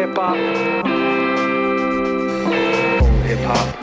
[0.00, 0.36] hip hop.
[2.98, 3.80] Full hip hop.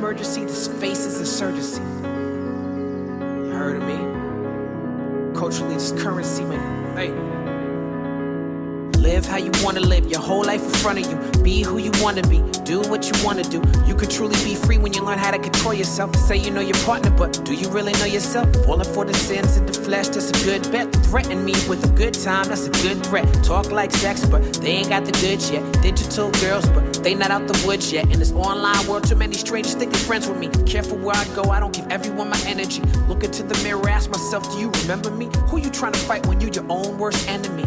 [0.00, 0.46] Emergency.
[0.46, 2.29] This face is insurgency.
[9.40, 11.42] You wanna live, your whole life in front of you.
[11.42, 13.62] Be who you wanna be, do what you wanna do.
[13.86, 16.14] You can truly be free when you learn how to control yourself.
[16.16, 18.54] Say you know your partner, but do you really know yourself?
[18.66, 20.92] Falling for the sins of the flesh, that's a good bet.
[21.06, 23.26] Threaten me with a good time, that's a good threat.
[23.44, 25.62] Talk like sex, but they ain't got the goods yet.
[25.82, 28.04] Digital girls, but they not out the woods yet.
[28.12, 30.48] In this online world, too many strangers think they're friends with me.
[30.66, 32.82] Careful where I go, I don't give everyone my energy.
[33.08, 35.28] Look into the mirror, ask myself, do you remember me?
[35.48, 37.64] Who you trying to fight when you your own worst enemy?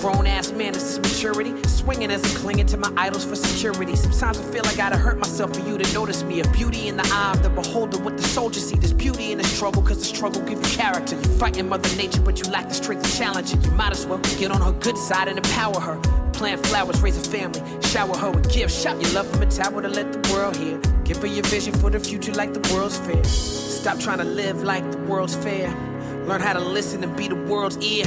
[0.00, 1.62] Grown ass man, this is maturity?
[1.68, 3.94] Swinging as I'm clinging to my idols for security.
[3.94, 6.40] Sometimes I feel I gotta hurt myself for you to notice me.
[6.40, 8.76] A beauty in the eye of the beholder, what the soldiers see.
[8.76, 11.16] There's beauty in the struggle, cause the struggle gives you character.
[11.16, 13.62] You fighting Mother Nature, but you lack the strength to challenge it.
[13.62, 16.00] You might as well get on her good side and empower her.
[16.32, 18.80] Plant flowers, raise a family, shower her with gifts.
[18.80, 20.78] Shout your love from a tower to let the world hear.
[21.04, 23.22] Give her your vision for the future like the world's fair.
[23.24, 25.68] Stop trying to live like the world's fair.
[26.26, 28.06] Learn how to listen and be the world's ear.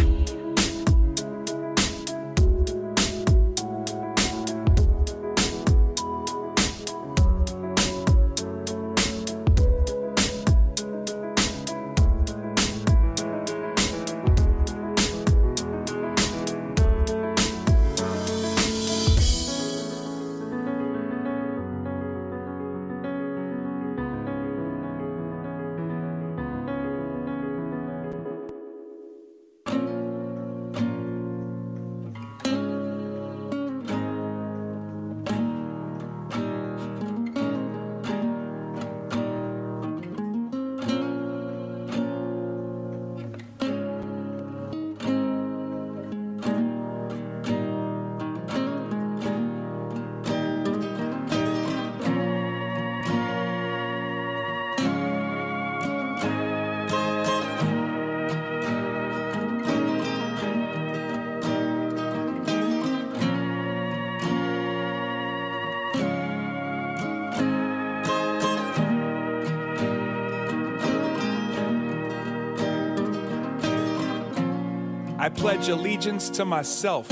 [75.36, 77.08] Pledge allegiance to myself.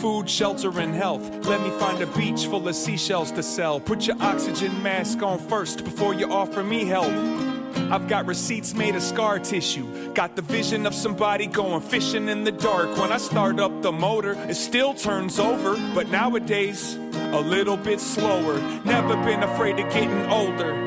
[0.00, 1.22] Food, shelter, and health.
[1.46, 3.80] Let me find a beach full of seashells to sell.
[3.80, 7.12] Put your oxygen mask on first before you offer me help.
[7.90, 10.12] I've got receipts made of scar tissue.
[10.12, 12.96] Got the vision of somebody going fishing in the dark.
[12.98, 15.76] When I start up the motor, it still turns over.
[15.94, 18.58] But nowadays, a little bit slower.
[18.84, 20.85] Never been afraid of getting older.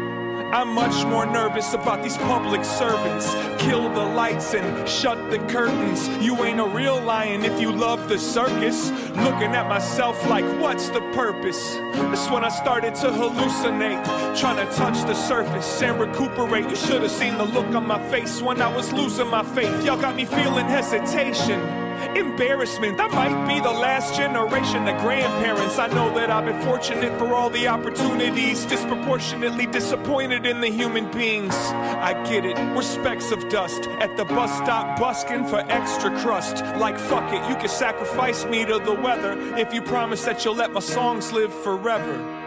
[0.51, 3.36] I'm much more nervous about these public servants.
[3.62, 6.07] Kill the lights and shut the curtains.
[6.24, 8.90] You ain't a real lion if you love the circus.
[9.10, 11.75] Looking at myself like, what's the purpose?
[11.94, 14.04] That's when I started to hallucinate.
[14.40, 16.68] Trying to touch the surface and recuperate.
[16.68, 19.86] You should have seen the look on my face when I was losing my faith.
[19.86, 21.60] Y'all got me feeling hesitation.
[22.16, 23.00] Embarrassment.
[23.00, 25.78] I might be the last generation of grandparents.
[25.78, 31.10] I know that I've been fortunate for all the opportunities, disproportionately disappointed in the human
[31.12, 31.56] beings.
[31.56, 36.63] I get it, we're specks of dust at the bus stop busking for extra crust.
[36.78, 40.56] Like, fuck it, you can sacrifice me to the weather if you promise that you'll
[40.56, 42.38] let my songs live forever.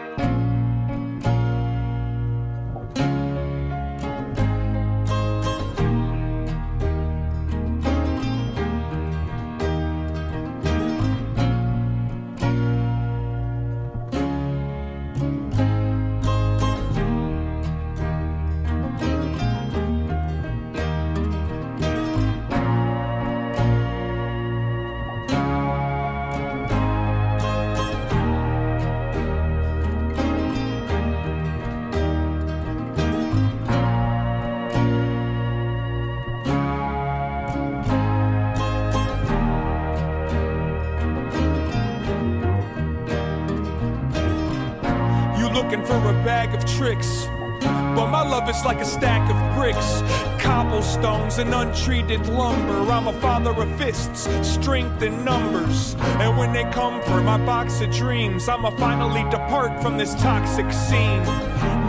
[51.33, 52.91] Cobblestones, and untreated lumber.
[52.91, 55.95] I'm a father of fists, strength in numbers.
[56.19, 60.71] And when they come for my box of dreams, I'ma finally depart from this toxic
[60.71, 61.23] scene.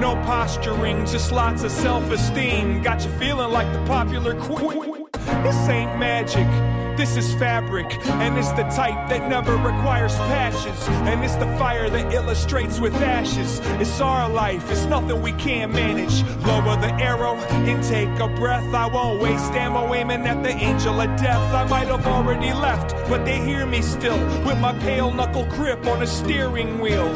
[0.00, 2.82] No posturing, just lots of self esteem.
[2.82, 5.06] Got you feeling like the popular queen.
[5.42, 6.73] This ain't magic.
[6.96, 10.88] This is fabric, and it's the type that never requires patches.
[10.88, 13.60] And it's the fire that illustrates with ashes.
[13.80, 16.22] It's our life, it's nothing we can't manage.
[16.46, 18.72] Lower the arrow, and take a breath.
[18.72, 21.52] I won't waste ammo aiming at the angel of death.
[21.52, 25.84] I might have already left, but they hear me still with my pale knuckle grip
[25.86, 27.08] on a steering wheel.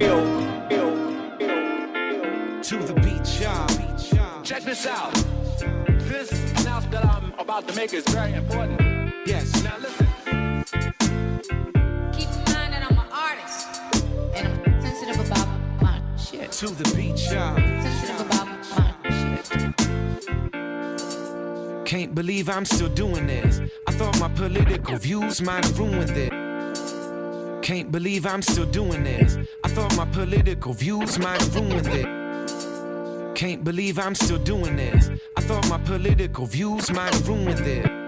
[0.00, 0.26] Ill,
[0.70, 4.42] ill, ill, to the beach, y'all.
[4.42, 5.12] Check this out.
[6.08, 6.30] This
[6.60, 8.85] announcement that I'm about to make is very important.
[9.26, 9.62] Yes.
[9.64, 10.06] Now listen.
[12.12, 13.66] Keep in mind that I'm an artist,
[14.36, 15.48] and I'm sensitive about
[15.82, 16.52] my shit.
[16.52, 17.56] To the beach, y'all.
[17.56, 19.44] Sensitive about my shit.
[21.84, 23.60] Can't believe I'm still doing this.
[23.88, 26.32] I thought my political views might have ruined it.
[27.62, 29.36] Can't believe I'm still doing this.
[29.64, 32.06] I thought my political views might have ruined it.
[33.34, 35.10] Can't believe I'm still doing this.
[35.36, 38.05] I thought my political views might have ruined it.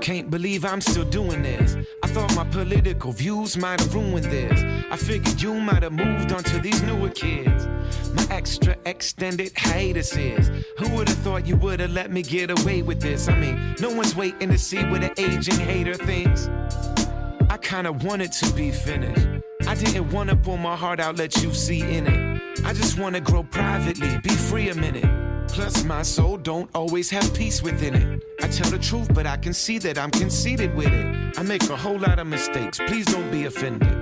[0.00, 1.76] Can't believe I'm still doing this.
[2.02, 4.62] I thought my political views might have ruined this.
[4.90, 7.66] I figured you might have moved on to these newer kids.
[8.14, 10.50] My extra extended hiatuses.
[10.78, 13.28] Who would have thought you would have let me get away with this?
[13.28, 16.48] I mean, no one's waiting to see what an aging hater thinks.
[17.50, 19.26] I kinda wanted to be finished.
[19.68, 22.40] I didn't wanna pull my heart out, let you see in it.
[22.64, 25.19] I just wanna grow privately, be free a minute.
[25.60, 28.24] Plus, my soul don't always have peace within it.
[28.42, 31.38] I tell the truth, but I can see that I'm conceited with it.
[31.38, 33.92] I make a whole lot of mistakes, please don't be offended.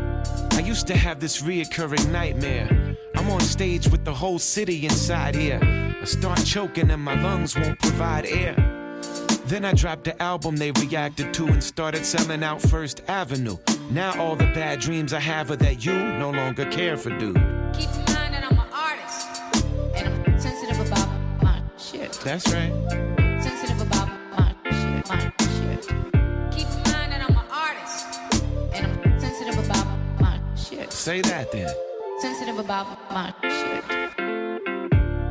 [0.53, 2.97] I used to have this reoccurring nightmare.
[3.17, 5.59] I'm on stage with the whole city inside here.
[6.01, 8.55] I start choking and my lungs won't provide air.
[9.47, 13.57] Then I dropped the album they reacted to and started selling out First Avenue.
[13.91, 17.37] Now all the bad dreams I have are that you no longer care for, dude.
[22.25, 22.73] That's right.
[23.41, 25.09] Sensitive about my shit.
[25.09, 25.87] My shit.
[26.51, 28.21] Keep in mind that I'm an artist,
[28.75, 29.87] and I'm sensitive about
[30.21, 30.93] my shit.
[30.93, 31.73] Say that then.
[32.21, 33.85] Sensitive about my shit.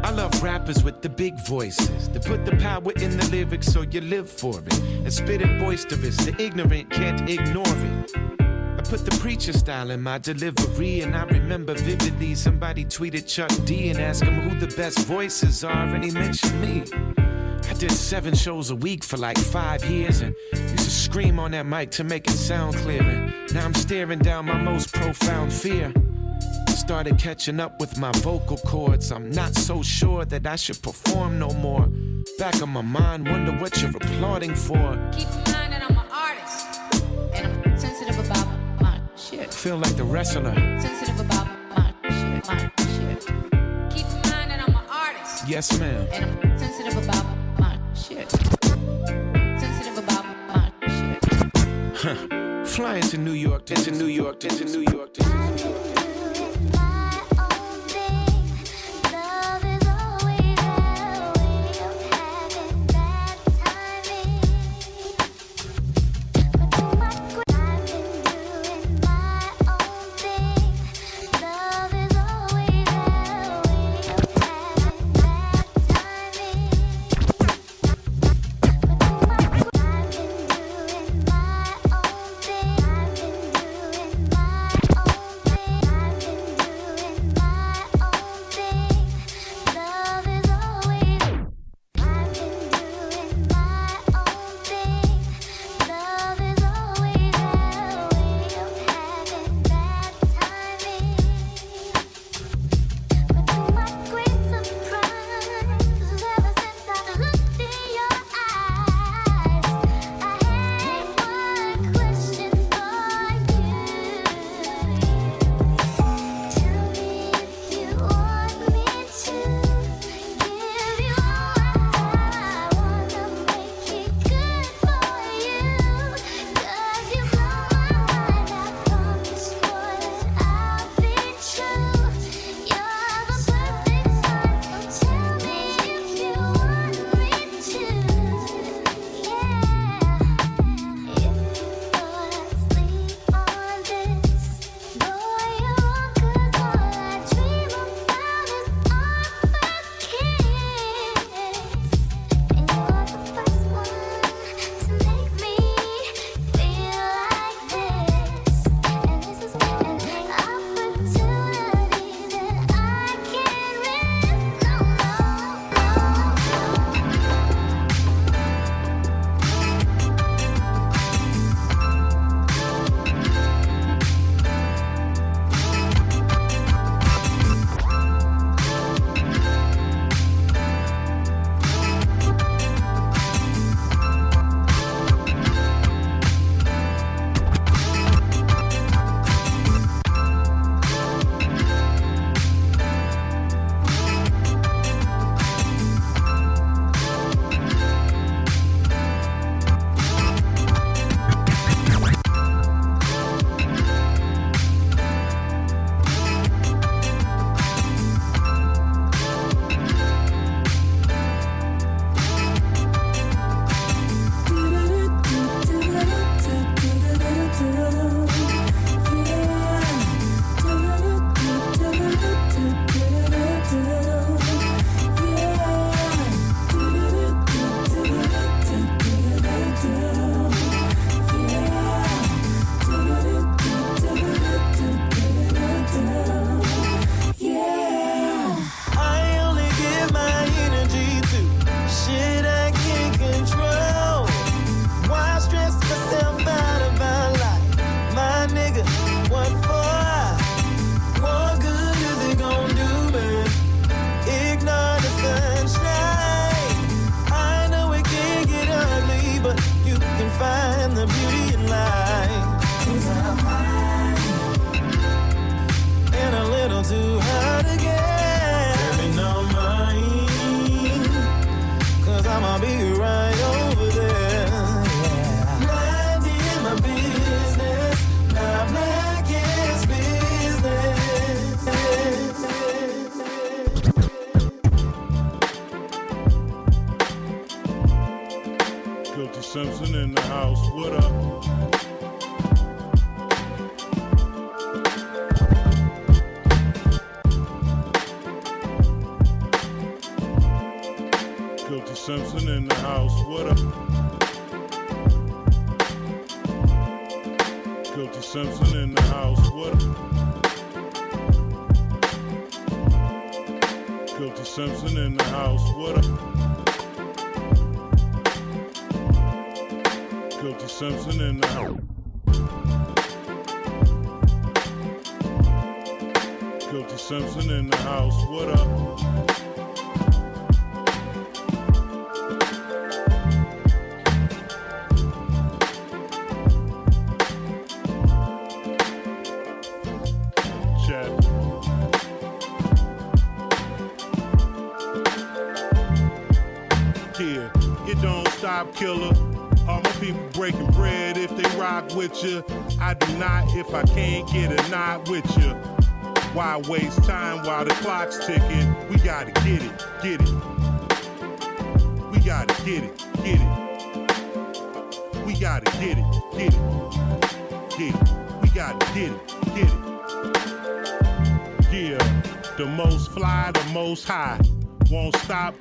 [0.03, 2.07] I love rappers with the big voices.
[2.09, 4.79] They put the power in the lyrics so you live for it.
[4.79, 8.46] And spit it boisterous, the ignorant can't ignore it.
[8.89, 13.89] Put the preacher style in my delivery, and I remember vividly somebody tweeted Chuck D
[13.89, 16.83] and asked him who the best voices are, and he mentioned me.
[17.69, 21.51] I did seven shows a week for like five years and used to scream on
[21.51, 23.01] that mic to make it sound clear.
[23.01, 25.93] And now I'm staring down my most profound fear.
[26.69, 29.11] Started catching up with my vocal cords.
[29.11, 31.89] I'm not so sure that I should perform no more.
[32.39, 35.11] Back of my mind, wonder what you're applauding for.
[35.11, 35.76] Keep in mind
[39.29, 39.53] shit.
[39.53, 40.53] Feel like the wrestler.
[40.79, 42.47] Sensitive about my shit.
[42.47, 43.25] My shit.
[43.89, 46.07] Keep in mind that I'm an artist, Yes, ma'am.
[46.13, 47.25] and I'm sensitive about
[47.59, 48.29] my shit.
[48.31, 52.67] Sensitive about my shit.
[52.67, 55.71] Flying to New York, to, to New York, to, to New York, to, to New
[55.71, 55.96] York.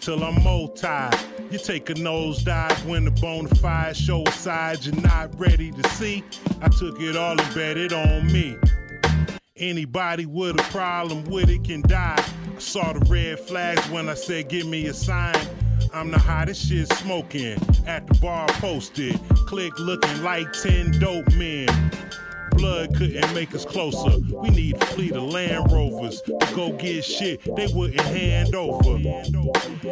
[0.06, 0.86] Till I'm multi.
[1.50, 4.30] You take a nosedive when the bona fide show a
[4.86, 6.22] you're not ready to see.
[6.62, 8.56] I took it all and bet it on me.
[9.56, 12.24] Anybody with a problem with it can die.
[12.54, 15.34] I saw the red flags when I said, Give me a sign.
[15.92, 17.58] I'm the hottest shit smoking.
[17.88, 21.66] At the bar posted, click looking like 10 dope men.
[22.56, 24.18] Blood couldn't make us closer.
[24.34, 28.98] We need a fleet of Land Rovers to go get shit they wouldn't hand over.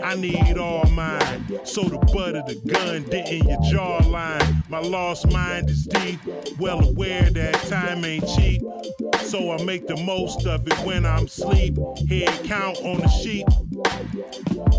[0.02, 4.68] I need all mine, so the butt of the gun in your jawline.
[4.68, 6.20] My lost mind is deep,
[6.58, 8.62] well aware that time ain't cheap.
[9.26, 11.76] So I make the most of it when I'm sleep.
[12.08, 13.46] Head count on the sheet,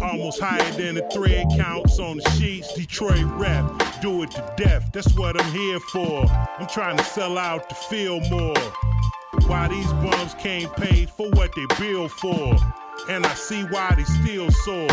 [0.01, 2.73] almost higher than the thread counts on the sheets.
[2.73, 3.65] Detroit rap,
[4.01, 4.91] do it to death.
[4.93, 6.25] That's what I'm here for.
[6.29, 8.55] I'm trying to sell out to feel more.
[9.47, 12.55] Why these bums can't pay for what they bill for.
[13.09, 14.87] And I see why they still sore.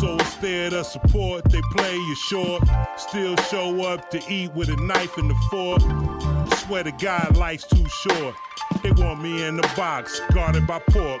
[0.00, 2.62] So instead of support, they play you short.
[2.96, 5.82] Still show up to eat with a knife and a fork.
[6.70, 8.36] Swear to God, life's too short.
[8.84, 11.20] They want me in the box, guarded by pork.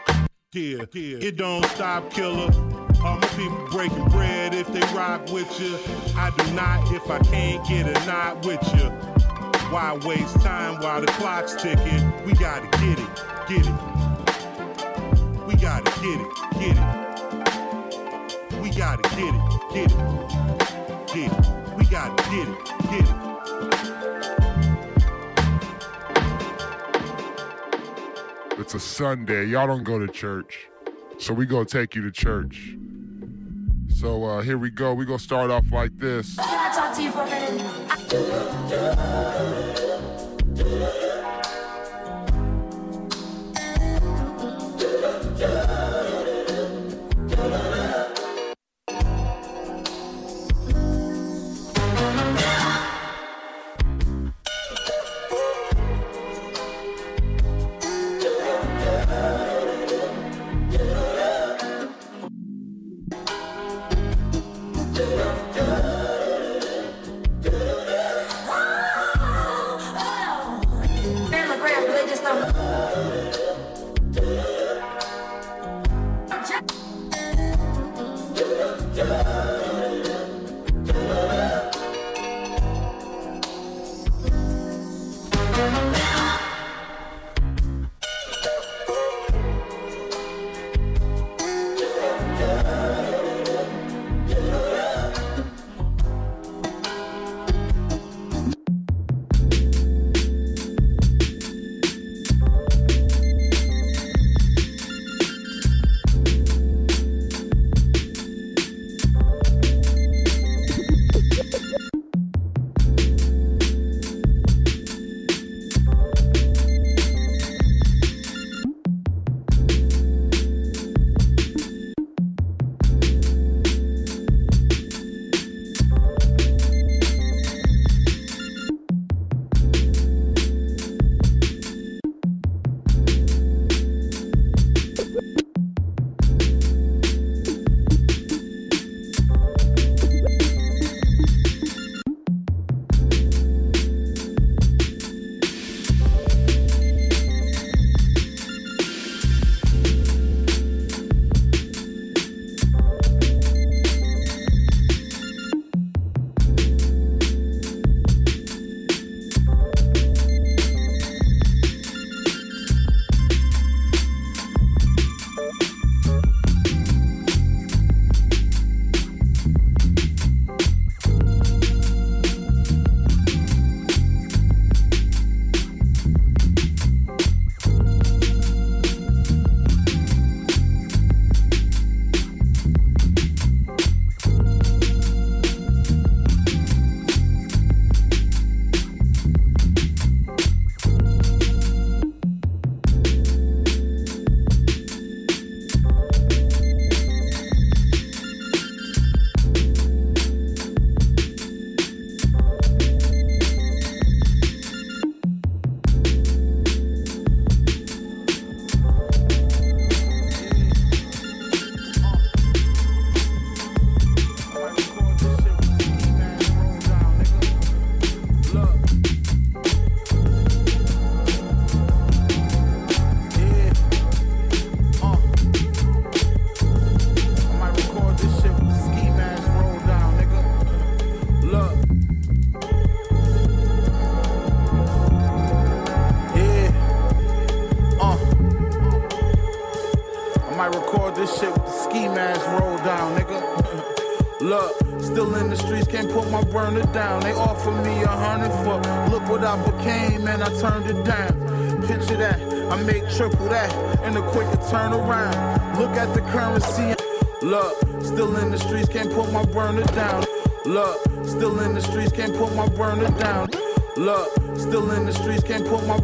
[0.52, 1.18] Yeah, yeah.
[1.18, 2.52] It don't stop, killer.
[3.02, 5.76] All my people breaking bread if they rock with you.
[6.16, 8.90] I do not if I can't get a nod with you.
[9.72, 12.12] Why waste time while the clock's ticking?
[12.24, 13.10] We gotta get it,
[13.48, 13.74] get it.
[15.48, 16.30] We gotta get it,
[16.60, 16.86] get it.
[18.62, 19.42] We gotta get it,
[19.74, 19.98] get it.
[21.12, 21.76] Get it.
[21.76, 22.56] We gotta get it,
[22.88, 23.29] get it.
[28.72, 29.46] It's a Sunday.
[29.46, 30.68] Y'all don't go to church.
[31.18, 32.76] So we gonna take you to church.
[33.88, 34.94] So uh, here we go.
[34.94, 36.36] We gonna start off like this.
[36.36, 37.30] Can I talk to you for a
[39.66, 39.99] minute?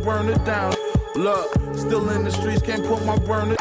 [0.06, 0.72] Burner down.
[1.16, 3.56] Look, still in the streets, can't put my burner.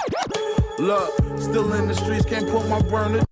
[0.77, 3.24] Look, still in the streets, can't put my burner.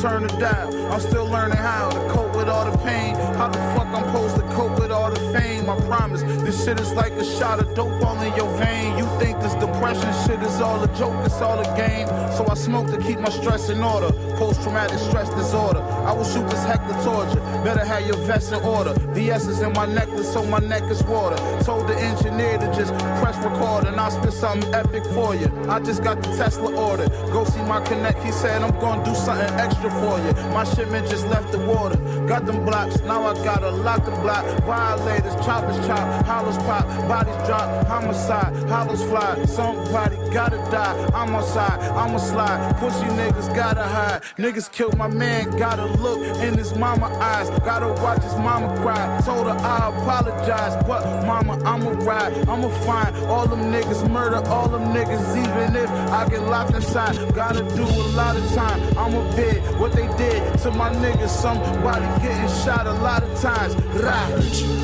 [0.00, 0.59] Turn it down.
[11.00, 12.06] Joke, it's all a game.
[12.36, 14.12] So I smoke to keep my stress in order.
[14.36, 15.80] Post traumatic stress disorder.
[15.80, 17.40] I will shoot this heck to torture.
[17.64, 18.92] Better have your vest in order.
[19.14, 21.38] VS is in my necklace, so my neck is water.
[21.64, 25.48] Told the engineer to just press record and I'll spit something epic for you.
[25.70, 27.08] I just got the Tesla order.
[27.32, 28.22] Go see my connect.
[28.22, 30.32] He said I'm gonna do something extra for you.
[30.52, 31.96] My shipment just left the water.
[32.28, 34.44] Got them blocks, now I gotta lock the block.
[34.64, 39.44] Violators, choppers chop, hollows pop, bodies drop, homicide, hollows fly.
[39.46, 41.10] Somebody gotta die.
[41.14, 42.76] I'm on side, I'ma slide.
[42.78, 44.22] Pussy niggas gotta hide.
[44.38, 47.50] Niggas killed my man, gotta look in his mama eyes.
[47.60, 49.20] Gotta watch his mama cry.
[49.24, 52.32] Told her I apologize, but mama, I'ma ride.
[52.48, 57.16] I'ma find all them niggas, murder all them niggas, even if I get locked inside.
[57.34, 58.80] Gotta do a lot of time.
[58.98, 61.28] I'ma bid what they did to my niggas.
[61.28, 63.74] Somebody getting shot a lot of times.
[64.02, 64.79] Rah.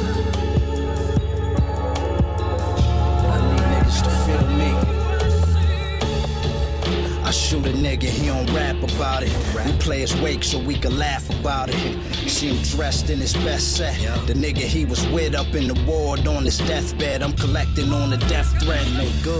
[7.27, 9.33] I shoot a nigga, he don't rap about it.
[9.65, 11.99] We play his wake so we can laugh about it.
[12.31, 13.99] See him dressed in his best set.
[14.29, 17.23] The nigga he was with up in the ward on his deathbed.
[17.25, 18.87] I'm collecting on the death threat.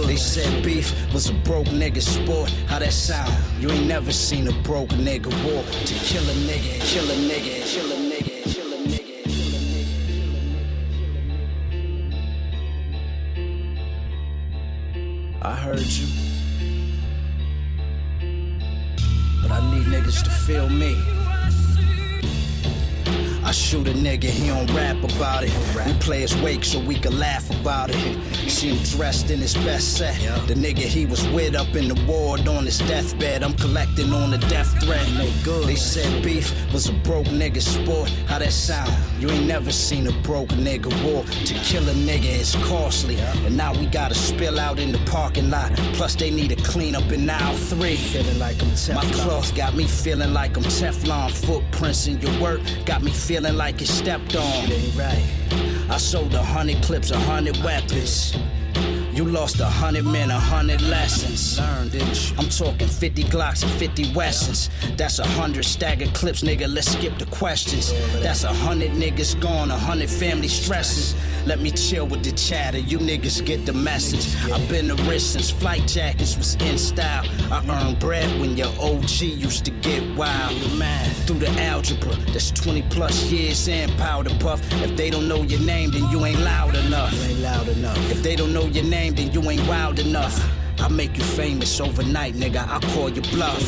[0.05, 2.49] They said beef was a broke nigga sport.
[2.67, 3.33] How that sound?
[3.61, 7.63] You ain't never seen a broke nigga war to kill a nigga, kill a nigga,
[7.63, 9.15] kill a nigga, kill a nigga.
[15.41, 16.26] I heard you.
[20.47, 21.16] Feel me.
[23.67, 25.51] Shoot a nigga, he don't rap about it.
[25.85, 28.17] We play his wake so we can laugh about it.
[28.49, 30.15] See him dressed in his best set.
[30.47, 33.43] The nigga he was with up in the ward on his deathbed.
[33.43, 35.05] I'm collecting on the death threat.
[35.65, 38.07] They said beef was a broke nigga sport.
[38.25, 38.89] How that sound?
[39.19, 41.25] You ain't never seen a broke nigga war.
[41.25, 43.17] To kill a nigga is costly.
[43.17, 45.73] And now we gotta spill out in the parking lot.
[45.93, 47.97] Plus they need to clean up in aisle three.
[47.97, 48.95] Feeling like I'm Teflon.
[48.95, 51.31] My cloth got me feeling like I'm Teflon.
[51.45, 54.69] Footprints in your work got me feeling like it stepped on.
[54.95, 55.25] Right.
[55.89, 58.37] I sold a hundred clips, a hundred weapons.
[59.17, 61.57] You lost a hundred men, a hundred lessons.
[61.57, 62.35] Learned, didn't you?
[62.37, 64.69] I'm talking 50 Glocks and 50 Wessons.
[64.95, 66.71] That's a hundred staggered clips, nigga.
[66.71, 67.91] Let's skip the questions.
[68.21, 71.15] That's a hundred niggas gone, a hundred family stresses.
[71.47, 72.77] Let me chill with the chatter.
[72.77, 74.35] You niggas get the message.
[74.51, 77.25] I've been a risk since flight jackets was in style.
[77.51, 80.77] I earned bread when your OG used to get wild.
[80.77, 82.15] Math through the algebra.
[82.33, 84.61] That's 20 plus years in powder puff.
[84.83, 87.13] If they don't know your name, then you ain't loud enough.
[87.13, 88.11] You ain't loud enough.
[88.11, 90.43] If they don't know your name, then you ain't wild enough.
[90.79, 92.67] I make you famous overnight, nigga.
[92.67, 93.61] I call you bluff.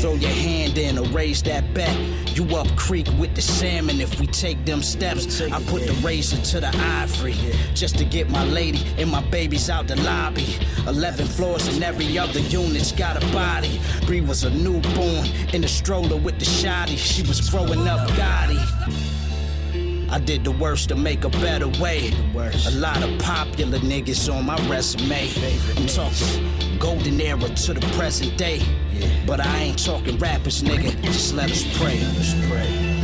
[0.00, 1.94] Throw your hand in or raise that bet.
[2.36, 4.00] You up creek with the salmon.
[4.00, 7.34] If we take them steps, I put the razor to the ivory.
[7.74, 10.56] Just to get my lady and my babies out the lobby.
[10.86, 13.80] 11 floors and every other unit's got a body.
[14.06, 16.96] Bree was a newborn in the stroller with the shoddy.
[16.96, 19.15] She was growing up Gotti.
[20.10, 22.12] I did the worst to make a better way.
[22.66, 25.28] A lot of popular niggas on my resume.
[25.76, 28.62] I'm talking golden era to the present day.
[29.26, 31.02] But I ain't talking rappers, nigga.
[31.02, 31.98] Just let us pray.
[32.00, 32.95] Let's pray.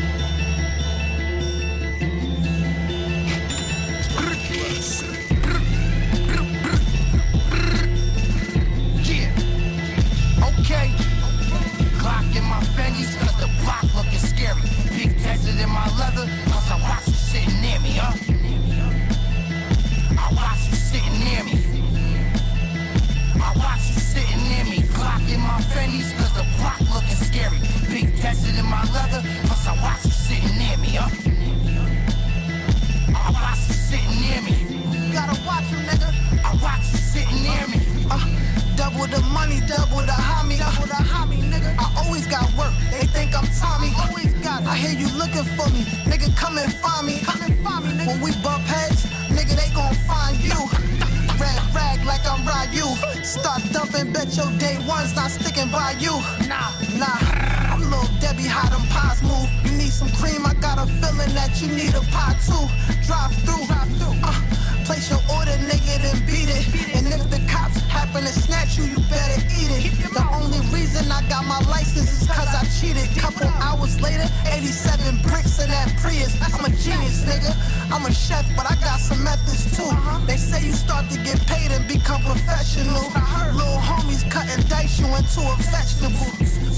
[77.93, 79.85] I'm a chef, but I got some methods too.
[79.85, 80.25] Uh-huh.
[80.25, 83.05] They say you start to get paid and become professional.
[83.53, 86.25] Little homies cutting dice you into a vegetable.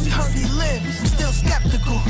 [0.03, 2.03] We heard he lived, we still skeptical.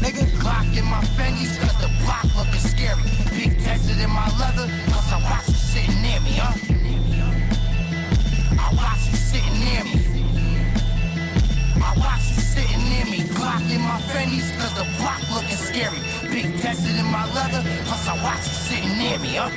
[0.00, 3.04] Nigga, Clock in my fennies, cause the block looking scary.
[3.36, 6.56] Big tested in my leather, cause I watch you sitting near me, huh?
[8.56, 10.17] I watch you sitting near me.
[11.88, 13.20] I watch you sitting near me.
[13.34, 16.00] Clock in my fennies, cause the block looking scary.
[16.28, 19.48] Big tested in my leather, cause I watch you sitting near me, huh?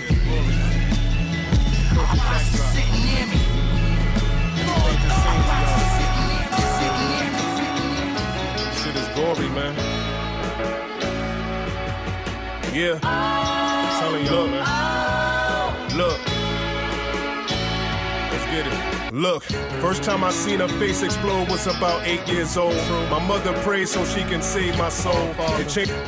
[1.99, 3.41] I watch you sitting near me.
[4.63, 7.43] I watch you sitting near me, sitting near me.
[8.79, 9.73] Shit is gory, man.
[12.73, 12.95] Yeah.
[13.03, 14.63] I'm telling y'all, man.
[15.97, 16.19] Look.
[18.31, 18.90] Let's get it.
[19.11, 19.43] Look,
[19.81, 22.75] first time I seen her face explode was about eight years old.
[23.09, 25.33] My mother prayed so she can save my soul.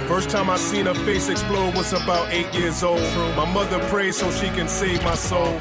[0.07, 3.01] First time I seen her face explode was about eight years old.
[3.35, 5.59] My mother prayed so she can save my soul.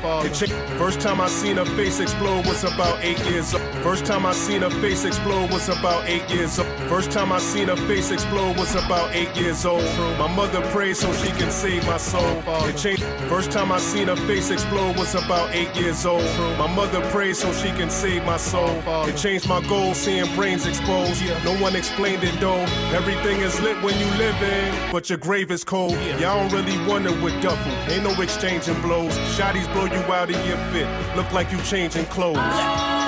[0.78, 3.62] First time I seen her face explode was about eight years old.
[3.82, 6.68] First time I seen her face explode was about eight years old.
[6.88, 9.82] First time I seen her face explode was about eight years old.
[10.16, 12.40] My mother prayed so she can save my soul.
[13.28, 16.22] First time I seen her face explode was about eight years old.
[16.56, 18.70] My mother prayed so she can save my soul.
[19.06, 21.22] It changed my goal, seeing brains exposed.
[21.44, 22.64] No one explained it though.
[22.94, 25.92] Everything is lit when you living, but your grave is cold.
[26.20, 27.72] Y'all don't really wonder with duffel.
[27.92, 29.12] Ain't no exchanging blows.
[29.36, 30.88] Shotties blow you out of your fit.
[31.16, 33.01] Look like you changing clothes.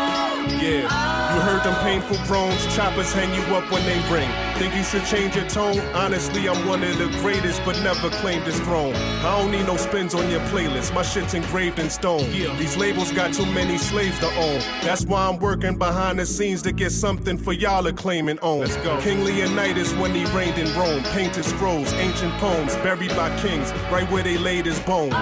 [0.48, 2.64] Yeah, you heard them painful groans.
[2.74, 4.28] Choppers hang you up when they ring.
[4.58, 5.78] Think you should change your tone?
[5.94, 8.94] Honestly, I'm one of the greatest, but never claimed this throne.
[8.94, 10.94] I don't need no spins on your playlist.
[10.94, 12.24] My shit's engraved in stone.
[12.30, 12.54] Yeah.
[12.56, 14.60] These labels got too many slaves to own.
[14.82, 18.38] That's why I'm working behind the scenes to get something for y'all to claim and
[18.42, 18.60] own.
[18.60, 19.00] Let's go.
[19.00, 21.02] King Leonidas when he reigned in Rome.
[21.14, 25.14] Painted scrolls, ancient poems, buried by kings, right where they laid his bones.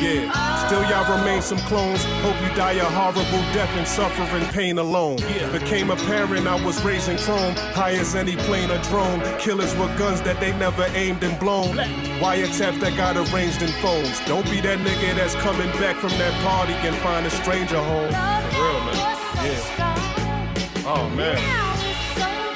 [0.00, 2.04] Yeah, still y'all remain some clones.
[2.22, 5.18] Hope you die a horrible death and suffer in pain alone.
[5.18, 5.50] Yeah.
[5.52, 7.54] Became a parent, I was raising chrome.
[7.74, 9.20] High as any plane or drone.
[9.38, 11.76] Killers with guns that they never aimed and blown.
[12.20, 14.20] Wiretap that got arranged in phones.
[14.26, 18.10] Don't be that nigga that's coming back from that party and find a stranger home.
[18.10, 18.96] For real, man.
[19.44, 20.84] Yeah.
[20.86, 21.38] Oh, man.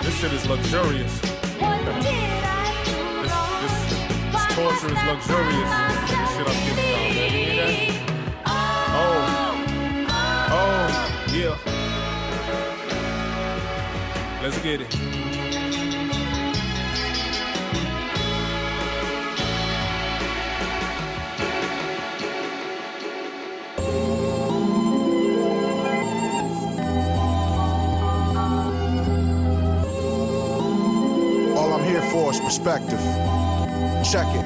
[0.02, 2.37] This shit is luxurious.
[4.58, 5.70] Torture is luxurious.
[6.34, 7.14] Shit I'm man.
[7.14, 7.74] You hear that?
[8.88, 9.54] Oh.
[10.50, 10.86] Oh,
[11.32, 11.56] yeah.
[14.42, 14.92] Let's get it.
[31.56, 33.00] All I'm here for is perspective.
[34.10, 34.44] Check it.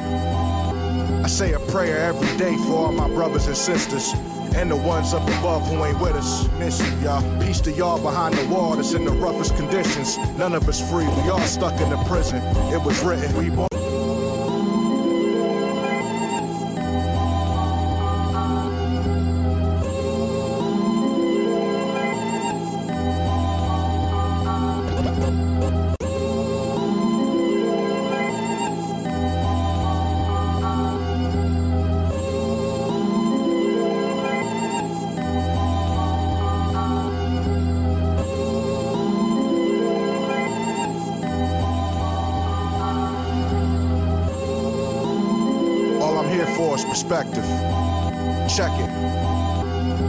[1.25, 4.13] I say a prayer every day for all my brothers and sisters.
[4.57, 6.49] And the ones up above who ain't with us.
[6.59, 7.41] Miss you, y'all.
[7.41, 10.19] Peace to y'all behind the wall that's in the roughest conditions.
[10.37, 11.07] None of us free.
[11.07, 12.43] We all stuck in the prison.
[12.73, 13.33] It was written.
[13.37, 13.72] We born.
[46.33, 47.45] Here for is perspective.
[48.49, 48.91] Check it.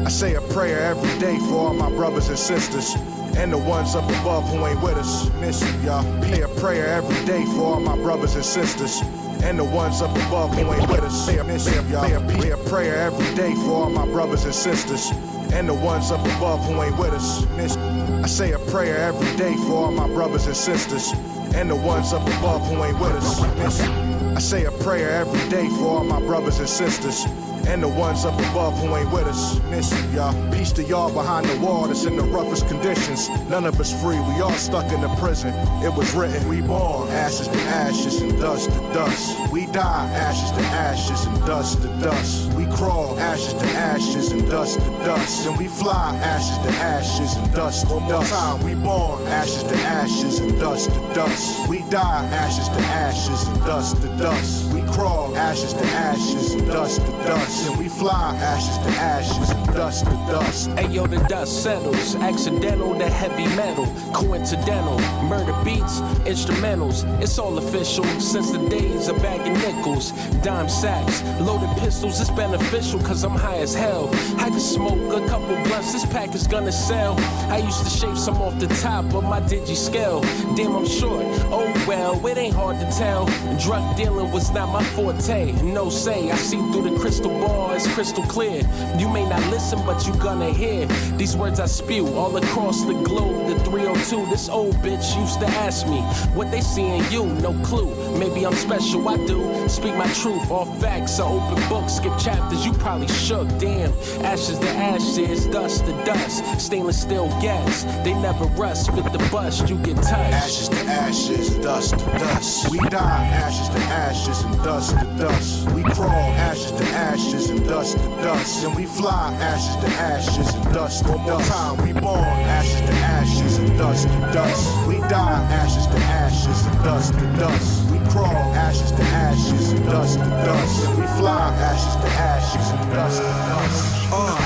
[0.05, 2.95] I say a prayer every day for all my brothers and sisters.
[3.35, 5.29] And the ones up above who ain't with us.
[5.41, 6.03] Miss you, y'all.
[6.23, 9.01] Say a prayer every day for all my brothers and sisters.
[9.43, 11.25] And the ones up above who ain't with us.
[11.25, 12.07] Say a, miss you, y'all.
[12.07, 15.11] Say a, prayer every day for all my brothers and sisters.
[15.51, 17.45] And the ones up above who ain't with us.
[17.57, 21.11] Miss I say a prayer every day for all my brothers and sisters.
[21.55, 23.41] And the ones up above who ain't with us.
[23.57, 27.25] Miss I say a prayer every day for all my brothers and sisters.
[27.65, 29.61] and the ones up above who ain't with us.
[29.69, 30.51] Miss you, y'all.
[30.51, 33.29] Peace to y'all behind the wall that's in the roughest conditions.
[33.49, 35.53] None of us free, we all stuck in the prison.
[35.81, 39.51] It was written, we born, ashes to ashes and dust to dust.
[39.51, 42.51] We die, ashes to ashes and dust to dust.
[42.53, 45.47] We crawl, ashes to ashes and dust to dust.
[45.47, 48.33] And we fly, ashes to ashes and dust to dust.
[48.33, 51.67] Time we born, ashes to ashes and dust to dust.
[51.69, 54.71] We die, ashes to ashes and dust to dust.
[54.73, 57.69] We crawl, ashes to ashes and dust to dust.
[57.69, 60.69] And we fly, ashes to ashes dust to dust.
[60.71, 62.15] Ayo, the dust settles.
[62.15, 63.85] Accidental to heavy metal.
[64.13, 64.99] Coincidental.
[65.23, 67.03] Murder beats, instrumentals.
[67.21, 70.11] It's all official since the days of bagging nickels.
[70.43, 72.21] Dime sacks, loaded pistols.
[72.21, 74.09] It's beneficial cause I'm high as hell.
[74.37, 75.93] I can smoke a couple blunts.
[75.93, 77.15] This pack is gonna sell.
[77.49, 80.21] I used to shave some off the top of my digi scale.
[80.55, 81.25] Damn, I'm short.
[81.51, 83.25] Oh well, it ain't hard to tell.
[83.59, 85.51] Drug dealing was not my forte.
[85.63, 87.71] No say, I see through the crystal ball.
[87.83, 88.61] It's crystal clear.
[88.97, 90.85] You may not listen, but you gonna hear
[91.17, 93.49] these words I spew all across the globe.
[93.49, 95.99] The 302, this old bitch used to ask me
[96.33, 97.25] what they see in you.
[97.25, 97.93] No clue.
[98.17, 99.09] Maybe I'm special.
[99.09, 100.49] I do speak my truth.
[100.49, 101.95] All facts are open books.
[101.95, 102.65] Skip chapters.
[102.65, 103.49] You probably shook.
[103.59, 103.91] Damn.
[104.23, 106.61] Ashes to ashes, dust to dust.
[106.61, 107.83] Stainless steel gas.
[108.05, 108.91] They never rust.
[108.93, 109.67] Fit the bust.
[109.69, 110.33] You get touched.
[110.45, 112.71] Ashes to ashes, dust to dust.
[112.71, 115.69] We die, ashes to ashes and dust to dust.
[115.71, 118.63] We crawl, ashes to ashes and dust to dust.
[118.63, 121.51] And we fly, ashes to ashes and dust to dust.
[121.51, 122.19] Time we born,
[122.57, 124.87] ashes to ashes and dust to dust.
[124.87, 127.91] We die, ashes to ashes and dust to dust.
[127.91, 128.35] We crawl,
[128.67, 130.87] ashes to ashes and dust to dust.
[130.87, 134.13] And we fly, ashes to ashes and dust to dust.
[134.13, 134.42] Uh.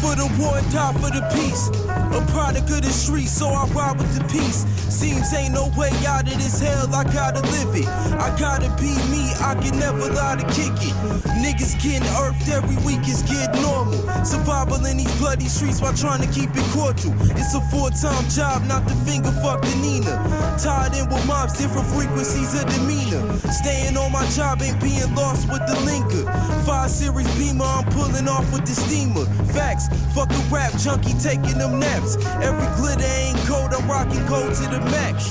[0.00, 1.68] For the war, die for the peace.
[1.68, 4.64] A product of the streets, so I ride with the peace.
[4.88, 7.86] Seems ain't no way out of this hell, I gotta live it.
[8.16, 10.96] I gotta be me, I can never lie to kick it.
[11.44, 14.00] Niggas getting earthed every week is getting normal.
[14.24, 17.12] Survival in these bloody streets while trying to keep it cordial.
[17.36, 20.16] It's a full time job, not the finger fuck the Nina.
[20.56, 23.36] Tied in with mobs, different frequencies of demeanor.
[23.52, 26.24] Staying on my job ain't being lost with the linker.
[26.64, 29.24] Five series beamer, I'm pulling off with the steamer.
[29.52, 32.16] Facts, fuck a rap junkie taking them naps.
[32.42, 35.30] Every glitter ain't gold, I'm rocking gold to the max.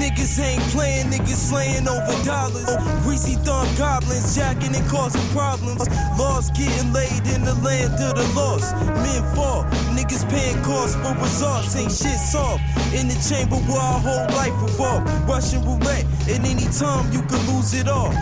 [0.00, 2.70] Niggas ain't playing, niggas slaying over dollars.
[3.04, 5.88] Greasy thumb goblins jacking and causing problems.
[6.18, 8.74] Laws getting laid in the land of the lost.
[9.02, 9.64] Men fall,
[9.96, 11.76] niggas paying costs for results.
[11.76, 12.62] Ain't shit soft.
[12.94, 15.04] In the chamber where our whole life revolve.
[15.28, 18.12] Russian roulette, at any time you can lose it all.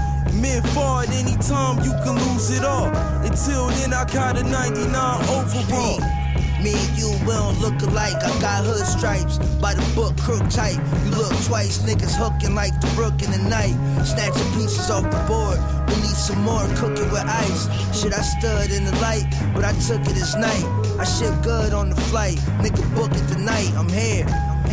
[0.40, 2.88] Men fall at any time, you can lose it all.
[3.24, 4.92] Until then, I got a 99
[5.32, 6.00] overall.
[6.62, 8.16] Me and you, we don't look alike.
[8.16, 10.80] I got hood stripes by the book, crook type.
[11.04, 13.76] You look twice, niggas hooking like the brook in the night.
[14.04, 15.58] Snatching pieces off the board.
[15.88, 17.68] We need some more cooking with ice.
[17.96, 20.64] Shit, I stood in the light, but I took it as night.
[20.98, 22.36] I shit good on the flight.
[22.60, 23.72] Nigga, book it tonight.
[23.76, 24.26] I'm here.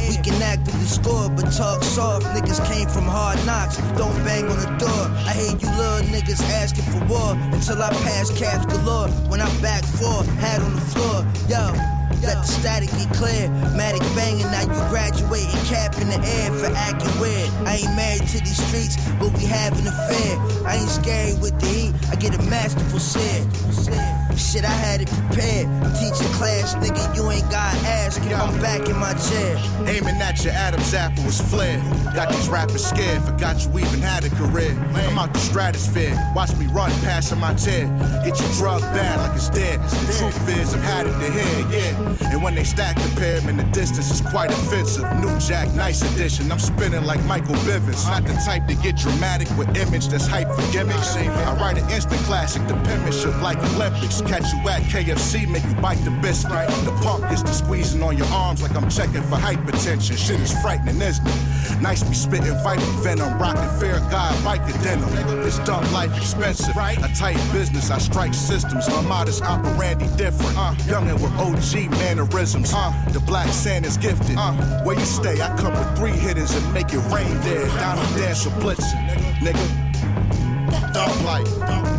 [0.09, 2.25] We can act with the score, but talk soft.
[2.35, 3.77] Niggas came from hard knocks.
[3.97, 5.03] Don't bang on the door.
[5.25, 9.09] I hate you little niggas asking for war until I pass caps galore.
[9.29, 11.25] When I'm back four, hat on the floor.
[11.49, 11.93] Yo.
[12.23, 13.49] Let the static get clear.
[13.75, 17.49] Matic banging, now you graduating, cap in the air for acting weird.
[17.67, 20.65] I ain't married to these streets, but we having a fair.
[20.65, 24.22] I ain't scary with the heat, I get a masterful shit.
[24.37, 25.67] Shit, I had it prepared.
[25.67, 29.57] I'm teaching class, nigga, you ain't got ask if I'm back in my chair.
[29.87, 31.81] Aiming at your Adam's apple was flared.
[32.13, 34.77] Got these rappers scared, forgot you even had a career.
[34.93, 37.87] I'm out the stratosphere, watch me run past my tear.
[38.23, 39.79] Get your drug bad like it's dead.
[39.81, 42.31] The truth is, I've had it to hear, yeah.
[42.31, 45.03] And when they stack the pair, man, the distance is quite offensive.
[45.19, 46.51] New Jack, nice edition.
[46.51, 48.05] I'm spinning like Michael Bivins.
[48.07, 51.15] Not the type to get dramatic with image that's hype for gimmicks.
[51.15, 54.21] I write an instant classic, the penmanship like Olympics.
[54.27, 56.67] Catch you at KFC, make you bite the biscuit.
[56.85, 60.17] The pump gets to squeezing on your arms like I'm checking for hypertension.
[60.17, 61.81] Shit is frightening, isn't it?
[61.81, 65.09] Nice be spitting viper venom, rocking fair guy, biker denim.
[65.43, 66.97] This dumb life expensive, right?
[66.97, 68.87] A tight business, I strike systems.
[68.89, 70.57] My modest operandi different.
[70.57, 72.71] Uh, youngin' with OG mannerisms.
[72.73, 74.37] Uh, the black sand is gifted.
[74.37, 74.53] Uh,
[74.83, 77.65] where you stay, I come with three hitters and make it rain there.
[77.77, 79.07] Down and dance with blitzing,
[79.39, 80.93] nigga.
[80.93, 81.92] Dumb life.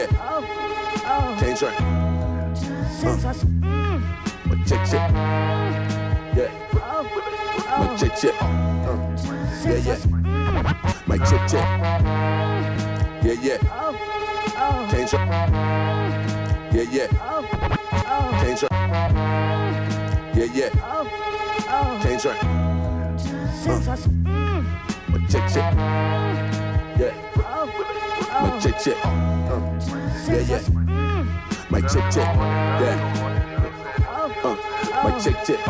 [0.00, 1.36] Yeah, yeah.
[1.40, 1.68] Can't try.
[1.68, 3.16] Uh.
[4.46, 5.10] My check, check.
[6.36, 6.50] Yeah.
[7.68, 8.34] My check, check.
[8.40, 8.96] Uh.
[9.64, 9.98] Yeah, yeah.
[11.06, 11.66] My check, check.
[13.22, 13.58] Yeah, yeah.
[14.90, 15.22] Can't try.
[16.72, 17.08] Yeah, yeah.
[18.40, 18.70] Can't try.
[20.34, 20.70] Yeah, yeah.
[22.02, 22.36] Can't try.
[23.66, 24.60] Uh.
[25.08, 25.72] My check, check.
[26.98, 27.14] Yeah.
[28.40, 28.96] My check, check.
[29.04, 29.10] Uh.
[30.28, 31.24] Yeah, yeah.
[31.70, 32.34] My check, check.
[32.80, 32.96] Yeah.
[34.42, 34.56] Uh.
[35.04, 35.60] My check, check.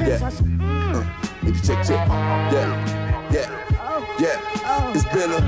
[0.00, 0.30] Yeah.
[0.62, 1.04] Uh.
[1.42, 2.08] Need to check, check.
[2.08, 3.30] Yeah.
[3.32, 3.89] Yeah.
[4.20, 4.36] Yeah.
[4.68, 4.92] Oh.
[4.94, 5.40] It's been a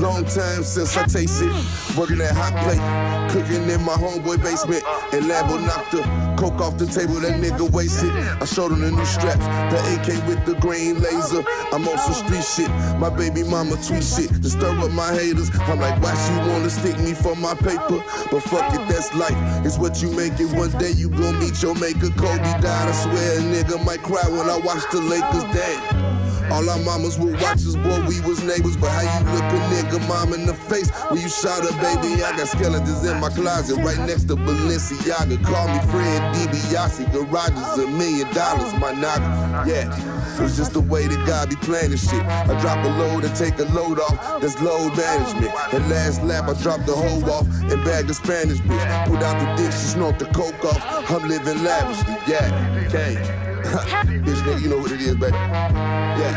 [0.00, 1.52] long time since I tasted
[1.94, 2.80] working at hot plate,
[3.28, 6.00] cooking in my homeboy basement, and Lambo knocked the
[6.40, 7.20] coke off the table.
[7.20, 8.08] That nigga wasted.
[8.10, 11.44] I showed him the new straps, the AK with the green laser.
[11.70, 12.70] I'm on some street shit.
[12.98, 15.50] My baby mama tweet shit to stir up my haters.
[15.68, 18.00] I'm like, why she wanna stick me for my paper?
[18.32, 19.36] But fuck it, that's life.
[19.66, 20.48] It's what you make it.
[20.56, 22.08] One day you gon' meet your maker.
[22.16, 22.88] Kobe died.
[22.88, 25.44] I swear a nigga might cry when I watch the Lakers.
[25.52, 26.23] Damn.
[26.50, 28.76] All our mamas were watch us, boy, we was neighbors.
[28.76, 32.22] But how you look a nigga mom in the face when you shot her, baby?
[32.22, 35.42] I got skeletons in my closet right next to Balenciaga.
[35.44, 37.12] Call me Ted DiBiase.
[37.12, 39.66] Garage is a million dollars, my nigga.
[39.66, 42.22] Yeah, it's just the way that God be planning shit.
[42.22, 44.40] I drop a load and take a load off.
[44.40, 45.52] That's load management.
[45.70, 49.06] That last lap, I dropped the hoe off and bagged the Spanish bitch.
[49.06, 51.10] Put out the dick, she snort the coke off.
[51.10, 52.16] I'm living lavishly.
[52.26, 53.53] Yeah, okay.
[54.24, 55.32] Bitch, nigga, you know what it is, baby.
[55.32, 56.36] Yeah.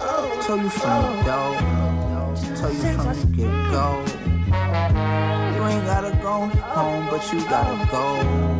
[0.00, 1.56] Oh, Tell you from the dog.
[2.56, 4.04] Tell you from the get go.
[5.56, 8.52] You ain't gotta go home, but you gotta go.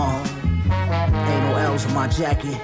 [0.00, 0.37] Uh,
[0.70, 2.58] ain't no L's on my jacket.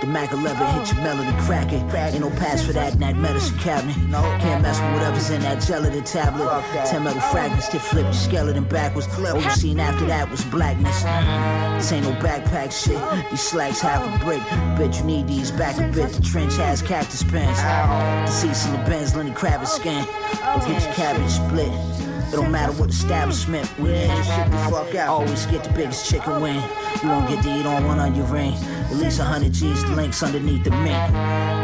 [0.00, 1.90] The Mac 11 hit your melody cracking.
[1.90, 3.96] Ain't no pass for that in that medicine cabinet.
[4.40, 6.62] Can't mess with whatever's in that gelatin tablet.
[6.86, 9.08] Ten metal fragments to flip your skeleton backwards.
[9.18, 11.02] All you seen after that was blackness.
[11.02, 13.30] This ain't no backpack shit.
[13.30, 14.42] These slacks half a brick.
[14.78, 16.12] Bet you need these back a bit.
[16.12, 17.60] The trench has cactus pants.
[18.30, 20.06] Deceased in the Benz, Lenny Kravitz skin.
[20.44, 22.07] Don't get your cabbage split.
[22.28, 24.08] It don't matter what establishment we in.
[24.22, 25.08] Shit the fuck out.
[25.08, 26.62] Always get the biggest chicken wing.
[27.02, 28.52] You won't get to eat on one on your ring.
[28.90, 31.14] At least a hundred G's, the links underneath the mint.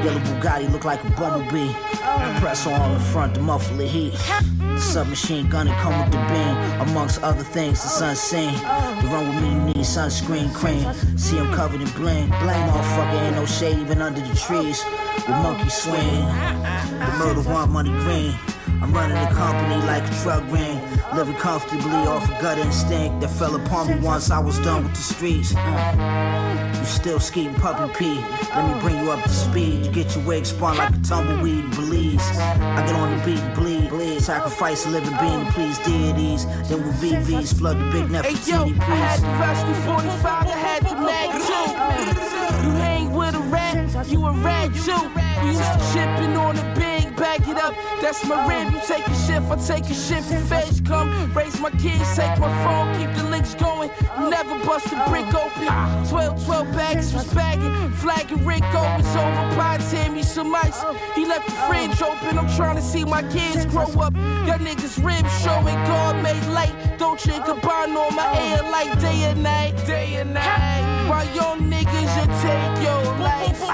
[0.04, 1.72] Yellow Bugatti look like a bumblebee.
[2.00, 4.14] Compressor on the front to muffle the heat.
[4.58, 6.88] The submachine gun and come with the beam.
[6.88, 8.52] Amongst other things, the sun's seen.
[8.54, 10.92] To run with me, you need sunscreen cream.
[11.18, 12.28] See him covered in bling.
[12.28, 14.82] Bling, motherfucker, ain't no shade even under the trees.
[15.26, 16.24] The monkey swing.
[16.24, 18.34] The murder want money green.
[18.82, 20.80] I'm running the company like a truck ring.
[21.14, 24.94] Living comfortably off a gut instinct that fell upon me once I was done with
[24.94, 25.54] the streets.
[25.56, 28.20] Uh, you still skating puppy pee.
[28.54, 29.86] Let me bring you up to speed.
[29.86, 32.28] You get your wig spun like a tumbleweed in Belize.
[32.38, 33.88] I get on the beat and bleed.
[33.90, 34.20] bleed.
[34.20, 36.46] Sacrifice a living being to please deities.
[36.68, 38.64] Then with VVs flood the big net Hey yo.
[38.64, 42.68] I had the Rusty 45, I had the Mag too.
[42.68, 43.63] You hang with a rat,
[44.08, 45.02] you a rat too.
[45.42, 47.74] We used to chipping on the big bag it up.
[48.00, 48.72] That's my rib.
[48.72, 50.28] You take a shift, I take a shift.
[50.48, 53.90] Feds come, raise my kids, take my phone, keep the links going.
[54.18, 55.68] Never bust a brick open.
[56.08, 57.72] 12, 12 bags was bagging.
[57.92, 59.44] Flagging Rico was over.
[59.90, 60.82] Tear me some ice.
[61.14, 62.38] He left the fridge open.
[62.38, 64.14] I'm trying to see my kids grow up.
[64.46, 66.74] Y'all niggas ribs showing God made light.
[66.98, 69.76] Don't you combine on my air like day and night.
[69.86, 71.06] Day and night.
[71.08, 73.13] My young niggas you take your.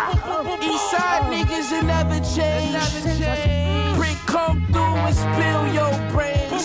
[0.01, 3.97] Eastside niggas you never change.
[3.97, 6.65] Brick come through and spill your brains.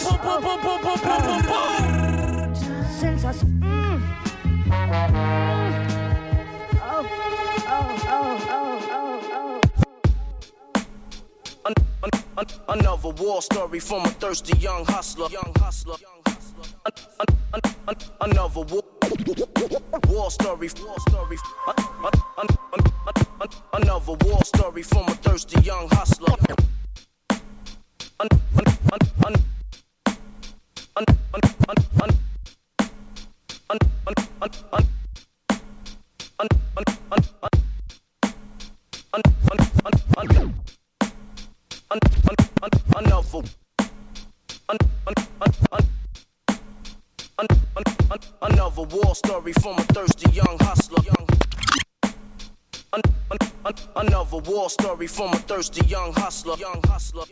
[3.00, 3.34] Since I.
[3.34, 4.02] Mm.
[6.82, 7.08] Oh,
[7.68, 9.62] oh, oh, oh, oh, oh.
[11.66, 11.74] An-
[12.04, 15.28] an- an- Another war story from a thirsty young hustler.
[15.30, 15.96] Young hustler.
[16.86, 21.38] An- an- an- an- Another war, War story, war story.
[23.74, 26.36] Another war story from a thirsty young hustler.
[28.20, 28.36] Another
[47.40, 51.02] an- an- an- an- an- an- an- another war story from a thirsty young hustler
[53.96, 57.24] another war story from a thirsty young hustler young hustler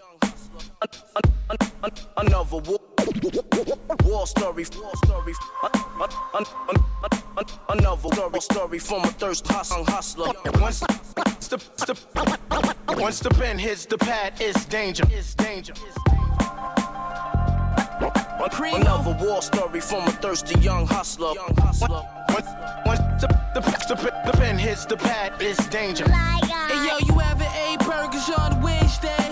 [0.82, 2.80] An- an- an- an- another war
[4.04, 5.34] war story war story
[5.64, 5.70] An-
[6.02, 11.98] an- an- an- an- an- another story story from a thirsty hus- hustler Once the,
[12.98, 15.04] once the pen hits the pad, it's danger.
[15.10, 15.74] it's danger.
[15.74, 16.93] It's danger.
[18.76, 21.34] Another war story from a thirsty young hustler.
[21.34, 22.04] Young hustler.
[22.30, 22.48] Once,
[22.86, 26.10] once the, the, the, the pen hits the pad, it's danger.
[26.10, 28.84] Hey yo, you ever ate burgers on Wednesday?
[28.94, 29.23] Wednesday.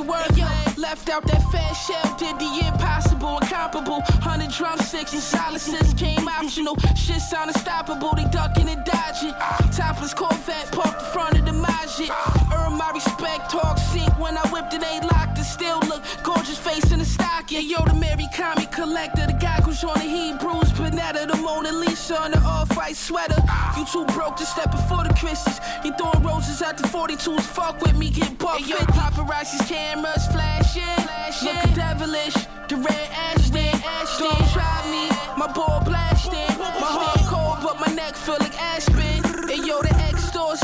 [0.00, 0.36] Word.
[0.36, 4.00] Yo, left out that fat shell, did the impossible, incomparable.
[4.22, 6.76] Hundred drumsticks and silences came optional.
[6.96, 9.34] Shit sound unstoppable, they ducking and dodging.
[9.72, 12.10] Topless Corvette parked in front of the Majid.
[12.54, 15.38] Earn my respect, talk sink when I whipped it, ain't locked.
[15.38, 17.68] It still look gorgeous face in the stocking.
[17.68, 22.16] Yo, the Mary comic collector, the guy who's on the Hebrews, Panetta, the Mona Lisa
[22.20, 23.42] on the off-white sweater.
[23.76, 25.58] You too broke to step before the Christians.
[25.84, 28.66] You throwing roses at the 42s, fuck with me, get bucked.
[28.66, 30.82] Yo, paparazzi's cameras flashing,
[31.42, 32.36] looking devilish.
[32.68, 33.70] The red Ashton,
[34.18, 36.11] don't try me, my ball blasting.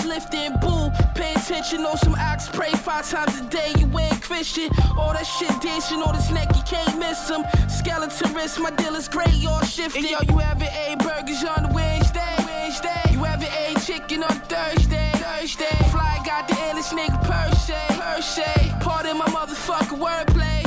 [0.09, 0.90] Lifting, boo.
[1.14, 3.72] Pay attention on some ox, pray five times a day.
[3.78, 4.70] You ain't Christian.
[4.96, 7.44] All that shit dancing on his neck, you can't miss him.
[7.68, 10.04] Skeleton wrist, my deal is gray, all shifted.
[10.04, 12.34] And yo, you ever A burgers on Wednesday?
[12.44, 13.02] Wednesday.
[13.12, 15.11] You ever ate chicken on Thursday?
[15.14, 15.76] Thursday.
[15.90, 17.76] Fly got the illest nigga per se.
[17.88, 18.72] Per se.
[18.80, 20.62] Pardon my motherfucking wordplay.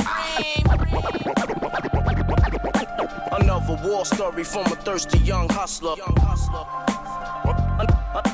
[3.40, 5.94] Another war story from a thirsty young hustler.
[5.96, 6.66] Young hustler.
[7.44, 8.32] An- an- an-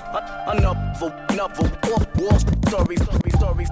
[0.48, 3.66] Another, another war, war story, story, story.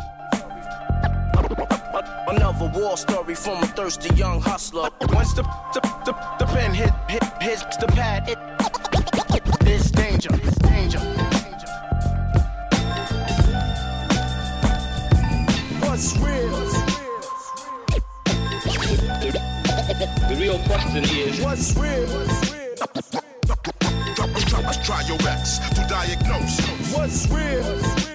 [2.28, 4.88] Another war story from a thirsty young hustler.
[5.08, 5.42] Once the,
[5.72, 8.38] the, the, the pen hit, hit, hits the pad, it,
[9.66, 10.28] it's danger.
[10.44, 11.35] It's danger.
[15.96, 16.50] What's real?
[20.28, 22.06] The real question is What's real?
[24.84, 26.60] Try your X to diagnose.
[26.94, 28.05] What's real?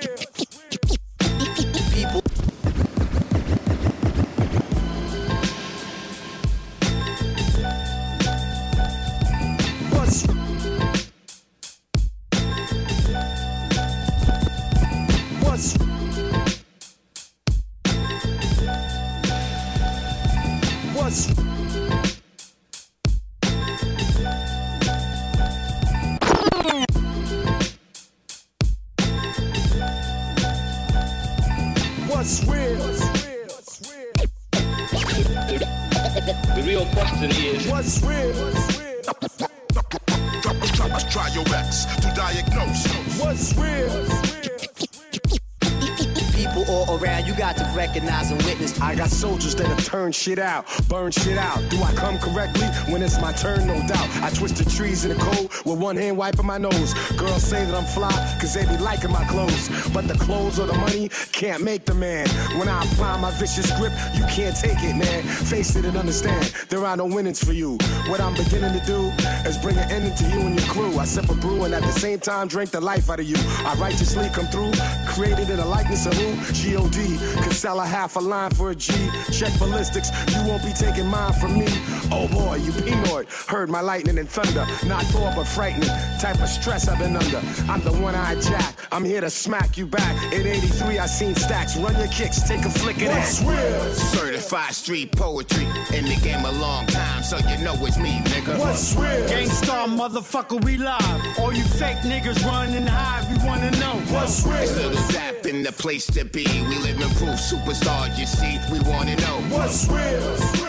[50.21, 51.57] Shit out, burn shit out.
[51.71, 53.65] Do I come correctly when it's my turn?
[53.65, 54.07] No doubt.
[54.21, 56.93] I twist the trees in the cold with one hand wiping my nose.
[57.17, 59.69] Girls say that I'm fly, cause they be liking my clothes.
[59.93, 62.27] But the clothes or the money can't make the man.
[62.57, 65.23] When I apply my vicious grip, you can't take it, man.
[65.23, 67.77] Face it and understand, there are no winnings for you.
[68.07, 69.11] What I'm beginning to do
[69.47, 70.97] is bring an ending to you and your crew.
[70.99, 73.37] I sip a brew and at the same time drink the life out of you.
[73.65, 74.71] I righteously come through,
[75.07, 76.53] created in the likeness of who?
[76.53, 77.17] G-O-D.
[77.43, 78.93] Could sell a half a line for a G.
[79.31, 81.67] Check ballistics, you won't be taking mine from me.
[82.11, 83.27] Oh boy, you penoid.
[83.47, 84.65] Heard my lightning and thunder.
[84.85, 85.89] Not Thor, but frightening.
[86.19, 87.41] Type of stress I've been under.
[87.71, 88.75] I'm the one-eyed jack.
[88.91, 90.15] I'm here to smack you back.
[90.33, 91.77] In 83, I seen stacks.
[91.77, 93.47] Run your kicks, take a flick of What's that.
[93.47, 93.93] real?
[93.93, 95.65] Certified street poetry.
[95.93, 98.57] In the game a long time, so you know it's me, nigga.
[98.59, 99.27] What's real?
[99.27, 101.39] Gang Starr motherfucker, we live.
[101.39, 104.67] All you fake niggas running and hide, we wanna know what's real.
[104.67, 106.45] Still the zap in the place to be.
[106.69, 108.59] We live in proof, superstar, you see.
[108.71, 110.21] We wanna know what's real.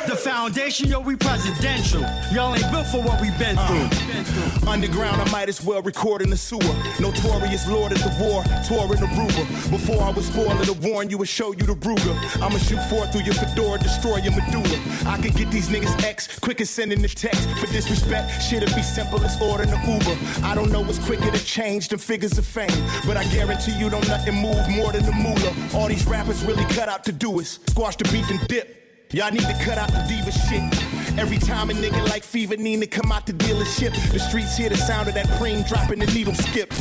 [0.07, 2.03] The foundation, yo, we presidential.
[2.33, 3.66] Y'all ain't built for what we been uh.
[3.66, 4.68] through.
[4.68, 4.71] Uh.
[4.72, 6.74] Underground, I might as well record in the sewer.
[6.98, 9.70] Notorious lord of the war, touring Aruba.
[9.70, 12.16] Before I was spoiler to warn you and show you the Ruger.
[12.40, 14.78] I'ma shoot four through your fedora, destroy your medulla.
[15.04, 17.46] I could get these niggas X, quick as sending the text.
[17.60, 20.46] For disrespect, shit'll be simple as ordering the Uber.
[20.46, 22.70] I don't know what's quicker to change than figures of fame.
[23.06, 25.52] But I guarantee you don't nothing move more than the moolah.
[25.74, 28.78] All these rappers really cut out to do is squash the beef and dip.
[29.12, 31.01] Y'all need to cut out the diva shit.
[31.18, 34.76] Every time a nigga like Fever to come out the dealership, the streets hear the
[34.76, 36.72] sound of that preem dropping the needle skip.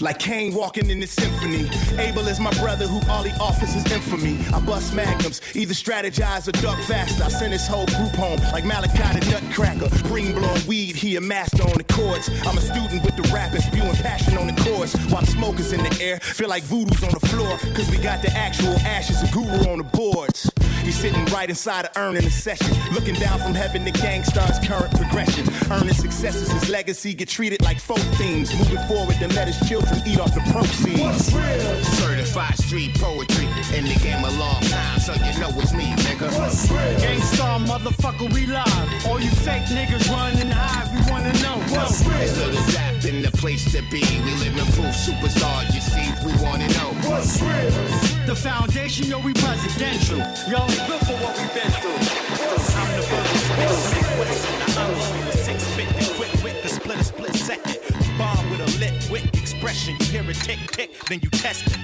[0.00, 1.68] Like Kane walking in the symphony.
[1.98, 4.44] Abel is my brother who all he offers is infamy.
[4.52, 7.24] I bust magnums, either strategize or duck faster.
[7.24, 9.88] I send his whole group home like Malachi the Nutcracker.
[10.08, 12.28] Bring blowing weed, he a master on the chords.
[12.46, 14.94] I'm a student with the rapping, spewing passion on the chords.
[15.10, 17.58] While smokers in the air, feel like voodoo's on the floor.
[17.74, 20.50] Cause we got the actual ashes of guru on the boards.
[20.84, 22.76] He's sitting right inside of earning a session.
[22.92, 25.48] Looking down from heaven to Gang Starr's current progression.
[25.72, 28.54] Earning successes, his legacy get treated like folk themes.
[28.58, 31.00] Moving forward, then let his children eat off the proceeds.
[31.00, 31.84] What's real?
[32.04, 33.48] Certified street poetry.
[33.72, 36.28] In the game a long time, so you know it's me, nigga.
[36.38, 36.98] What's real?
[37.00, 39.06] Gang Starr motherfucker, we live.
[39.06, 42.28] All you fake niggas running hide, we wanna know what's real.
[42.28, 44.02] Still the zap in the place to be.
[44.24, 46.08] We live in proof, superstar, you see.
[46.26, 47.70] We wanna know what's real.
[48.26, 50.18] The foundation, yo, we presidential.
[50.50, 52.00] Y'all built for what we've been through.
[52.76, 56.68] I'm the verbal spit, West, and I unload with six spit and quick wit, the
[56.68, 57.83] split a split second.
[59.64, 59.96] Expression.
[60.00, 61.78] You hear it tick tick, then you test it.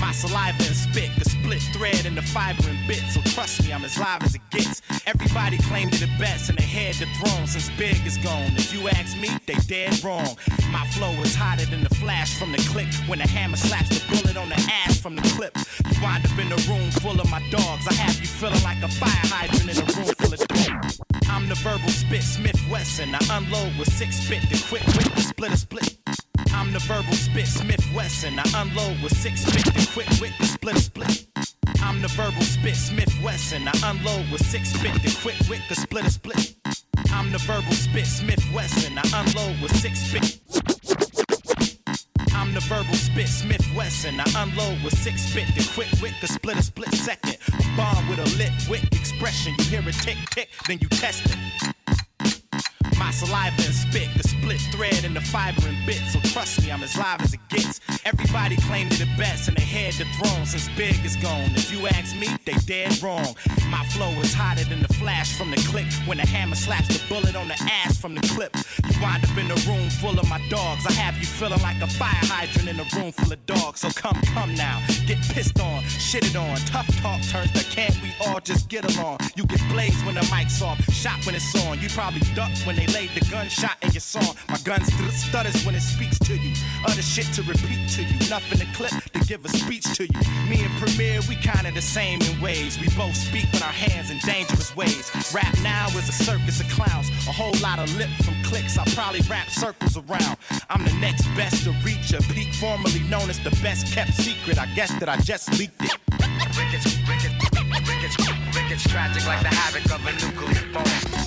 [0.00, 3.02] My saliva and spit, the split thread and the fiber and bit.
[3.12, 4.80] So trust me, I'm as live as it gets.
[5.06, 8.52] Everybody claimed to the best and they had the throne since Big is gone.
[8.56, 10.36] If you ask me, they dead wrong.
[10.70, 14.00] My flow is hotter than the flash from the click when the hammer slaps the
[14.08, 15.56] bullet on the ass from the clip.
[15.90, 17.86] You wind up in a room full of my dogs.
[17.86, 21.00] I have you feeling like a fire hydrant in a room full of dogs.
[21.28, 23.14] I'm the verbal spit Smith Wesson.
[23.14, 26.03] I unload with six spit, the quick quick, the split a split.
[26.54, 28.38] I'm the verbal spit Smith Wesson.
[28.38, 31.26] I unload with six spit, the quick wit, the split a split.
[31.82, 33.66] I'm the verbal spit Smith Wesson.
[33.66, 36.54] I unload with six spit, the quick wit, the split a split.
[37.10, 38.96] I'm the verbal spit Smith Wesson.
[38.96, 40.40] I unload with six spit.
[42.32, 44.20] I'm the verbal spit Smith Wesson.
[44.20, 47.36] I unload with six spit, the quick wit, the split a split second.
[47.76, 49.54] Bomb with a lit wick expression.
[49.58, 52.03] You hear a tick tick, then you test it.
[53.04, 56.00] My saliva and spit, the split thread and the fiber and bit.
[56.10, 57.78] So trust me, I'm as live as it gets.
[58.06, 61.50] Everybody claimed it the best and they had the throne since Big is gone.
[61.52, 63.36] If you ask me, they dead wrong.
[63.68, 67.00] My flow is hotter than the flash from the click when the hammer slaps the
[67.10, 68.56] bullet on the ass from the clip.
[68.88, 70.86] You wind up in a room full of my dogs.
[70.86, 73.80] I have you feeling like a fire hydrant in a room full of dogs.
[73.80, 76.56] So come, come now, get pissed on, shitted on.
[76.66, 79.18] Tough talk turns to can't we all just get along?
[79.36, 81.80] You get blazed when the mic's off, shot when it's on.
[81.80, 84.36] You probably duck when they laid the gunshot in your song.
[84.48, 86.54] My gun st- stutters when it speaks to you.
[86.86, 88.30] Other shit to repeat to you.
[88.30, 90.20] Nothing to clip to give a speech to you.
[90.48, 92.78] Me and Premier, we kinda the same in ways.
[92.78, 95.10] We both speak with our hands in dangerous ways.
[95.34, 97.08] Rap now is a circus of clowns.
[97.28, 98.78] A whole lot of lip from clicks.
[98.78, 100.36] I probably wrap circles around.
[100.70, 104.58] I'm the next best to reach a peak, formerly known as the best kept secret.
[104.58, 105.92] I guess that I just leaked it.
[106.56, 107.34] Rickets, rickets,
[107.88, 111.24] rickets, rickets, tragic like the havoc of a nuclear bomb.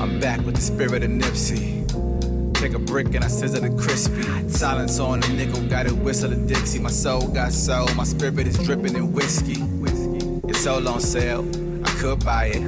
[0.00, 2.17] I'm back with the spirit of Nipsey.
[2.58, 4.22] Take a brick and I scissor the crispy.
[4.48, 6.80] Silence on the nickel, got it whistle the Dixie.
[6.80, 9.62] My soul got soul, my spirit is dripping in whiskey.
[10.48, 11.48] It's all on sale.
[11.84, 12.62] I could buy it.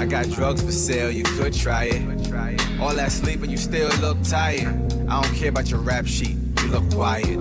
[0.00, 2.80] I got drugs for sale, you could try it.
[2.80, 4.68] All that sleep and you still look tired.
[5.08, 6.36] I don't care about your rap sheet,
[6.70, 7.38] look quiet.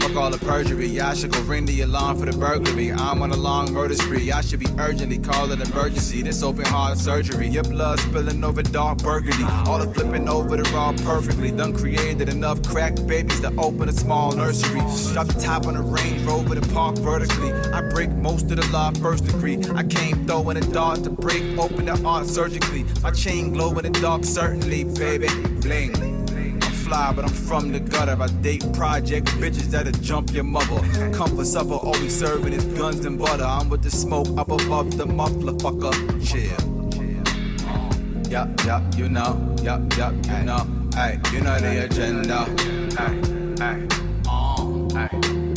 [0.00, 2.92] Fuck all the perjury, y'all should go ring the alarm for the burglary.
[2.92, 6.22] I'm on a long murder spree, y'all should be urgently call an emergency.
[6.22, 9.44] This open heart surgery, your blood spilling over dark burgundy.
[9.66, 11.50] All the flipping over the raw perfectly.
[11.50, 14.80] Done created enough crack babies to open a small nursery.
[15.12, 17.52] Drop the top on the Range Rover to park vertically.
[17.52, 19.58] I break most of the law first degree.
[19.74, 22.84] I came throwing a dart to break open the art surgically.
[23.02, 25.28] My chain glow in the dark, certainly, baby.
[25.60, 26.19] Bling.
[26.90, 28.20] Fly, but I'm from the gutter.
[28.20, 30.80] I date project bitches that'll jump your mother.
[31.12, 33.44] Comfort suffer, always serving his guns and butter.
[33.44, 35.94] I'm with the smoke up above the muffler, fucker.
[36.26, 36.50] Chill.
[38.28, 40.66] Yeah, yeah, you know, yeah, yeah, you know,
[40.96, 42.44] hey, you know the agenda,
[42.98, 43.14] hey,
[43.62, 43.86] hey,
[44.28, 44.64] uh,
[44.94, 45.08] hey,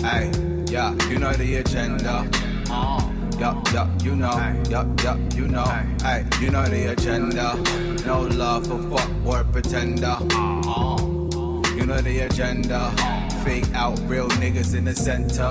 [0.01, 0.31] hey,
[0.71, 2.29] yeah, you know the agenda,
[2.69, 4.37] uh, yeah, yeah, you know,
[4.69, 5.65] yeah, yeah, you know,
[6.01, 7.55] hey, you know the agenda,
[8.05, 11.12] no love for fuck word pretender, uh,
[11.83, 12.91] you know the agenda,
[13.43, 15.49] fake out real niggas in the center,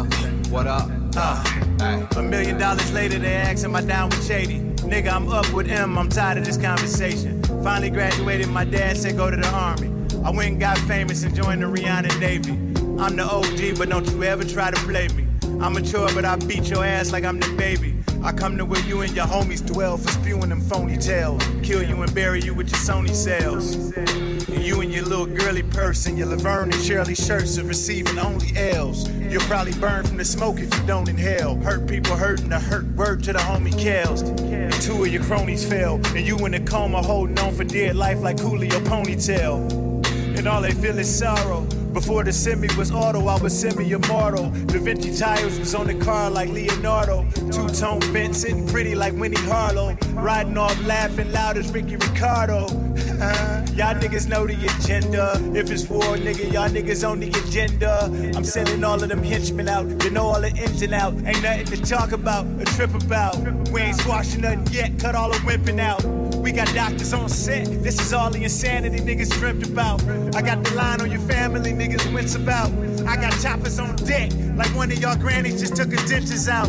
[0.49, 0.89] what up?
[1.15, 4.61] Uh, a million dollars later, they ask, Am I down with Shady?
[4.89, 7.43] Nigga, I'm up with M, I'm tired of this conversation.
[7.63, 9.93] Finally graduated, my dad said go to the army.
[10.25, 12.53] I went and got famous and joined the Rihanna Navy.
[12.99, 15.27] I'm the OG, but don't you ever try to play me.
[15.61, 17.95] I'm mature, but I beat your ass like I'm the baby.
[18.25, 21.43] I come to where you and your homies dwell for spewing them phony tales.
[21.65, 23.75] Kill you and bury you with your Sony sales.
[23.97, 28.21] And you and your little girly purse and your Laverne and Shirley shirts are receiving
[28.21, 29.09] only L's.
[29.11, 31.57] You'll probably burn from the smoke if you don't inhale.
[31.57, 34.23] Hurt people hurting the hurt word to the homie Kels.
[34.53, 35.97] And two of your cronies fell.
[36.15, 40.39] And you in a coma holding on for dear life like Coolio ponytail.
[40.39, 41.67] And all they feel is sorrow.
[41.93, 44.49] Before the semi was auto, I was semi-immortal.
[44.51, 47.27] Da Vinci tires was on the car like Leonardo.
[47.51, 49.97] Two-tone bent, sitting pretty like Winnie Harlow.
[50.15, 52.65] Riding off laughing loud as Ricky Ricardo.
[52.65, 53.63] Uh-huh.
[53.75, 55.39] y'all niggas know the agenda.
[55.55, 58.05] If it's war, nigga, y'all niggas on the agenda.
[58.35, 59.87] I'm sending all of them henchmen out.
[60.03, 61.13] You know all the ins and out.
[61.27, 63.37] Ain't nothing to talk about, a trip about.
[63.71, 66.22] We ain't squashing nothing yet, cut all the wimping out.
[66.43, 67.67] We got doctors on set.
[67.85, 70.03] This is all the insanity niggas dreamt about.
[70.35, 72.73] I got the line on your family, niggas wince about.
[73.07, 76.69] I got choppers on deck, like one of y'all grannies just took her dentures out.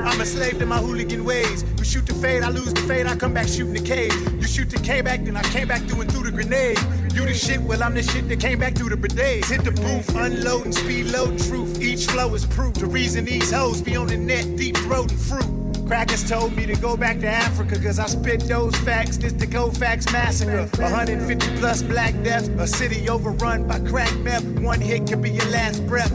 [0.00, 1.64] I'm a slave to my hooligan ways.
[1.78, 4.12] You shoot the fade, I lose the fade, I come back shooting the cave.
[4.40, 6.78] You shoot the K back, then I came back through and through the grenade.
[7.14, 9.44] You the shit, well I'm the shit that came back through the bidets.
[9.44, 11.80] Hit the booth, unloading, speed load, truth.
[11.80, 12.74] Each flow is proof.
[12.74, 15.61] The reason these hoes be on the net, deep throating fruit.
[15.86, 19.18] Crackers told me to go back to Africa, cause I spit those facts.
[19.18, 20.66] This the Kofax massacre.
[20.80, 24.44] 150 plus black deaths, a city overrun by crack meth.
[24.60, 26.12] One hit could be your last breath.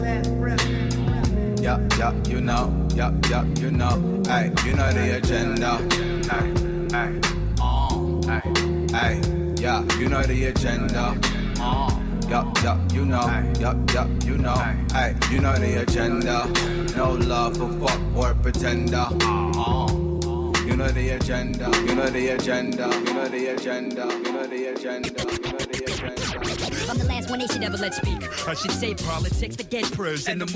[1.60, 5.78] Yeah, yeah, you know, yeah, yeah, you know, hey, you know the agenda,
[6.32, 6.54] hey,
[6.92, 7.20] hey,
[7.60, 11.18] uh, hey, hey, yeah, you know the agenda,
[11.60, 11.90] uh,
[12.30, 13.26] yeah, yeah, you know,
[13.60, 14.56] yeah, yeah, you know,
[14.94, 16.48] hey, you know the agenda,
[16.96, 19.88] no love for fuck or pretender, uh,
[20.66, 24.66] you know the agenda, you know the agenda, you know the agenda, you know the
[24.68, 26.90] agenda, you know the agenda.
[26.90, 28.48] I'm the last one they should ever let speak.
[28.48, 30.48] I should say politics, forget prose and the.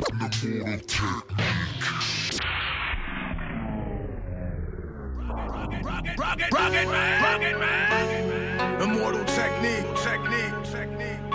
[6.17, 8.81] Rocket, rocket man, rocket man.
[8.81, 10.50] Immortal technique, technique, technique.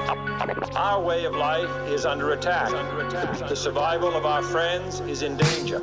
[0.09, 2.71] Our way of life is under attack.
[3.49, 5.83] The survival of our friends is in danger.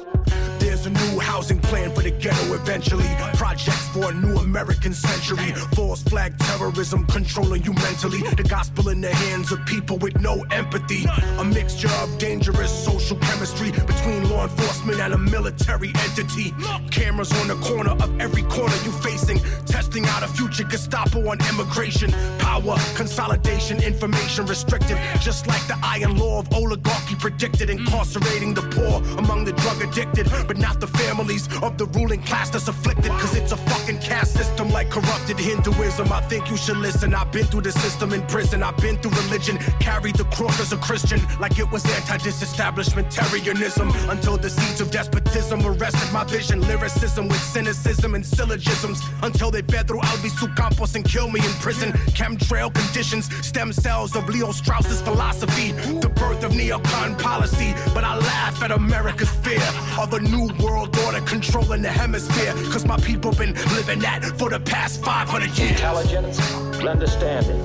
[0.85, 3.07] A new housing plan for the ghetto eventually.
[3.35, 5.53] Projects for a new American century.
[5.75, 8.19] False flag terrorism controlling you mentally.
[8.35, 11.05] The gospel in the hands of people with no empathy.
[11.39, 16.53] A mixture of dangerous social chemistry between law enforcement and a military entity.
[16.91, 19.39] Cameras on the corner of every corner you facing.
[19.65, 22.11] Testing out a future Gestapo on immigration.
[22.39, 24.97] Power, consolidation, information restricted.
[25.21, 27.69] Just like the iron law of oligarchy predicted.
[27.69, 30.29] Incarcerating the poor among the drug addicted.
[30.45, 33.11] But not the families of the ruling class that's afflicted.
[33.11, 36.11] Cause it's a fucking caste system like corrupted Hinduism.
[36.11, 37.13] I think you should listen.
[37.13, 38.63] I've been through the system in prison.
[38.63, 39.57] I've been through religion.
[39.79, 41.21] Carried the cross as a Christian.
[41.39, 44.09] Like it was anti-disestablishmentarianism.
[44.09, 46.61] Until the seeds of despotism arrested my vision.
[46.61, 49.01] Lyricism with cynicism and syllogisms.
[49.21, 51.91] Until they fed through Albizu Campos and kill me in prison.
[52.17, 53.29] Chemtrail conditions.
[53.45, 55.71] Stem cells of Leo Strauss's philosophy.
[55.99, 57.73] The birth of neocon policy.
[57.93, 59.61] But I laugh at America's fear
[59.99, 62.53] of a new world order controlling the hemisphere.
[62.71, 65.71] Cause my people been living that for the past 500 years.
[65.71, 66.39] Intelligence
[66.87, 67.61] understanding,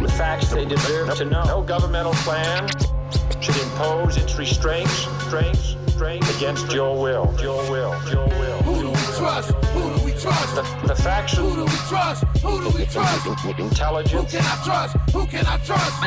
[0.00, 1.44] the facts they deserve to know.
[1.44, 2.68] No governmental plan
[3.40, 8.58] should impose its restraints, restraints, restraints against your will, your will, your will.
[8.62, 9.50] Who do we trust?
[9.50, 10.54] Who do we trust?
[10.54, 12.24] The, the facts Who do we trust?
[12.42, 13.24] Who do we trust?
[13.24, 14.96] Who can I trust?
[15.12, 16.04] Who can I trust?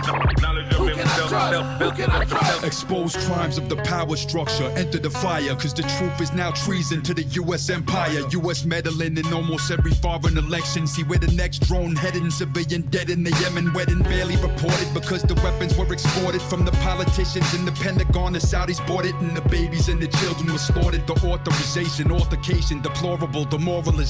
[0.76, 1.82] Who can I trust?
[1.82, 2.64] Who can I trust?
[2.64, 7.02] Expose crimes of the power structure, enter the fire, cause the truth is now treason
[7.04, 8.22] to the US empire.
[8.30, 10.88] US meddling in almost every foreign election.
[10.88, 15.24] See where the next drone heading, civilian dead in the Yemen wedding, barely reported because
[15.24, 18.34] the weapons were exported from the politicians in the Pentagon.
[18.34, 21.08] The Saudis bought it, and the babies and the children were slaughtered.
[21.08, 24.01] The authorization, altercation, deplorable demoralization,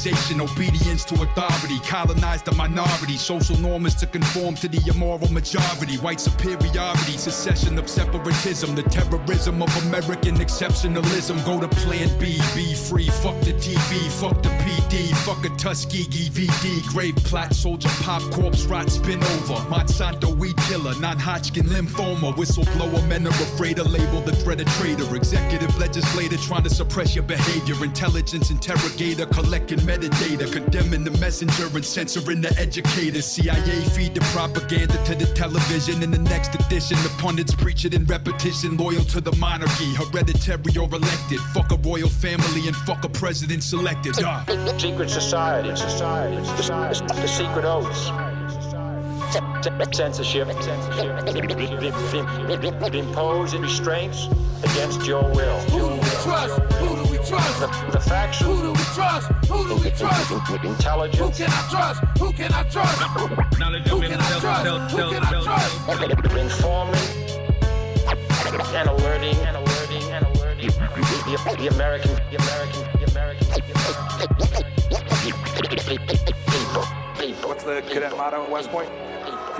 [0.41, 3.17] obedience to authority, colonized the minority.
[3.17, 5.97] Social norms to conform to the immoral majority.
[5.97, 11.43] White superiority, secession of separatism, the terrorism of American exceptionalism.
[11.45, 13.09] Go to Plan B, be free.
[13.21, 16.87] Fuck the TV, fuck the PD, fuck a Tuskegee VD.
[16.87, 19.59] Grave plot, soldier pop, corpse rot, spin over.
[19.69, 22.33] Monsanto weed killer, non-Hodgkin lymphoma.
[22.35, 25.15] Whistleblower, men are afraid to label the threat a traitor.
[25.15, 27.83] Executive legislator trying to suppress your behavior.
[27.83, 30.51] Intelligence interrogator, collecting metadata.
[30.51, 33.21] Condemning the messenger and censoring the educator.
[33.21, 36.03] CIA feed the propaganda to the television.
[36.03, 38.77] In the next edition, the pundits preach it in repetition.
[38.77, 41.39] Loyal to the monarchy, hereditary or elected.
[41.53, 44.15] Fuck a royal family and fuck a president selected.
[44.23, 44.45] Ah.
[44.77, 48.30] Secret society, society, society, the secret oaths.
[49.91, 50.47] Censorship,
[52.95, 54.27] impose restraints
[54.63, 55.59] against your will.
[55.69, 56.59] Who do we trust?
[56.73, 57.59] Who do we trust?
[57.59, 59.27] The, the facts, Who do we trust?
[59.47, 60.31] Who do we trust?
[60.31, 62.03] Who intelligence, can I trust?
[62.19, 63.01] Who can I trust?
[63.01, 63.27] Who
[64.01, 64.91] can I trust?
[64.91, 65.71] Who can I trust?
[66.37, 66.99] informing
[68.75, 73.47] and alerting and alerting and alerting the, the American, the American, the American,
[75.91, 76.85] people,
[77.19, 77.49] people.
[77.49, 78.89] What's the cadet motto at West Point?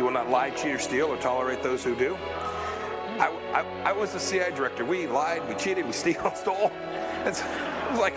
[0.02, 2.16] You will not lie, cheat, or steal, or tolerate those who do.
[3.20, 4.84] I, I, I was the CIA director.
[4.84, 6.72] We lied, we cheated, we steal, stole.
[7.24, 8.16] It's, it was like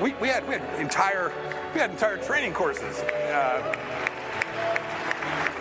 [0.00, 1.30] we, we had we had entire
[1.74, 3.00] we had entire training courses.
[3.00, 3.76] Uh,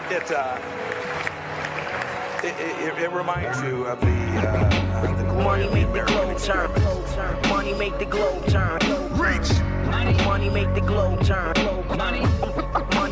[0.10, 0.57] it, uh,
[2.41, 5.93] it, it it reminds you of the uh, uh, the glory Money of the make
[5.93, 7.49] the globe turn.
[7.49, 8.80] Money make the globe turn.
[9.18, 9.60] Reach.
[10.26, 11.53] Money make the globe turn.
[11.97, 12.22] Money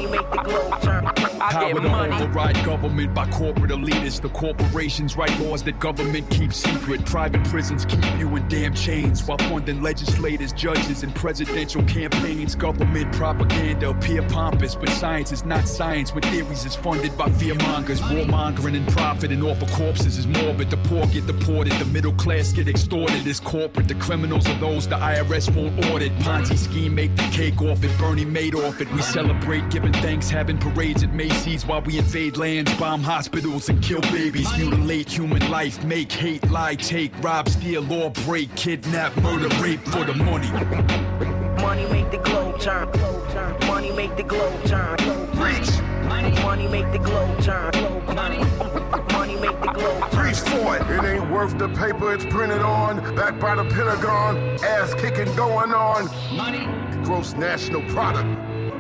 [0.08, 1.17] make the globe turn.
[1.48, 2.14] I Power get to money.
[2.14, 4.20] override government by corporate elitists.
[4.20, 7.06] The corporations write laws that government keeps secret.
[7.06, 12.54] Private prisons keep you in damn chains while funding legislators, judges, and presidential campaigns.
[12.54, 16.14] Government propaganda appear pompous, but science is not science.
[16.14, 20.70] When theories is funded by fearmongers, warmongering and profiting off of corpses is morbid.
[20.70, 23.26] The poor get deported, the middle class get extorted.
[23.26, 23.88] It's corporate.
[23.88, 26.12] The criminals are those the IRS won't audit.
[26.20, 27.98] Ponzi scheme make the cake off it.
[27.98, 28.92] Bernie made off it.
[28.92, 33.82] We celebrate giving thanks, having parades at Macy's while we invade lands, bomb hospitals, and
[33.82, 34.48] kill babies.
[34.58, 40.04] Mutilate human life, make hate, lie, take, rob, steal, or break, kidnap, murder, rape for
[40.04, 40.50] the money.
[41.62, 42.90] Money make the globe turn.
[43.68, 44.98] Money make the globe turn.
[45.38, 45.70] Reach.
[46.44, 47.72] Money make the globe turn.
[48.16, 50.26] Money make the globe turn.
[50.26, 50.82] Reach for it.
[50.90, 52.98] It ain't worth the paper it's printed on.
[53.16, 54.38] Backed by the Pentagon.
[54.64, 56.10] Ass kicking going on.
[56.36, 56.68] Money.
[57.04, 58.28] Gross national product.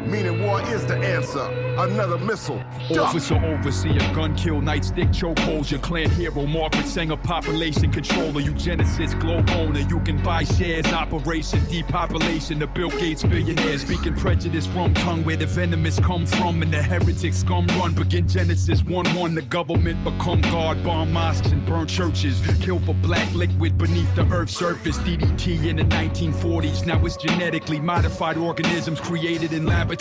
[0.07, 1.45] Meaning war is the answer.
[1.77, 2.63] Another missile.
[2.89, 3.09] Duck.
[3.09, 9.49] Officer, overseer, gun kill, nightstick, chokeholds, your clan hero, Margaret Sanger, population controller, eugenicist, globe
[9.51, 9.81] owner.
[9.81, 15.35] You can buy shares, operation, depopulation, the Bill Gates billionaires, speaking prejudice from tongue where
[15.35, 17.93] the venomous come from and the heretic scum run.
[17.93, 22.95] Begin Genesis 1 1, the government become God, bomb mosques and burn churches, kill for
[22.95, 24.97] black liquid beneath the earth's surface.
[24.99, 29.96] DDT in the 1940s, now it's genetically modified organisms created in laboratories,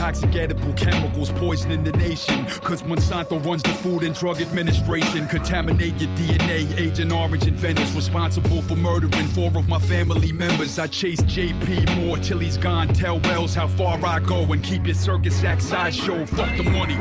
[0.00, 2.44] toxic edible chemicals poisoning the nation.
[2.62, 5.26] Cause Monsanto runs the Food and Drug Administration.
[5.28, 6.78] Contaminate your DNA.
[6.78, 10.78] Agent Orange and inventors responsible for murdering four of my family members.
[10.78, 12.88] I chase JP Moore till he's gone.
[12.88, 16.24] Tell Wells how far I go and keep your circus act sideshow.
[16.26, 16.96] Fuck the money.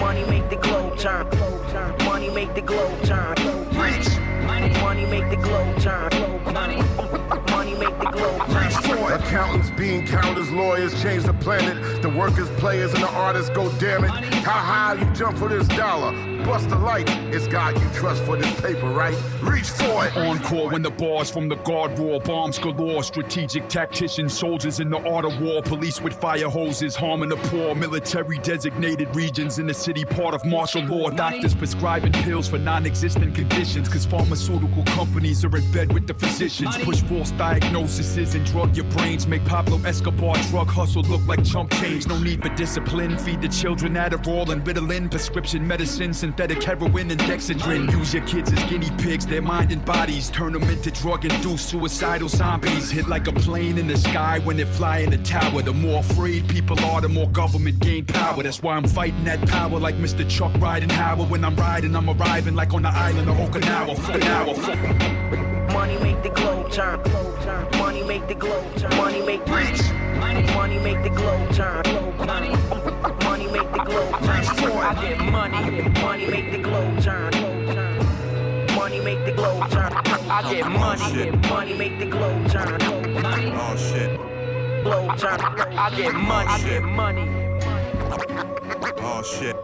[0.00, 1.26] Money make the globe turn.
[2.04, 3.34] Money make the globe turn.
[3.78, 4.08] Reach.
[4.82, 6.10] Money make the globe turn.
[7.50, 9.20] Money make the globe Reach for it.
[9.20, 12.02] Accountants, being counters, lawyers change the planet.
[12.02, 14.10] The workers, players, and the artists go damn it.
[14.10, 16.12] How high you jump for this dollar?
[16.44, 17.08] Bust the light.
[17.32, 19.16] It's God you trust for this paper, right?
[19.42, 20.16] Reach for it.
[20.16, 24.98] Encore when the bars from the guard roar, bombs galore, strategic tacticians, soldiers in the
[25.08, 29.74] art of war, police with fire hoses, harming the poor, military designated regions in the
[29.74, 35.56] city, part of martial law, doctors prescribing pills for non-existent conditions, cause pharmaceutical companies are
[35.56, 39.26] in bed with the physicians, push false diagnosis businesses and drug your brains.
[39.26, 42.06] Make Pablo Escobar drug hustle look like chump change.
[42.06, 43.16] No need for discipline.
[43.18, 45.10] Feed the children Adderall and Ritalin.
[45.10, 47.90] Prescription medicine, synthetic heroin and Dexedrine.
[47.90, 49.26] Use your kids as guinea pigs.
[49.26, 52.90] Their mind and bodies turn them into drug-induced suicidal zombies.
[52.90, 55.62] Hit like a plane in the sky when they fly in the tower.
[55.62, 58.42] The more afraid people are, the more government gain power.
[58.42, 60.28] That's why I'm fighting that power like Mr.
[60.28, 61.30] Chuck riding Howard.
[61.30, 63.96] When I'm riding, I'm arriving like on the island of Okinawa.
[63.98, 65.72] For an hour.
[65.72, 67.00] Money make the globe turn.
[67.78, 68.96] Money make the globe turn.
[68.96, 69.46] Money make
[70.54, 71.82] Money make the globe turn.
[72.26, 72.50] Money
[73.24, 74.44] Money make the globe turn.
[74.82, 75.90] I get money.
[76.00, 77.32] Money make the globe turn.
[78.74, 79.92] Money make the globe turn.
[80.30, 81.30] I get money.
[81.48, 82.78] Money make the globe turn.
[82.82, 84.18] Oh shit.
[84.84, 85.40] Globe turn.
[85.40, 86.48] I get money.
[86.48, 87.28] I get money.
[88.98, 89.56] Oh shit.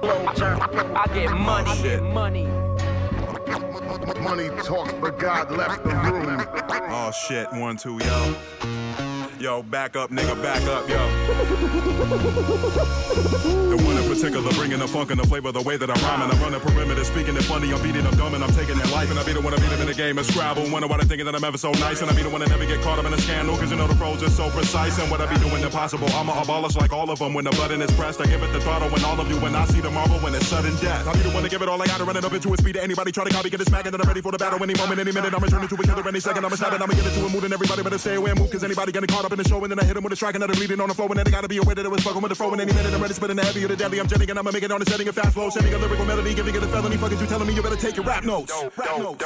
[0.00, 0.60] Globe turn.
[0.60, 1.70] I get money.
[1.70, 2.61] Oh, I get money.
[4.22, 6.46] Money talks, but God left the room.
[6.90, 8.81] Oh shit, one, two, yo.
[9.42, 11.02] Yo, back up, nigga, back up, yo.
[13.74, 16.22] The one in particular, bringing the funk and the flavor, the way that I rhyme
[16.22, 17.74] and I'm running perimeter, speaking it funny.
[17.74, 19.60] I'm beating them dumb and I'm taking their life, and I be the one to
[19.60, 20.70] beat them in the game of Scrabble.
[20.70, 22.48] Wonder why they thinking that I'm ever so nice, and I be the one to
[22.48, 24.96] never get caught up in a scandal, cause you know the flow just so precise,
[25.02, 26.06] and what I be doing impossible.
[26.14, 28.20] I'ma abolish like all of them when the button is pressed.
[28.20, 30.36] I give it the throttle when all of you, when I see the marble, when
[30.36, 31.08] it's sudden death.
[31.08, 32.54] I be the one to give it all I got to run it up into
[32.54, 34.38] a speed to anybody try to copy, get it smacking, then I'm ready for the
[34.38, 35.34] battle any moment, any minute.
[35.34, 36.44] I'ma turn into a killer any second.
[36.44, 38.30] I'm a snap and I'ma give it to a mood, and everybody better stay away
[38.30, 40.04] and move, cause anybody getting caught up in the show, and then I hit him
[40.04, 41.74] with a strike, and then bleeding on the floor, and then they gotta be aware
[41.74, 43.36] that it was fucking with the flow, and any minute I'm ready to spit in
[43.36, 43.98] the heavy or the deadly.
[44.00, 46.04] I'm jetting, and I'ma make it on the setting of fast flow, sending a lyrical
[46.04, 46.96] melody, giving it a felony.
[46.96, 48.52] Fucking you telling me you better take your rap notes.
[48.76, 49.24] Rap notes.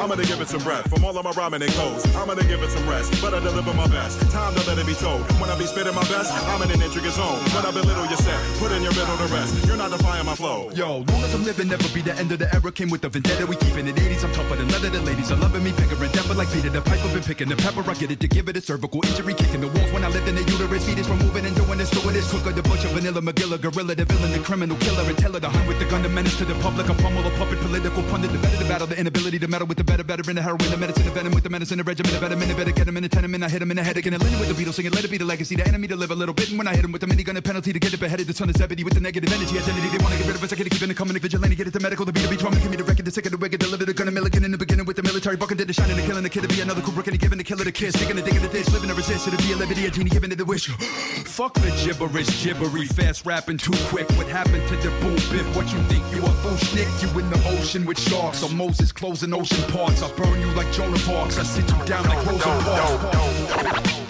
[0.00, 2.04] I'm gonna give it some breath from all of my rhyming and clothes.
[2.16, 4.20] I'm gonna give it some rest, but I deliver my best.
[4.30, 5.22] Time to let it be told.
[5.40, 7.38] When I be spitting my best, I'm in an intricate zone.
[7.54, 9.66] When I belittle your set, put in your middle to rest.
[9.66, 10.70] You're not defying my flow.
[10.74, 12.72] Yo, long as I'm living, never be the end of the era.
[12.72, 14.24] Came with the vendetta, we keeping it 80s.
[14.24, 14.90] I'm tougher than leather.
[14.90, 16.70] The ladies are loving me, bigger and deeper like Peter.
[16.70, 17.88] The pipe I've been picking the pepper.
[17.88, 20.26] I get it to give it a cervical injury, kicking the walls when I lived
[20.26, 20.86] in the uterus.
[20.86, 22.30] Feet is from moving and doing this, doing this.
[22.30, 25.68] Cooker, the butcher, vanilla, McGilla, gorilla, the villain, the criminal killer, and teller, the hunt
[25.68, 26.88] with the gun, the menace to the public.
[26.88, 29.76] A pummel, a puppet, political pundit, the better, the battle, the inability to meddle with
[29.76, 32.12] the better, better in the heroin, the medicine, the venom with the medicine, the regimen,
[32.14, 33.44] the better minute, better get him in the tenement.
[33.44, 35.18] I hit him in the head again, and with the Beatles singing, let it be
[35.18, 36.48] the legacy, the enemy to live a little bit.
[36.48, 38.32] And when I hit him with the minigun, a penalty to get it beheaded, the
[38.32, 39.88] son of Zebedee with the negative energy, identity.
[39.92, 41.80] They wanna get rid of us, I gotta keep the coming, vigilante, get it to
[41.80, 43.60] medical, the beat to be trauma, give me the record, the sick of the wicked,
[43.60, 45.96] deliver the gun, a milligan in the beginning with the military bucket, did the shining,
[45.96, 48.16] the killing, the kid to be another Kubrick, and giving the killer the kiss, sticking
[48.16, 50.32] the dick in the ditch, living to resist, to be a liberty, a genie, giving
[50.32, 50.66] it the wish.
[51.24, 54.08] Fuck the gibberish, gibbery, fast rapping too quick.
[54.10, 55.46] What happened to the boom bip?
[55.56, 56.88] What you think you a fool schnick?
[57.02, 60.02] You in the ocean with sharks, or Moses closing ocean parts.
[60.02, 61.28] I burn you like Joan of Arc.
[61.38, 64.00] I sit you down like Rosa Parks.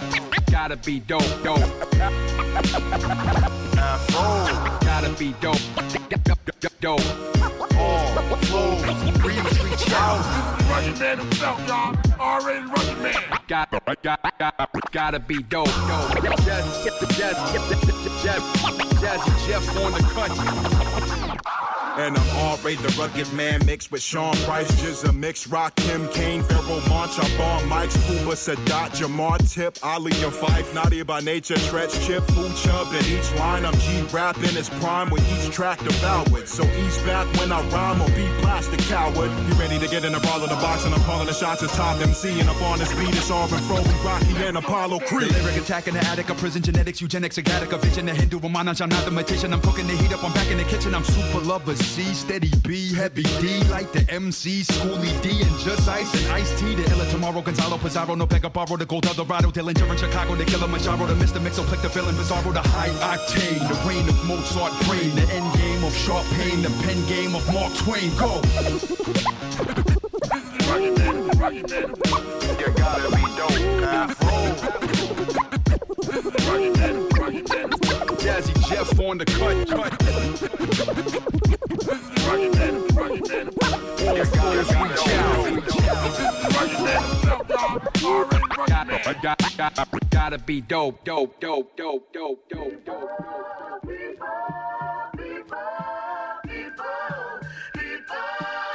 [0.50, 1.60] Gotta be dope, dope.
[4.82, 5.60] Gotta be dope,
[6.80, 7.00] dope.
[7.76, 8.82] All flows,
[9.24, 10.20] reach, reach out.
[10.70, 11.96] Rugged man himself, y'all.
[12.18, 13.39] Already rugged man.
[13.50, 13.68] Got,
[14.00, 16.22] got, got, gotta be dope, dope.
[16.44, 20.30] Jazz, jazz, jazz, jazz, Jazzy Jeff on the cut.
[21.98, 26.42] And I'm already the rugged man mixed with Sean Price, Jizza Mix, Rock, Kim Kane,
[26.42, 32.06] Pharoahe Monch, Bomb, Mike's, Kuba, Sadat, Jamar, Tip, Ali, and Phife, Naughty by nature, Treach,
[32.06, 36.48] Chip, Food Chub, in each line I'm G rapping its prime with each track devoured.
[36.48, 39.30] So each back when I rhyme or be plastic coward.
[39.48, 41.62] You ready to get in the ball of the box and I'm calling the shots
[41.62, 45.00] as top MC and up on the speed it's all and Fro, Rocky and Apollo
[45.00, 45.30] Creed.
[45.30, 48.38] The lyric attack in the attic, a prison genetics, eugenics, a Gattaca, vision, the Hindu,
[48.38, 50.94] Ramanujan, I'm not the magician, I'm cooking the heat up, I'm back in the kitchen,
[50.94, 56.14] I'm super lover, C, steady B, heavy D, like the MC, Schooly D, and Just-Ice
[56.14, 56.74] and Ice-T.
[56.74, 60.44] The illa tomorrow, Gonzalo Pizarro, no Pega Barro, the Gold Eldorado, Dillinger in Chicago, the
[60.44, 61.40] Killer Machado, the Mr.
[61.40, 65.82] Mxyzptlk the villain, Bizarro, the high octane, the reign of Mozart brain, the end game
[65.84, 68.14] of Sharp Pain, the pen game of Mark Twain.
[68.16, 68.40] Go!
[79.10, 79.90] On the cut, cut.
[82.28, 82.74] Rugged man,
[83.26, 83.50] man.
[89.22, 93.10] Gotta, gotta, gotta, be dope, dope, dope, dope, dope, dope, dope.
[98.12, 98.69] Okay.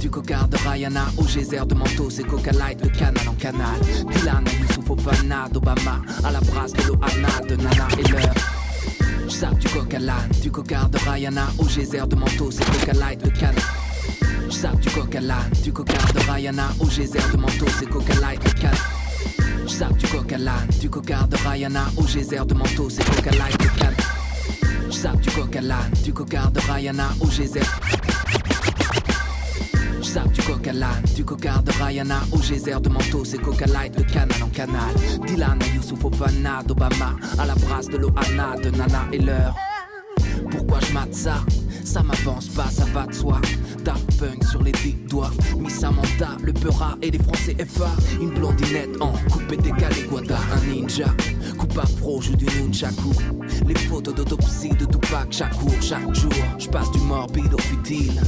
[0.00, 3.78] Du coca de Rihanna au geyser de manteau, c'est coca light, le canal en canal.
[4.10, 8.34] Dylan, Youssouf Fofana, d'Obama, à la brasse de l'Ohana, de Nana et l'heure.
[9.28, 9.98] J'sape du coca
[10.42, 13.54] du coca de Rihanna au geyser de manteau, c'est coca light, le canal.
[14.50, 18.42] J'sape du coca l'âne, du coca de Rihanna au geyser de manteau, c'est coca light,
[18.44, 18.76] le canal.
[19.66, 23.62] J'sape du coca l'âne, du coca de Rihanna au geyser de manteau, c'est coca light,
[23.62, 23.94] le canal.
[24.90, 27.60] J'sape du coca l'âne, du coca de au geyser.
[30.14, 34.04] Du coca l'âne, du coca de Rihanna au geyser de manteau, c'est coca light, le
[34.04, 34.94] canal en canal.
[35.26, 39.56] Dylan, Youssouf Fofana, d'Obama, à la brasse de l'Ohana, de Nana et l'heure.
[40.52, 41.44] Pourquoi je mate ça?
[41.84, 43.40] Ça m'avance pas, ça va de soi.
[43.84, 45.30] Daft Punk sur les dix doigts.
[45.58, 47.90] Miss Samantha, le Peura et les Français FA.
[48.20, 51.06] Une blondinette en coupé décalé, Guada, un ninja.
[51.58, 53.12] Coupe afro, joue du nunchaku.
[53.66, 56.32] Les photos d'autopsie de Tupac, chaque jour, chaque jour.
[56.58, 58.20] Je passe du morbide au futile.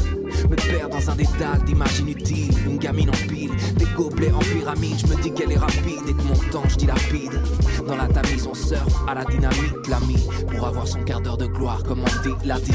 [0.51, 2.55] Me perds dans un dédale d'images inutiles.
[2.67, 4.99] Une gamine en pile, des gobelets en pyramide.
[4.99, 7.41] Je me dis qu'elle est rapide et que mon temps je dilapide.
[7.87, 10.19] Dans la tamise, on surfe à la dynamite, l'ami.
[10.55, 12.73] Pour avoir son quart d'heure de gloire, comme on dit, la dit.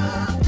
[0.00, 0.39] Sit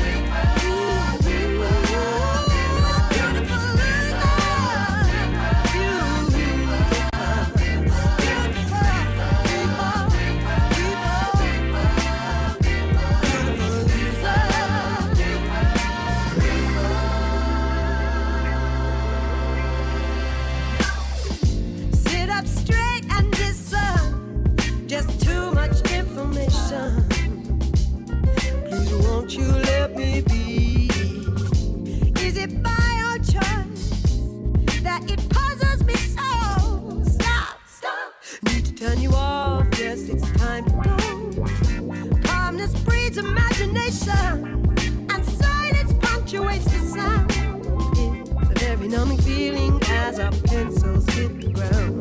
[48.92, 51.91] numbing feeling as our pencils hit the ground.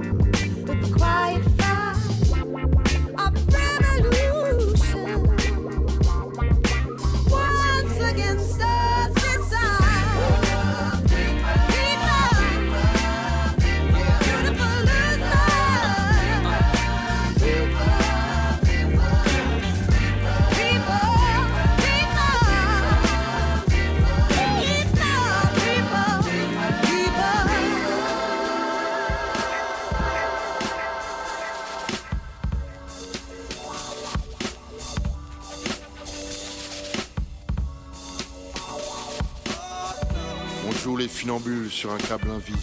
[41.70, 42.60] Sur un câble invisible.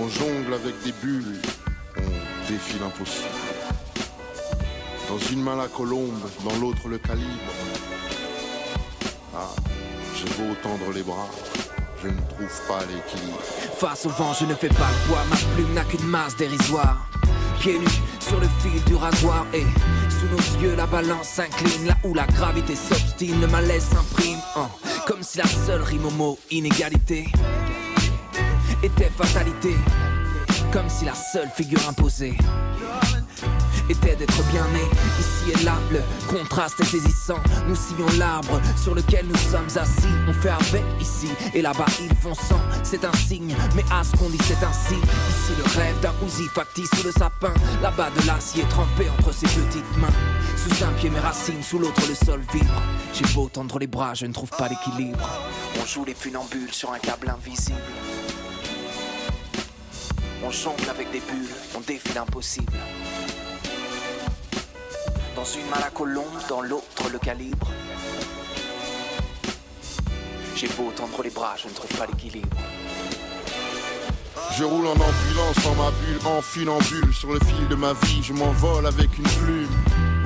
[0.00, 1.40] On jongle avec des bulles,
[1.96, 3.28] on défie l'impossible.
[5.08, 7.52] Dans une main la colombe, dans l'autre le calibre.
[9.36, 9.46] Ah,
[10.16, 11.28] j'ai beau tendre les bras,
[12.02, 13.38] je ne trouve pas l'équilibre.
[13.78, 17.08] Face au vent, je ne fais pas le poids, ma plume n'a qu'une masse dérisoire.
[17.60, 19.64] Pieds nus sur le fil du rasoir et
[20.08, 21.86] sous nos yeux la balance s'incline.
[21.86, 24.38] Là où la gravité s'obstine, le malaise s'imprime.
[24.56, 24.68] hein,
[25.10, 27.26] comme si la seule rime au mot inégalité
[28.80, 29.74] était fatalité.
[30.72, 32.34] Comme si la seule figure imposée
[33.90, 34.80] était d'être bien né.
[35.18, 37.38] Ici et là, le contraste est saisissant.
[37.66, 40.08] Nous sillons l'arbre sur lequel nous sommes assis.
[40.28, 42.60] On fait avec ici et là-bas, ils font sans.
[42.82, 44.94] C'est un signe, mais à ce qu'on dit, c'est ainsi.
[44.94, 47.52] Ici, le rêve d'un Uzi factice sous le sapin.
[47.82, 50.08] Là-bas, de l'acier trempé entre ses petites mains.
[50.56, 52.82] Sous un pied, mes racines, sous l'autre, le sol vibre.
[53.12, 55.28] J'ai beau tendre les bras, je ne trouve pas l'équilibre.
[55.80, 57.78] On joue les funambules sur un câble invisible.
[60.42, 62.72] On jongle avec des bulles, on défie l'impossible.
[65.36, 67.68] Dans une main la colombe, dans l'autre le calibre.
[70.56, 72.56] J'ai beau tendre les bras, je ne trouve pas l'équilibre.
[74.58, 78.22] Je roule en ambulance dans ma bulle, en funambule Sur le fil de ma vie,
[78.22, 79.68] je m'envole avec une plume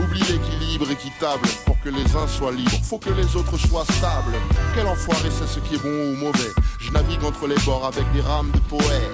[0.01, 1.47] Oublie l'équilibre équitable
[1.85, 4.35] que les uns soient libres, faut que les autres soient stables.
[4.75, 6.51] Quel enfoiré c'est ce qui est bon ou mauvais.
[6.81, 9.11] Je navigue entre les bords avec des rames de poètes.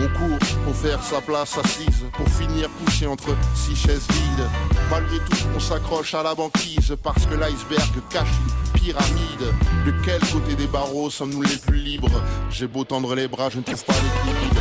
[0.00, 2.04] On court pour faire sa place assise.
[2.14, 4.48] Pour finir couché entre six chaises vides.
[4.90, 6.96] Malgré tout, on s'accroche à la banquise.
[7.02, 9.52] Parce que l'iceberg cache une pyramide.
[9.84, 12.22] De quel côté des barreaux sommes-nous les plus libres?
[12.50, 14.60] J'ai beau tendre les bras, je ne trouve pas l'équilibre.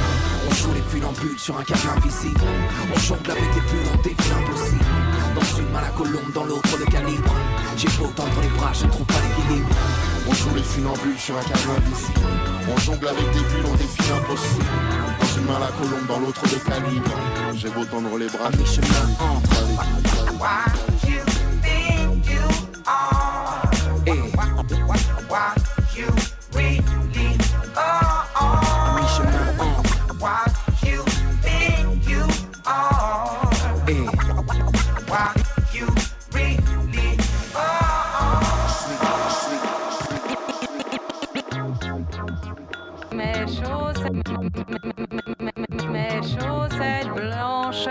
[0.50, 2.42] On joue les funambules sur un câble invisible.
[2.94, 4.93] On jongle avec des bulles, on défie l'impossible.
[5.44, 7.36] Dans une main la colombe, dans l'autre le calibre.
[7.76, 9.68] J'ai beau tendre les bras, je ne trouve pas l'équilibre.
[10.26, 12.22] On joue les funambules sur un câble invisible.
[12.74, 14.64] On jongle avec des bulles, on défie l'impossible.
[15.20, 17.12] Dans une main la colombe, dans l'autre le calibre.
[17.56, 20.64] J'ai beau tendre les bras, je ne trouve pas
[46.24, 47.88] chaussettes blanches.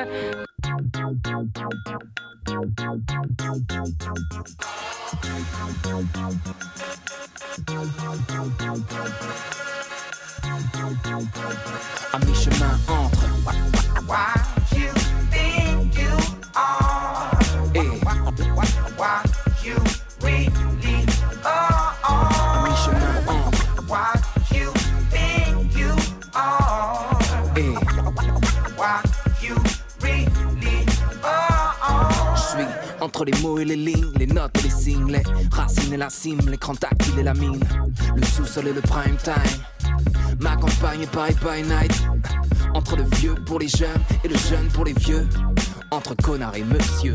[12.12, 12.78] À mi-chemin
[33.24, 36.40] les mots et les lignes, les notes et les signes, les racines et la cime,
[36.48, 37.60] l'écran tactile et la mine,
[38.16, 39.62] le sous-sol et le prime time.
[40.40, 41.92] Ma campagne est bye bye night.
[42.74, 45.28] Entre le vieux pour les jeunes et le jeune pour les vieux.
[45.90, 47.14] Entre connard et monsieur.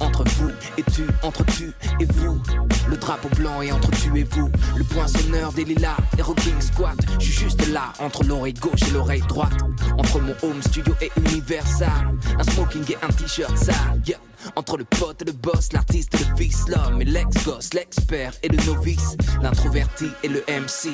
[0.00, 2.40] Entre vous et tu, entre tu et vous.
[2.88, 4.50] Le drapeau blanc et entre tu et vous.
[4.76, 6.96] Le poinçonneur des lilas, les rocking squat.
[7.18, 9.60] Je suis juste là, entre l'oreille gauche et l'oreille droite.
[9.98, 12.16] Entre mon home studio et Universal.
[12.38, 14.00] Un smoking et un t-shirt sale.
[14.06, 14.25] Yeah.
[14.56, 18.48] Entre le pote et le boss, l'artiste et le fils, l'homme et l'ex-gosse, l'expert et
[18.48, 20.90] le novice, l'introverti et le MC.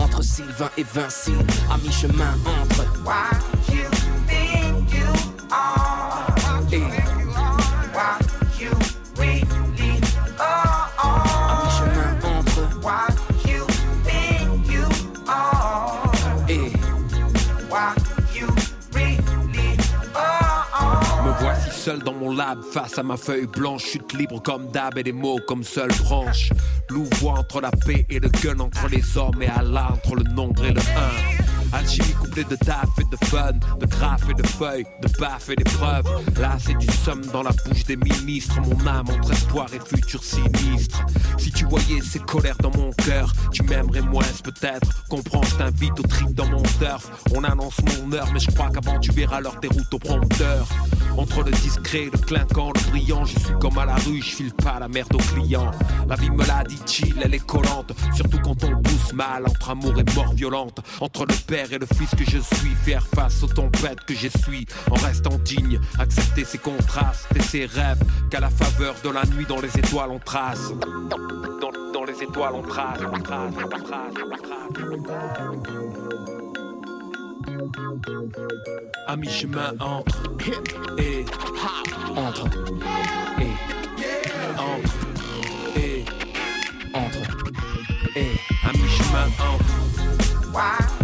[0.00, 1.32] Entre Sylvain et Vinci,
[1.70, 2.84] à mi-chemin entre
[22.72, 26.50] face à ma feuille blanche, chute libre comme d'hab et des mots comme seule branche.
[26.88, 30.64] Louvoie entre la paix et le gun, entre les hommes et Allah, entre le nombre
[30.64, 31.47] et le 1.
[31.72, 35.56] Alchimie couplée de taf et de fun, de graphes et de feuilles, de baffes et
[35.56, 36.06] d'épreuves.
[36.40, 38.58] Là, c'est du somme dans la bouche des ministres.
[38.60, 41.04] Mon âme entre espoir et futur sinistre.
[41.36, 45.04] Si tu voyais ces colères dans mon cœur, tu m'aimerais moins peut-être.
[45.08, 47.10] Comprends, je t'invite au trip dans mon turf.
[47.34, 50.66] On annonce mon heure, mais je crois qu'avant tu verras leur déroute au prompteur.
[51.16, 54.52] Entre le discret, le clinquant, le brillant, je suis comme à la rue, je file
[54.52, 55.70] pas la merde aux clients.
[56.08, 59.70] La vie me l'a dit chill, elle est collante, surtout quand on pousse mal entre
[59.70, 60.80] amour et mort violente.
[61.00, 64.64] Entre le père et le fils que je suis, faire face aux tempêtes que j'essuie
[64.90, 69.44] en restant digne, accepter ses contrastes et ses rêves qu'à la faveur de la nuit
[69.44, 70.70] dans les étoiles on trace.
[71.10, 75.18] Dans, les étoiles on trace, on trace, on trace, on trace.
[79.08, 80.22] À mi-chemin entre
[80.98, 81.24] et
[82.16, 82.46] entre
[83.40, 83.52] et
[84.56, 84.96] entre
[85.76, 86.04] et
[86.94, 87.18] entre
[88.14, 88.30] et
[88.64, 90.97] à mi-chemin entre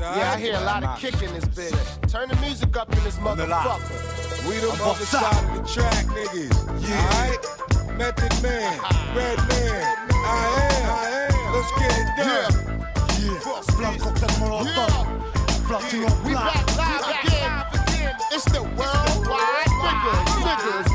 [0.00, 2.10] Yeah, I hear a lot of kick in this bitch.
[2.10, 4.48] Turn the music up in this motherfucker.
[4.48, 6.88] We the other side of the track, niggas.
[6.88, 7.04] Yeah.
[7.04, 7.71] Alright?
[7.96, 8.80] Method Man,
[9.14, 10.90] Red Man, I am.
[10.90, 11.52] I am.
[11.52, 12.52] Let's get it done.
[13.20, 13.62] Yeah.
[13.76, 15.06] Flamme cocktail molotov.
[15.66, 18.14] Flamme We back live again.
[18.32, 20.88] It's the worldwide niggas, niggas,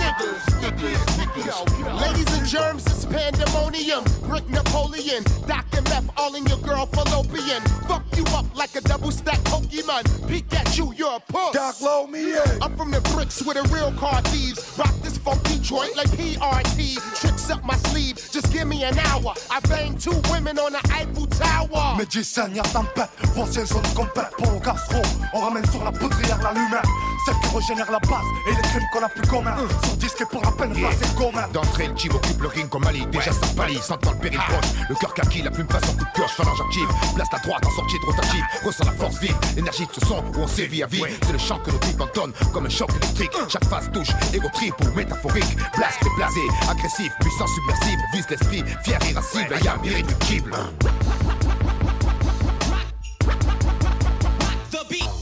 [0.00, 1.23] niggas, niggas, niggas.
[1.36, 4.04] Ladies and germs, it's pandemonium.
[4.28, 5.82] Brick Napoleon, Dr.
[5.82, 7.60] Meth, all in your girl fallopian.
[7.88, 10.28] Fuck you up like a double stack Pokemon.
[10.28, 11.52] Peek at you, you're a puss.
[11.52, 12.62] Doc Low me in.
[12.62, 14.62] I'm from the bricks with a real car thieves.
[14.78, 16.98] Rock this funky joint like PRT.
[17.20, 19.34] Tricks up my sleeve, just give me an hour.
[19.50, 21.96] I banged two women on the Eiffel Tower.
[21.98, 25.02] Médicien, y'a tempête, voici zone complète pour le gastro.
[25.32, 26.84] On ramène sur la poudrière la lumière,
[27.26, 29.56] celle qui régénère la base et les crimes qu'on a plus communs.
[29.82, 30.90] Sur disque pour la peine, Yeah.
[31.00, 31.48] c'est commun.
[31.52, 33.06] D'entrée, le team occupe le ring comme Ali.
[33.06, 34.70] Déjà ça pâlit, sentant le péril proche.
[34.88, 36.88] Le cœur kaki, la plume passe en coup de pioche, phalange active.
[37.14, 38.44] Place la droite en sortie de rotative.
[38.64, 41.02] Ressent la force vive, l'énergie de ce son où on sévit à vie.
[41.26, 43.32] C'est le chant que nos tripes entonnent comme un choc électrique.
[43.48, 45.56] Chaque phase touche, égo trip ou métaphorique.
[45.76, 46.40] Blast blasé,
[46.70, 48.02] agressif, puissant submersible.
[48.12, 50.54] Vise l'esprit, fier, irascible, y'a irréductible.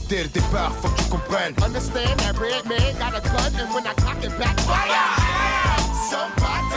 [0.09, 1.55] Dès le départ, faut que tu comprennes.
[1.65, 5.92] Understand red man got a gun, and when I cock it back, fire!
[6.13, 6.77] Somebody!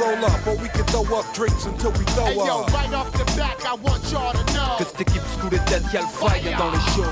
[0.00, 2.72] Roll up, or we can throw up drinks until we throw Hey yo, up.
[2.74, 4.74] right off the back, I want y'all to know.
[4.78, 7.06] Que cette équipe school est tête, y'a le fire dans les shows.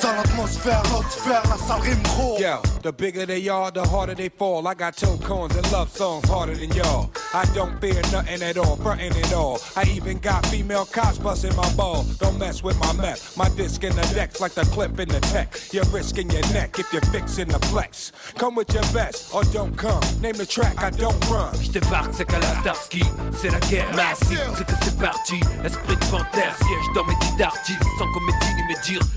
[0.00, 2.38] Sale atmosphère, l'atmosphère, la salle rime gros.
[2.38, 4.66] Yo, the bigger they are, the harder they fall.
[4.66, 7.10] I got toe cones and love songs harder than y'all.
[7.34, 9.60] I don't fear nothing at all, frontin' it all.
[9.76, 12.04] I even got female cops busting my ball.
[12.18, 13.36] Don't mess with my meth.
[13.36, 15.54] My disc in the decks like the clip in the tech.
[15.72, 18.12] You're risking your neck if you're fixing the flex.
[18.36, 20.02] Come with your best or don't come.
[20.20, 21.54] Name the track, I don't run.
[21.60, 23.02] Je débarque, c'est qu'à la Starsky,
[23.32, 25.40] c'est la guerre massive, c'est que c'est parti.
[25.64, 28.60] Esprit de panthère, siège dans mes titres d'artiste, sans comédie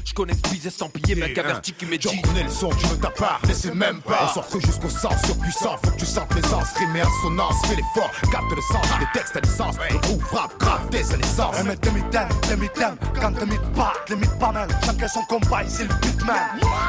[0.06, 2.12] je connais ce business estampillé, mec averti qui Tu médite.
[2.12, 4.24] reconnais le son, tu ne t'as pas, mais c'est même pas.
[4.24, 7.76] On sort que jusqu'au sens surpuissant, faut que tu sentes l'aisance, rime et assonance, fais
[7.76, 11.56] l'effort, capte le sens, des textes à l'essence, le groupe frappe, grave, tes à l'essence.
[11.60, 15.94] Eh mais demi-thème, demi-thème, quand demi pas, limite pas mal, chacun son combat, c'est le
[16.02, 16.36] beatman.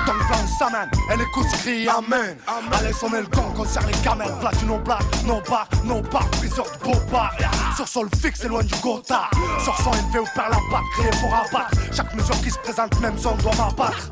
[0.07, 2.37] Dans le vent, ça mène, elle écoute, crie Amen.
[2.73, 6.85] Allez, sonner le gong, concerne les camels, platine black, no bar, no bar, briseur de
[6.85, 7.33] beau bar.
[7.77, 9.29] Sur sol fixe, loin du gotha.
[9.63, 11.77] Sur son élevé ou par la batte, créé pour abattre.
[11.93, 14.09] Chaque mesure qui se présente, même son doit m'abattre.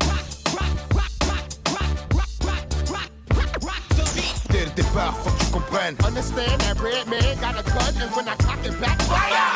[4.93, 5.95] Départ, faut que tu comprennes.
[6.05, 9.49] Understand that Redman got a gun and when I cock it back, fire!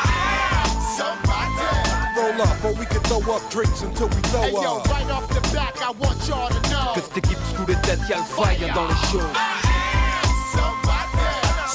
[0.96, 1.62] Somebody!
[2.16, 4.88] Roll up, or we can throw up drinks until we throw Hey yo, up.
[4.90, 6.92] right off the back, I want y'all to know.
[6.94, 9.30] Que cette équipe sous les têtes, y'a le fire dans les shows.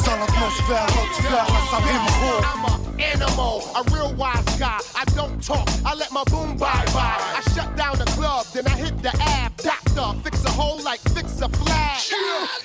[0.04, 2.44] Sans l'atmosphère, l'atmosphère, là ça rime gros.
[2.44, 4.80] I'm a animal, a real wise guy.
[4.96, 7.18] I don't talk, I let my boom bye bye.
[7.38, 9.56] I shut down the club, then I hit the ab.
[9.58, 12.00] Doctor, fix a hole like fix a flag.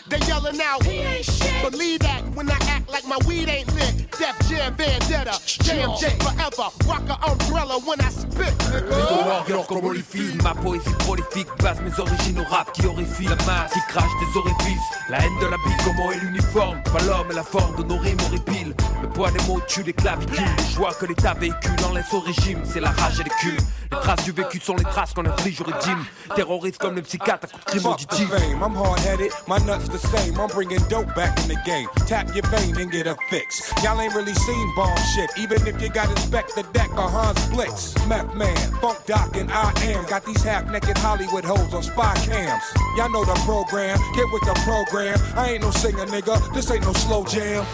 [0.09, 1.70] They yelling out, he ain't shit.
[1.70, 4.10] Believe that when I act like my weed ain't lit.
[4.18, 6.68] Def Jam Vendetta, JMJ forever.
[6.86, 9.26] Rock a umbrella when I spit, nigga.
[9.26, 13.72] warrior comme Holyfield Ma poésie prolifique base mes origines au rap qui horrifie La masse
[13.72, 16.82] qui crache des orifices La haine de la bille comment est l'uniforme?
[16.84, 19.92] Pas l'homme et la forme de nos rimes horripiles Le poids des mots tue les
[20.30, 23.64] Les joies que l'État véhicule en laisse au régime C'est la rage et les culs
[23.92, 26.04] Les traces du vécu sont les traces qu'on inflige au régime
[26.34, 28.28] Terroriste comme le psychiatre à coups de crime auditif
[28.68, 30.38] I'm hard headed, my nuts the same.
[30.38, 31.88] I'm bringing dope back in the game.
[32.06, 33.72] Tap your vein and get a fix.
[33.82, 37.94] Y'all ain't really seen bomb shit, even if you got Inspectah Deck or Hans Blix.
[38.06, 40.04] Meth Man, Funk Doc, and I am.
[40.06, 42.62] Got these half naked Hollywood hoes on spy cams.
[42.96, 45.18] Y'all know the program, get with the program.
[45.36, 47.64] I ain't no singer, nigga, this ain't no slow jam.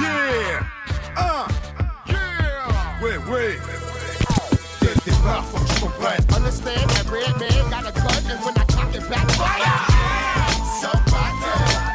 [0.00, 0.62] Yeah!
[1.16, 1.48] Uh!
[2.06, 3.18] Yeah!
[3.28, 3.58] Ouais!
[4.80, 5.84] Dès le départ, faut que tu.
[6.34, 9.80] Understand that Redman got a gun and when I cock it back, fire!
[10.78, 11.34] Somebody!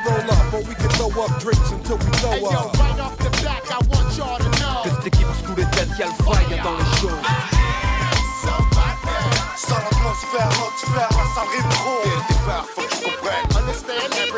[0.05, 3.17] Roll up, or we can throw up drinks until we throw Hey yo, right off
[3.17, 4.83] the back, I want y'all to know.
[4.83, 7.21] Que cette équipe sous les têtes y'a le fire dans les shows
[9.55, 12.03] Sans l'atmosphère, l'atmosphère, là ça rime gros.
[12.03, 13.47] Dès le départ, faut que tu comprennes.
[13.55, 14.28] Understand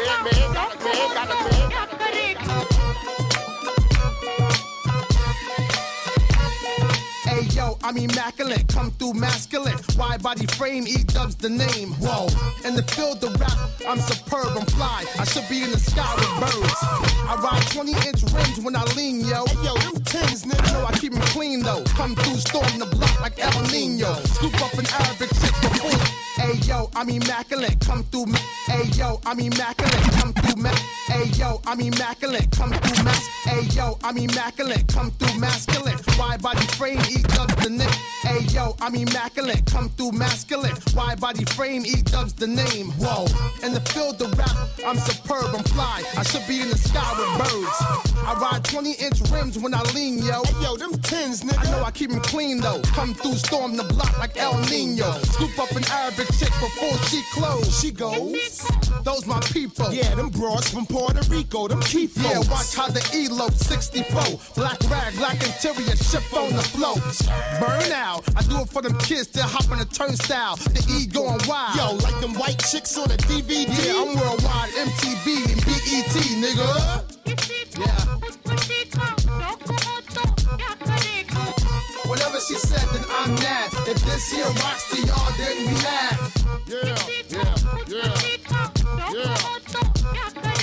[7.84, 9.78] I'm immaculate, come through masculine.
[9.98, 11.94] Wide body frame, E dubs the name.
[12.00, 12.28] Whoa,
[12.68, 15.04] in the field of rap, I'm superb, I'm fly.
[15.20, 16.76] I should be in the sky with birds.
[17.28, 19.46] I ride 20 inch rims when I lean, yo.
[19.46, 20.86] Hey yo, them tins, nigga.
[20.86, 21.84] I keep 'em clean though.
[21.98, 24.14] Come through, storm the block like El Nino.
[24.26, 26.21] Scoop up an Arabic chick before.
[26.42, 28.26] Hey yo, I'm immaculate, come through.
[28.26, 30.62] Ma- hey yo, I'm immaculate, come through.
[30.62, 30.70] Ma-
[31.08, 33.04] hey yo, I'm immaculate, come through.
[33.04, 35.98] Mas- hey yo, I'm immaculate, come through masculine.
[36.18, 37.90] Wide body frame, E dubs the name.
[38.24, 40.76] Hey yo, I'm immaculate, come through masculine.
[40.96, 42.88] Wide body frame, E dubs the name.
[42.98, 43.26] Whoa,
[43.64, 44.50] in the field of rap,
[44.86, 46.02] I'm superb, I'm fly.
[46.18, 47.78] I should be in the sky with birds.
[48.26, 50.42] I ride 20 inch rims when I lean, yo.
[50.44, 51.68] Hey yo, them tins, nigga.
[51.68, 52.82] I know I keep 'em clean though.
[52.98, 55.12] Come through, storm the block like El Nino.
[55.34, 57.82] Scoop up an Arabic before she close.
[57.82, 58.68] She goes.
[59.04, 59.92] Those my people.
[59.92, 64.40] Yeah, them broads from Puerto Rico, them keep Yeah, watch how the elope 64.
[64.56, 66.96] Black rag, black interior, ship on the flow.
[67.60, 68.24] Burn out.
[68.36, 70.56] I do it for them kids that hop on the turnstile.
[70.58, 71.76] The E going wild.
[71.76, 73.68] Yo, like them white chicks on the DVD.
[73.68, 77.22] Yeah, I'm worldwide, MTV and BET, nigga.
[77.80, 78.41] Yeah.
[83.38, 83.88] Said, then I'm mad.
[83.88, 86.18] If this here rocks to y'all, then we mad.
[86.68, 86.96] Yeah,
[87.30, 87.56] yeah,
[87.88, 88.14] yeah,
[89.14, 90.61] yeah.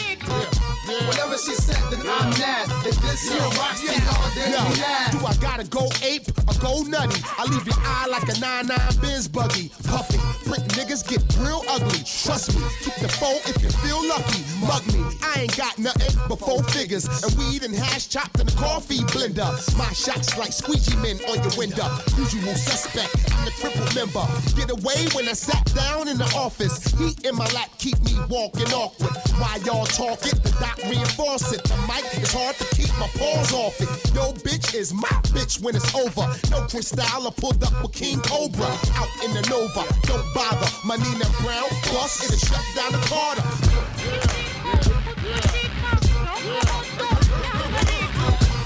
[1.38, 2.66] She said, then I'm mad.
[2.84, 5.12] If this here rocks y'all, then Yo, we mad.
[5.12, 7.22] do I gotta go ape or go nutty?
[7.38, 9.70] I leave your eye like a 9-9 Benz buggy.
[9.86, 10.18] Puffy,
[10.50, 12.02] prick niggas get real ugly.
[12.02, 14.42] Trust me, keep the phone if you feel lucky.
[14.66, 17.06] Mug me, I ain't got nothing but four figures.
[17.22, 19.54] And weed and hash chopped in a coffee blender.
[19.78, 21.86] My shots like squeegee men on your window.
[22.18, 24.26] Usual suspect, I'm the crippled member.
[24.58, 26.82] Get away when I sat down in the office.
[26.98, 29.14] Heat in my lap keep me walking awkward.
[29.38, 31.62] While y'all talking, it, the doc reinforce it.
[31.64, 33.88] The mic is hard to keep my paws off it.
[34.14, 36.24] Yo, bitch is my bitch when it's over.
[36.50, 38.64] No Cristal, I pulled up with King Cobra.
[38.96, 40.66] Out in the Nova, don't bother.
[40.86, 43.44] My Nina Brown, plus it'll shut down the Carter.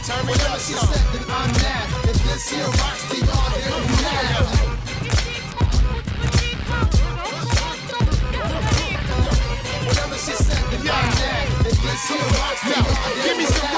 [0.06, 1.86] Turn me up, she said, then I'm mad.
[2.06, 4.62] If this here rocks to y'all, then we mad.
[9.82, 11.21] Whatever
[11.92, 12.84] then
[13.24, 13.68] give me some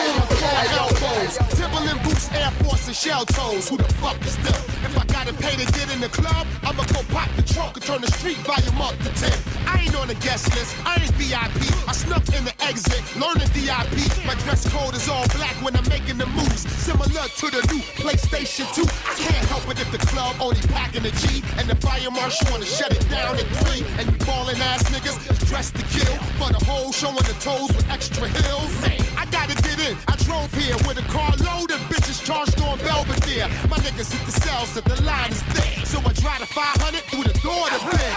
[0.79, 1.39] elbows.
[1.59, 3.69] Timberland boots, Air Force and shell toes.
[3.69, 4.55] Who the fuck is them?
[4.87, 7.85] If I gotta pay to get in the club, I'ma go pop the trunk and
[7.85, 9.33] turn the street volume up to 10.
[9.67, 11.59] I ain't on the guest list, I ain't VIP.
[11.89, 13.99] I snuck in the exit, learn the DIP.
[14.27, 16.63] My dress code is all black when I'm making the moves.
[16.85, 18.83] Similar to the new PlayStation 2.
[18.83, 22.47] I can't help it if the club only packing a G and the fire marshal
[22.53, 23.83] wanna shut it down at three.
[23.99, 25.19] And you ballin' ass niggas
[25.49, 28.73] dressed to kill for the whole showing the toes with extra heels.
[29.17, 29.97] I gotta get in.
[30.09, 33.49] I drove here with a car loaded bitches charged on Belvedere.
[33.69, 35.87] My niggas hit the cells so the line is thick.
[35.87, 38.13] So I drive the 500 through the door to bed.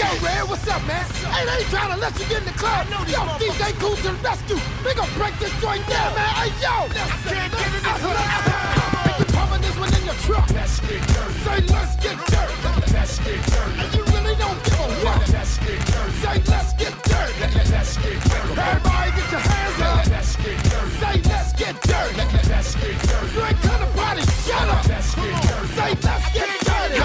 [0.00, 1.04] Yo, Red, what's up, man?
[1.30, 2.88] Hey, they ain't trying to let you get in the club.
[3.06, 4.58] Yo, DJ Kool to the rescue.
[4.82, 6.30] We gon' break this joint down, man.
[6.42, 6.74] Hey, yo.
[6.90, 8.82] I can't get in the club.
[9.32, 10.50] Pumping this one in your truck.
[10.50, 11.38] Let's get dirty.
[11.46, 12.54] Say, let's get dirty.
[12.90, 13.80] Let's get dirty.
[13.80, 15.28] And you really don't give a fuck.
[15.30, 16.12] Let's get dirty.
[16.22, 17.34] Say, let's get dirty.
[17.70, 18.91] Let's get dirty.
[21.72, 22.16] Get dirty.
[22.48, 23.34] Let's get dirty.
[23.34, 24.88] You ain't to party, shut up.
[24.88, 25.68] Let's get dirty.
[25.68, 27.00] Say, let's get dirty.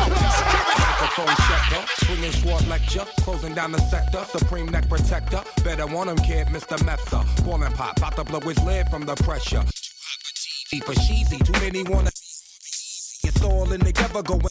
[0.79, 5.41] Microphone checker, swinging short lecture, closing down the sector, supreme neck protector.
[5.63, 6.77] Better want him, kid, Mr.
[6.79, 7.23] Mepsa.
[7.45, 9.63] Ballin' pop, about to blow his lid from the pressure.
[10.69, 12.09] Too hot For cheesy, too many wanna.
[12.09, 13.27] be.
[13.29, 14.41] It's all in together, going.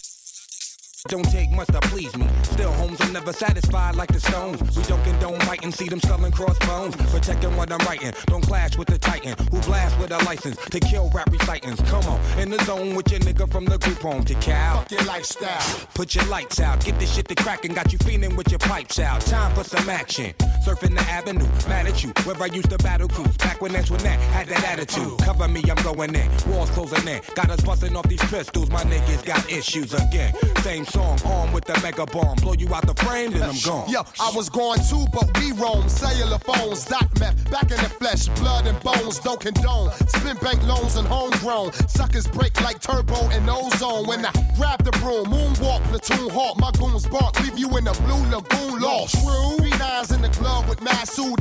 [1.08, 2.26] Don't take much to please me.
[2.42, 4.60] Still, homes are never satisfied like the stones.
[4.76, 6.96] We don't condone writing, see them selling crossbones.
[7.12, 8.12] Protecting what I'm writing.
[8.26, 11.80] Don't clash with the titan who blast with a license to kill rap recitants.
[11.90, 14.78] Come on, in the zone with your nigga from the group home to Cal.
[14.78, 15.86] Fuck your lifestyle.
[15.94, 18.98] Put your lights out, get this shit to crackin', got you feeling with your pipes
[18.98, 19.20] out.
[19.20, 20.34] Time for some action.
[20.64, 22.10] Surfing the avenue, mad at you.
[22.24, 25.18] Where I used to battle cruise, back when that's when that had that attitude.
[25.20, 26.28] Cover me, I'm going in.
[26.48, 27.20] Walls closing in.
[27.34, 30.34] Got us busting off these pistols, my niggas got issues again.
[30.62, 32.36] Same song, armed with the mega bomb.
[32.36, 33.88] Blow you out the frame, then I'm gone.
[33.88, 35.88] Yo, I was going too, but we roam.
[35.88, 39.92] Cellular phones, dot meth, back in the flesh, blood and bones, don't condone.
[40.14, 41.72] Spin bank loans and homegrown.
[41.88, 44.06] Suckers break like turbo and ozone.
[44.06, 47.96] When I grab the broom, moonwalk, platoon hawk, my goons bark, leave you in the
[48.04, 49.14] blue lagoon lost.
[49.20, 49.56] True.
[49.60, 50.80] B9's in the club with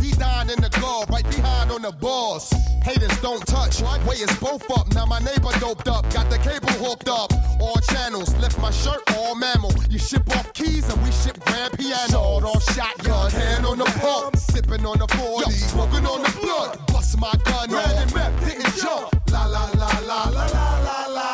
[0.02, 2.52] he dying in the glove, right behind on the boss.
[2.84, 4.94] Haters don't touch, way is both up.
[4.94, 7.32] Now my neighbor doped up, got the cable hooked up.
[7.60, 9.72] All channels, lift my shirt, all mammal.
[9.90, 12.10] You ship off keys and we ship grand piano.
[12.10, 16.88] Sawed off shotgun, hand on the pump, sipping on the 40, smoking on the blunt.
[16.88, 19.08] Bust my gun, Randy Map didn't jump.
[19.32, 21.26] La la la la la la la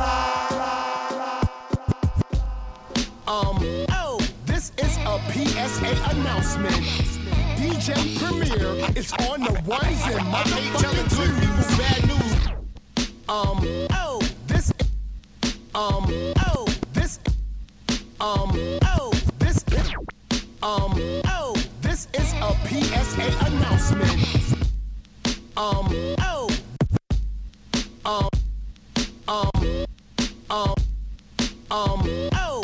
[0.00, 0.18] la.
[3.26, 3.58] Um,
[3.90, 6.82] oh, this is a PSA announcement.
[7.58, 7.88] DJ
[8.18, 10.42] Premier is on the ones and my
[10.82, 12.32] telling good people bad news.
[13.28, 13.58] Um,
[13.92, 14.72] oh, this,
[15.74, 16.06] um,
[16.46, 16.67] oh
[18.20, 18.50] um,
[18.82, 19.64] oh, this,
[20.62, 20.92] um,
[21.26, 24.56] oh, this is a PSA announcement.
[25.56, 26.48] Um, oh,
[28.04, 28.28] um,
[29.28, 29.50] um,
[30.50, 30.74] um,
[31.70, 32.62] um, oh.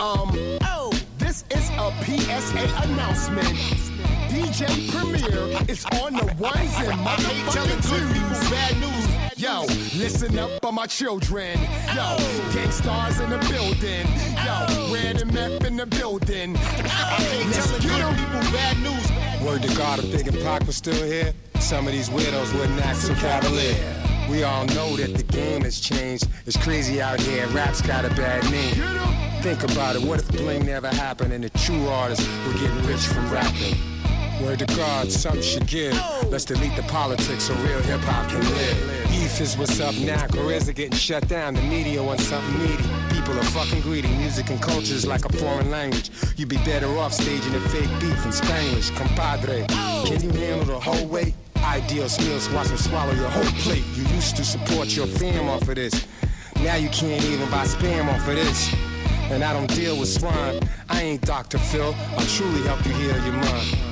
[0.00, 3.48] Um, oh, this is a PSA announcement.
[4.28, 8.50] DJ Premier is on the ones and motherfucking twos.
[8.50, 9.01] Bad news.
[9.42, 9.62] Yo,
[9.96, 11.58] listen up for my children.
[11.96, 12.16] Yo,
[12.54, 14.06] Gang Starr's in the building.
[14.36, 16.54] Yo, red and meth in the building.
[16.54, 18.14] Let's get 'em.
[18.52, 19.42] Bad news.
[19.44, 22.80] Word to God, if Big and Pac was still here, some of these widows wouldn't
[22.86, 23.74] act so cavalier.
[24.30, 26.28] We all know that the game has changed.
[26.46, 27.48] It's crazy out here.
[27.48, 28.76] Rap's got a bad name.
[29.42, 30.02] Think about it.
[30.02, 33.76] What if bling never happened and the true artists were getting rich from rapping?
[34.40, 36.00] Word to God, something should give.
[36.30, 39.01] Let's delete the politics so real hip hop can live.
[39.32, 40.26] Beef is what's up now.
[40.26, 41.54] Careers are getting shut down.
[41.54, 42.84] The media wants something meaty.
[43.14, 44.08] People are fucking greedy.
[44.16, 46.10] Music and culture is like a foreign language.
[46.36, 48.94] You'd be better off staging a fake beef in Spanglish.
[48.94, 49.64] Compadre,
[50.04, 51.34] can you handle the whole weight?
[51.56, 53.84] Ideal meals, watch them swallow your whole plate.
[53.94, 56.06] You used to support your fam off of this.
[56.56, 58.74] Now you can't even buy spam off of this.
[59.30, 60.60] And I don't deal with swine.
[60.90, 61.56] I ain't Dr.
[61.56, 61.94] Phil.
[62.18, 63.91] I'll truly help you heal your mind.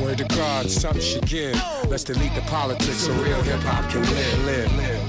[0.00, 1.54] Word to God, something should give.
[1.88, 5.02] Let's delete the politics so real hip hop can live, live, live.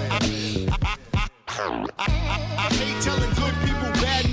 [1.97, 4.29] I hate telling good people bad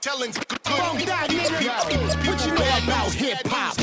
[0.00, 0.12] news.
[0.12, 2.26] Telling Funk that nigga.
[2.26, 3.76] What you know about hip hop?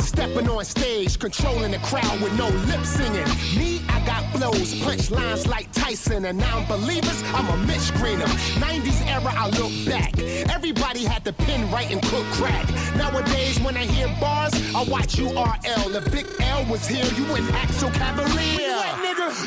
[0.00, 3.26] Stepping on stage, controlling the crowd with no lip singing.
[3.56, 8.26] Me, I got flows, punchlines like Tyson, and non-believers, I'm a Mitch Greener.
[8.26, 10.18] 90s era, I look back.
[10.54, 12.68] Everybody had the pen right and cook crack.
[12.96, 15.94] Nowadays, when I hear bars, I watch URL.
[15.94, 18.82] If Big L was here, you wouldn't act so cavalier.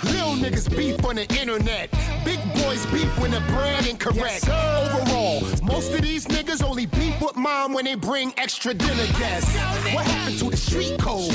[0.04, 1.90] Little niggas beef on the internet.
[2.26, 4.48] Big boys beef when the brand incorrect.
[4.50, 9.56] Overall, most of these niggas only beef with mom when they bring extra dinner guests.
[9.94, 11.32] What happened to the street code?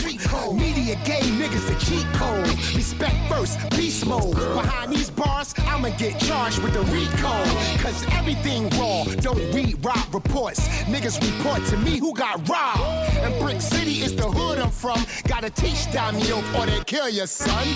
[0.54, 2.48] Media gay niggas the cheat code.
[2.74, 4.34] Respect first, beast mode.
[4.34, 7.82] Behind these bars, I'ma get charged with the RICO.
[7.82, 10.66] Cause everything raw, don't read rob reports.
[10.86, 12.80] Niggas report to me who got robbed.
[13.18, 15.04] And Brick City is the hood I'm from.
[15.28, 17.66] Gotta teach you or they kill your son.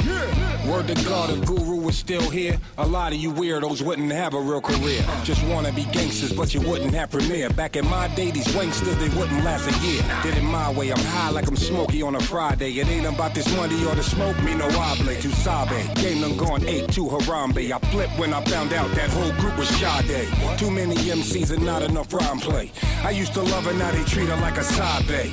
[0.66, 2.58] Word to God, the Guru was still here.
[2.78, 5.04] A lot of you weirdos wouldn't have a real career.
[5.22, 7.50] Just wanna be gangsters, but you wouldn't have Premier.
[7.50, 10.02] Back in my day, these wanksters, they wouldn't last a year.
[10.22, 12.72] Did it my way, I'm high like I'm smoky on a Friday.
[12.72, 15.20] It ain't about this money or the smoke, me no oblate.
[15.20, 17.70] To Sabe, game done gone eight to Harambe.
[17.70, 20.28] I flipped when I found out that whole group was Sade.
[20.58, 22.72] Too many MCs and not enough rhyme play.
[23.02, 25.30] I used to love her, now they treat her like a Sabe.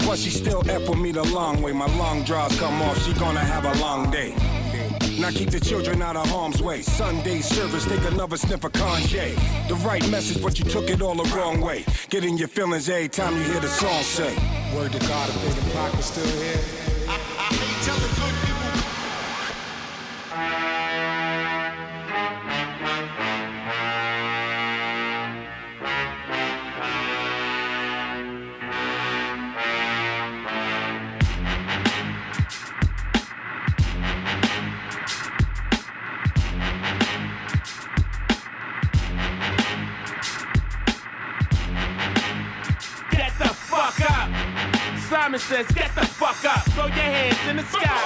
[0.00, 1.72] Plus, she still with me the long way.
[1.72, 4.34] My long draws come off, she gonna have a long day.
[5.20, 6.80] Now keep the children out of harm's way.
[6.80, 9.36] Sunday service, take another sniff of Kanye.
[9.68, 11.84] The right message, but you took it all the wrong way.
[12.08, 14.34] Get in your feelings every time you hear the song say.
[14.74, 16.56] Word to God, if Big Pac still here.
[17.06, 18.60] I, I hate telling good people.
[45.40, 46.62] Says, get the fuck up.
[46.72, 48.00] Throw your hands in the sky.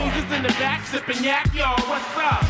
[0.00, 2.44] Losers in the back sipping yak, yo, what's up?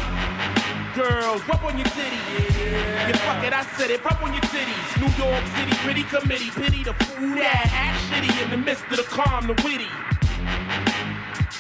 [0.94, 2.16] Girls, rub on your titty.
[2.30, 3.16] Yeah.
[3.26, 5.00] fuck it, I said it, rub on your titties.
[5.00, 8.96] New York City, pretty committee, pity the fool that act shitty in the midst of
[8.96, 9.90] the calm, the witty.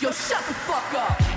[0.00, 1.29] Yo, shut the fuck up.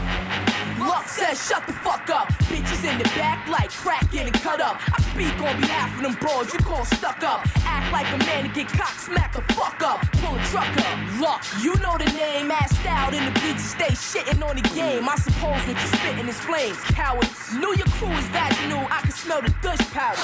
[0.87, 2.27] Luck says shut the fuck up.
[2.51, 4.79] Bitches in the back like crack getting cut up.
[4.91, 7.47] I speak on behalf of them broads you call stuck up.
[7.65, 10.01] Act like a man to get cock smack the fuck up.
[10.19, 11.19] Pull a truck up.
[11.19, 12.49] Luck, you know the name.
[12.49, 15.07] Assed out in the bleachers, stay shitting on the game.
[15.07, 16.77] I suppose what you spitting is flames.
[16.91, 17.53] Cowards.
[17.53, 18.85] Knew your crew is vaginal.
[18.89, 20.17] I can smell the Dutch powder.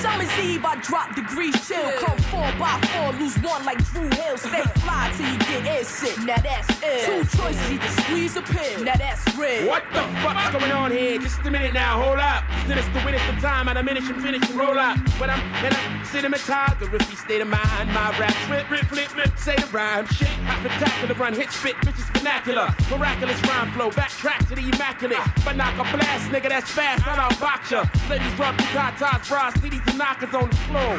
[0.00, 1.92] Summer's Eve, I drop degrees chill.
[1.98, 4.38] Come four by four, lose one like Drew Hill.
[4.38, 6.16] Stay fly till you get air sick.
[6.24, 7.22] Now that's ill.
[7.22, 8.84] Two choices, either squeeze or pill.
[8.84, 9.68] Now that's real.
[9.68, 11.18] What the fuck's going on here?
[11.18, 12.44] Just a minute now, hold up.
[12.66, 14.98] Finish the win at the time, a minute and finish and roll up.
[15.18, 15.90] When I'm in a
[16.20, 20.28] the riffy state of mind, my rap flip, rip, flip, flip, say the rhyme, shit,
[20.58, 25.74] spectacular run, hit, spit, bitches vernacular, miraculous rhyme flow, backtrack to the immaculate, but knock
[25.74, 27.84] a blast, nigga, that's fast, I don't box ya.
[28.08, 30.98] Ladies rub the tatas, bras, titties and knockers on the floor.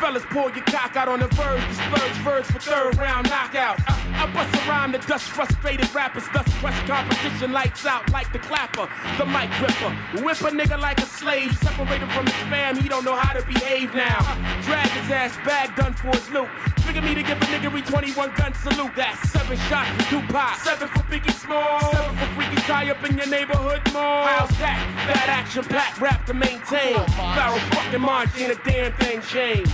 [0.00, 3.78] Fellas, pull your cock out on the verge, the splurge verge for third round knockout.
[3.86, 8.32] I, I bust a rhyme to dust frustrated rappers, thus crush competition, lights out like
[8.32, 8.88] the clapper,
[9.18, 9.92] the mic gripper.
[10.24, 13.44] Whip a nigga like a slave, separated from his fam, he don't know how to
[13.46, 14.20] behave now.
[14.62, 16.48] Drag his ass back, done for his loot.
[16.80, 18.92] Figure me to give a nigga 21 gun salute.
[18.96, 23.16] That's seven shots for Tupac, seven for Biggie Small, seven for Freaky Tah up in
[23.16, 24.26] your neighborhood mall.
[24.26, 24.80] How's that?
[25.06, 26.96] That action packed rap to maintain.
[26.96, 29.72] Pharoahe fucking Monch ain't a damn thing changed.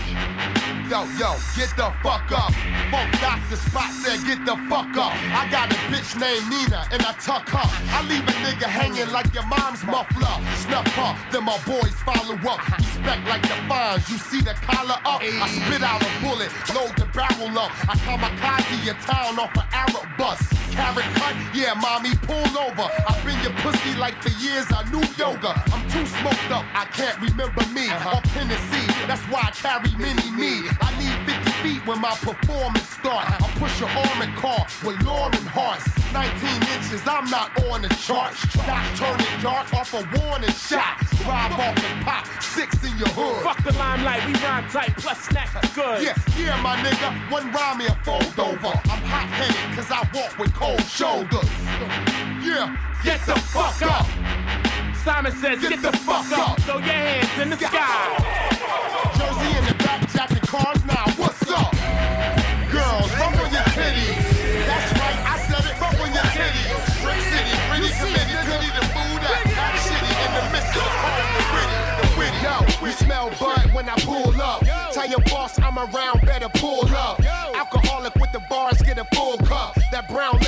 [0.89, 2.53] Yo, yo, get the fuck up.
[2.91, 5.13] Funk Doctor Spock said, get the fuck up.
[5.37, 7.69] I got a bitch named Nina and I tuck her.
[7.93, 10.37] I leave a nigga hanging like your mom's muffler.
[10.65, 12.61] Snuff her, then my boys follow up.
[12.79, 15.21] Respect like the fines, you see the collar up.
[15.23, 17.71] I spit out a bullet, load the barrel up.
[17.89, 20.41] I kamikaze your town off an Arab bus.
[20.79, 22.87] Carrot cut, yeah, mommy, pull over.
[22.87, 25.51] I've been your pussy like for years, I knew yoga.
[25.75, 27.91] I'm too smoked up, I can't remember me.
[27.91, 28.15] Uh-huh.
[28.15, 30.71] Or Tennessee, that's why I carry mini me.
[30.79, 33.27] I need 50 feet when my performance start.
[33.27, 33.43] Uh-huh.
[33.43, 35.83] I push your armored car with Lauren hearts.
[36.15, 36.31] 19
[36.79, 38.39] inches, I'm not on the charts.
[38.63, 41.03] Not turning dark off a warning shot.
[41.27, 43.43] Drive off and pop, six in your hood.
[43.43, 45.39] Fuck the limelight, we rhyme tight, plus the
[45.75, 46.03] good.
[46.03, 48.75] Yeah, yeah, my nigga, one rhyme me a fold over.
[48.91, 51.51] I'm hot headed cause I walk with cold shoulders.
[52.45, 54.07] Yeah, Get the fuck up.
[55.05, 56.61] Simon says, get, the, fuck up.
[56.63, 58.19] Throw your hands in the sky.
[59.17, 61.73] Jersey in the back jacket cars now, what's up?
[62.69, 64.19] Girls, rub on your titties.
[64.69, 66.85] That's right, I said it, rub on your titties.
[67.01, 69.41] Brick City, pretty committee, pity the food up.
[69.57, 72.39] Act shitty in the midst of the home, the witty, the witty.
[72.45, 74.61] Yo, You smell bud when I pull up.
[74.93, 77.21] Tell your boss I'm around, better pull up.
[77.55, 79.75] Alcoholic with the bars, get a full cup.
[79.93, 80.48] That brown liquor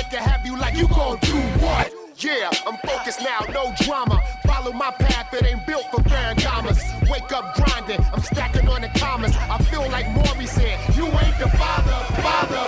[0.81, 1.93] you gon' do what?
[2.17, 4.19] Yeah, I'm focused now, no drama.
[4.47, 6.81] Follow my path, it ain't built for Ferragamas.
[7.09, 9.35] Wake up grinding, I'm stacking on the commas.
[9.37, 12.60] I feel like Maury said, you ain't the father, father, father,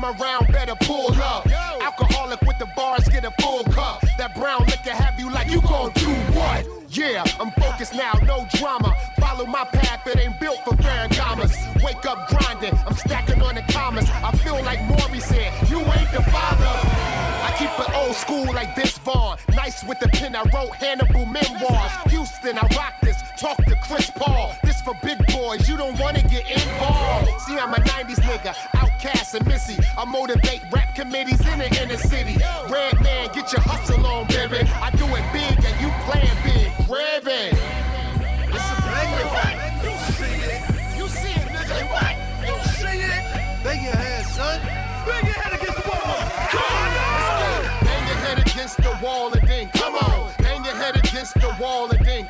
[0.00, 1.44] I'm around, better pull up.
[1.82, 4.00] Alcoholic with the bars, get a full cup.
[4.16, 6.64] That brown liquor have you like you gon' do what?
[6.88, 8.94] Yeah, I'm focused now, no drama.
[9.18, 11.52] Follow my path, it ain't built for Ferragamas.
[11.82, 14.08] Wake up grinding, I'm stacking on the commas.
[14.08, 16.70] I feel like Maury said, you ain't the father.
[17.42, 19.36] I keep it old school like Vince Vaughn.
[19.56, 21.92] Nice with the pen, I wrote Hannibal memoirs.
[22.10, 23.16] Houston, I rock this.
[23.36, 24.54] Talk to Chris Paul.
[24.62, 26.27] This for big boys, you don't get involved.
[27.48, 29.82] See, I'm a 90s nigga, OutKast and missy.
[29.96, 32.36] I motivate rap committees in the inner city.
[32.68, 34.68] Redman, get your hustle on, baby.
[34.68, 36.68] I do it big and you playing big.
[36.86, 37.56] Grab it.
[38.52, 39.48] It's a banger.
[39.80, 40.60] You see it.
[40.98, 41.88] You see it, nigga.
[41.88, 42.16] What?
[42.44, 43.24] You see it.
[43.64, 44.60] Bang your head, son.
[45.08, 46.20] Bang your head against the wall.
[46.52, 47.64] Come on.
[47.80, 50.32] Bang your head against the wall and then come on.
[50.36, 52.26] Bang your head against the wall and then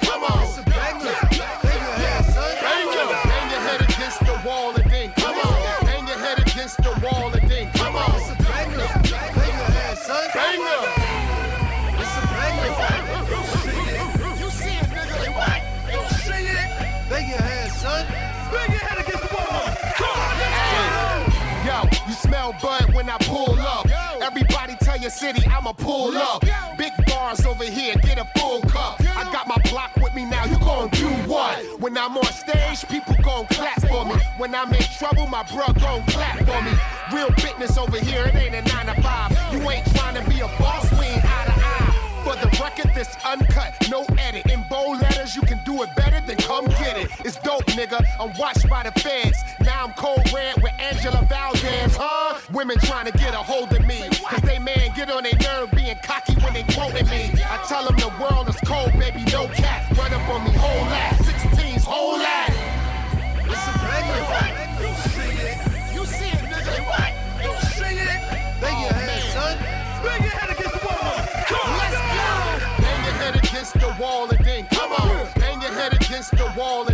[25.09, 26.45] your city I'ma pull up.
[26.77, 29.01] Big bars over here, get a full cup.
[29.01, 31.65] I got my block with me now, you gon' do what?
[31.81, 34.17] When I'm on stage, people gon' clap for me.
[34.37, 36.73] When I'm in trouble, my bro gon' clap for me.
[37.13, 39.53] Real business over here, it ain't a 9 to 5.
[39.53, 41.79] You ain't trying to be a boss, we ain't eye to eye.
[42.25, 44.45] For the record, this uncut, no edit.
[44.51, 47.09] In bold letters, you can do it better than come get it.
[47.25, 48.05] It's dope, nigga.
[48.21, 49.39] I'm watched by the feds.
[49.61, 52.39] Now I'm cold red with Angela Valdez, huh?
[52.53, 54.05] Women trying to get a hold of me.
[55.09, 57.33] Cause they man get on their nerve being cocky when they quoting me.
[57.45, 59.97] I tell them the world is cold, baby, no cap.
[59.97, 61.15] Run up on me, whole lot.
[61.25, 62.51] 16s, whole lot.
[63.49, 64.69] It's a banger.
[64.81, 65.95] You see it.
[65.95, 66.85] You see it, nigga.
[66.87, 67.13] What?
[67.43, 68.21] You see it.
[68.61, 69.59] Bang your head, son.
[70.05, 71.27] Bang your head against the wall.
[71.47, 71.79] Come on.
[71.79, 72.83] Let's go.
[72.83, 75.29] Bang your head against the wall and then come on.
[75.37, 76.88] Bang your head against the wall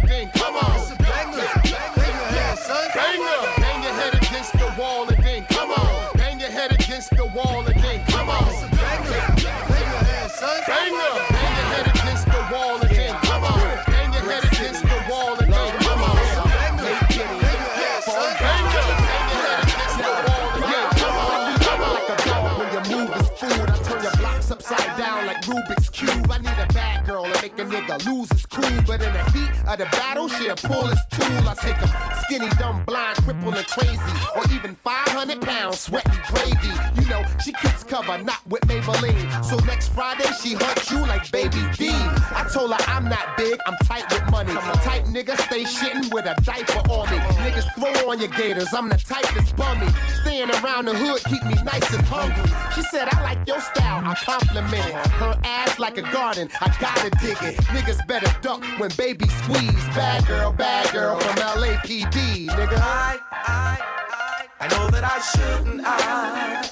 [27.99, 28.47] nigga lose his
[28.87, 31.49] But in the heat of the battle, she'll pull his tool.
[31.49, 31.91] I take him
[32.25, 34.01] skinny, dumb, blind, crippled, and crazy.
[34.37, 36.75] Or even 500 pounds, sweating gravy.
[37.01, 39.45] You know, she keeps cover, not with Maybelline.
[39.45, 41.91] So next Friday, she hunt you like Baby D.
[41.91, 44.53] I told her I'm not big, I'm tight with money.
[44.53, 47.19] I'm a tight nigga stay shitting with a diaper on me.
[47.45, 49.89] Niggas throw on your gators, I'm the type that's bummy.
[50.23, 52.51] Staying around the hood keep me nice and hungry.
[52.75, 54.95] She said, I like your style, I complimented.
[55.21, 57.57] Her ass like a garden, I gotta dig it.
[57.75, 59.85] Niggas better duck when baby squeeze.
[59.95, 62.79] Bad girl, bad girl from LAPD, nigga.
[62.79, 63.79] I, I,
[64.11, 66.71] I, I know that I shouldn't, I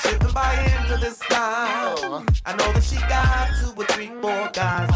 [0.00, 1.94] shouldn't buy into this style.
[1.98, 2.26] Oh.
[2.46, 4.88] I know that she got two or three, four guys.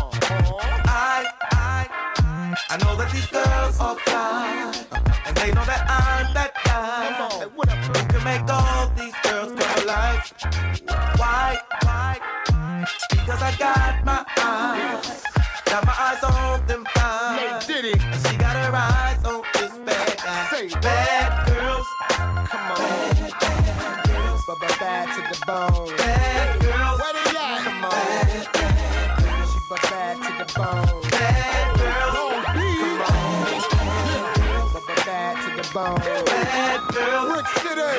[0.87, 4.75] I, I, I know that these girls are fine,
[5.27, 7.13] and they know that I'm that guy
[7.49, 10.33] who can make all these girls come alive.
[11.17, 12.21] Why, why?
[13.11, 14.64] Because I got my eyes,
[18.75, 20.81] And she got her eyes on this bad guy.
[20.81, 21.87] Bad girls,
[22.49, 22.79] Come on.
[22.79, 25.97] bad bad girls, But bad to the bone.
[25.97, 27.63] bad girls, Where they at?
[27.65, 27.91] Come on.
[27.91, 31.03] bad, bad girls, She but bad to the bone.
[31.11, 33.65] bad girls, Long Beach.
[34.75, 36.01] But bad to the bone.
[36.27, 37.27] bad girls.
[37.33, 37.93] Brick City.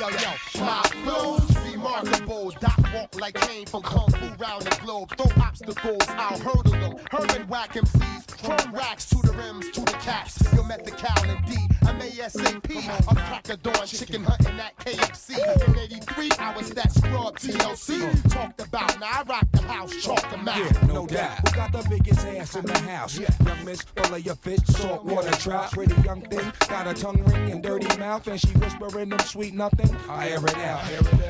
[0.00, 0.30] Yo, yo,
[0.64, 1.38] my flow
[2.60, 4.23] back like Caine from Kung Fu
[4.54, 5.16] round the globe.
[5.16, 6.96] Throw obstacles, I'll hurdle them.
[7.10, 10.42] Herman whack MCs, chrome racks to the rims, to the caps.
[10.52, 11.73] You'll met the Cal and D.
[12.14, 13.10] I'm ASAP.
[13.10, 15.36] A crack of dawn, chicken hunting at KFC.
[15.68, 18.30] In 83, I was that scrub TLC.
[18.30, 20.56] Talked about, now I rock the house, chalk them out.
[20.56, 21.48] Yeah, no doubt.
[21.48, 23.18] Who got the biggest ass in the house?
[23.18, 23.30] Yeah.
[23.44, 25.72] Young miss, full of your fish, salt water trout.
[25.72, 29.54] Pretty young thing, got a tongue ring and dirty mouth, and she whispering them sweet
[29.54, 29.94] nothing.
[30.08, 30.84] I air it out,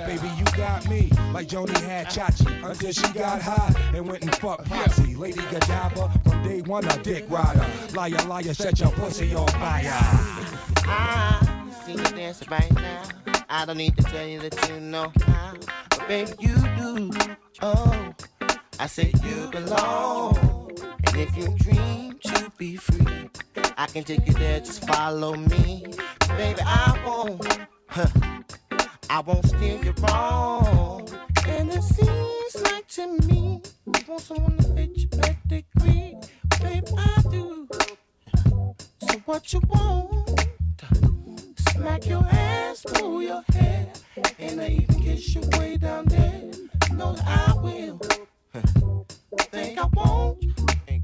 [0.06, 4.35] baby, you got me like Joanie had Chachi until she got high and went and
[4.36, 5.16] fucked Potsy.
[5.16, 7.66] Lady Godiva from day one, a dick rider.
[7.94, 10.44] Liar, liar, set your pussy on fire.
[10.86, 13.02] I see you dancing right now.
[13.48, 15.55] I don't need to tell you that you know how,
[15.90, 17.11] but baby you do.
[17.62, 18.15] Oh,
[18.78, 20.70] I say you belong.
[21.06, 23.31] And if you dream to be free,
[23.77, 24.61] I can take you there.
[24.61, 25.85] Just follow me,
[26.36, 26.61] baby.
[26.65, 27.47] I won't,
[27.89, 28.09] huh,
[29.11, 31.09] I won't steer you wrong.
[31.47, 36.16] And it seems like to me, you want someone to fit your pedigree,
[36.61, 36.86] baby.
[36.98, 37.69] I do.
[39.01, 40.43] So what you want?
[41.74, 43.92] Smack your ass, pull your hair,
[44.38, 46.52] and I even kiss you way down there.
[46.92, 47.98] Know that I will.
[49.51, 50.44] Think I won't.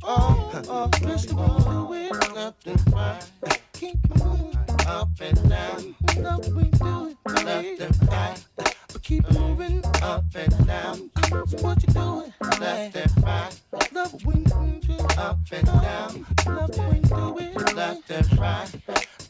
[0.04, 3.60] Oh, oh, just wanna do it and right.
[3.72, 4.56] Keep moving
[4.86, 5.94] up and down.
[6.18, 8.36] Love we do it and right.
[8.54, 11.10] But keep moving up and down.
[11.48, 13.60] So what you doing and right?
[13.92, 16.26] Love we do it up and down.
[16.46, 18.70] Love we do it left and right.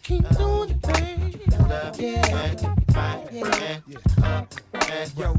[0.03, 0.70] Keep doing
[1.71, 2.17] baby.
[2.33, 5.35] Left and right and up and Yo,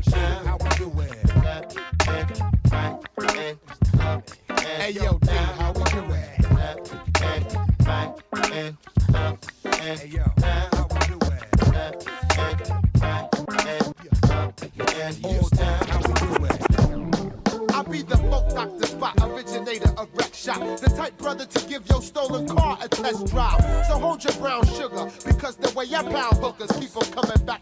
[23.29, 27.61] So hold your brown sugar, because the way I pound hookers keep 'em coming back.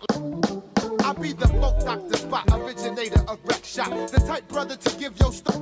[1.04, 3.90] I be the Funk Doctor Spock, originator of wreck shop.
[3.90, 5.60] The type brother to give your stuff.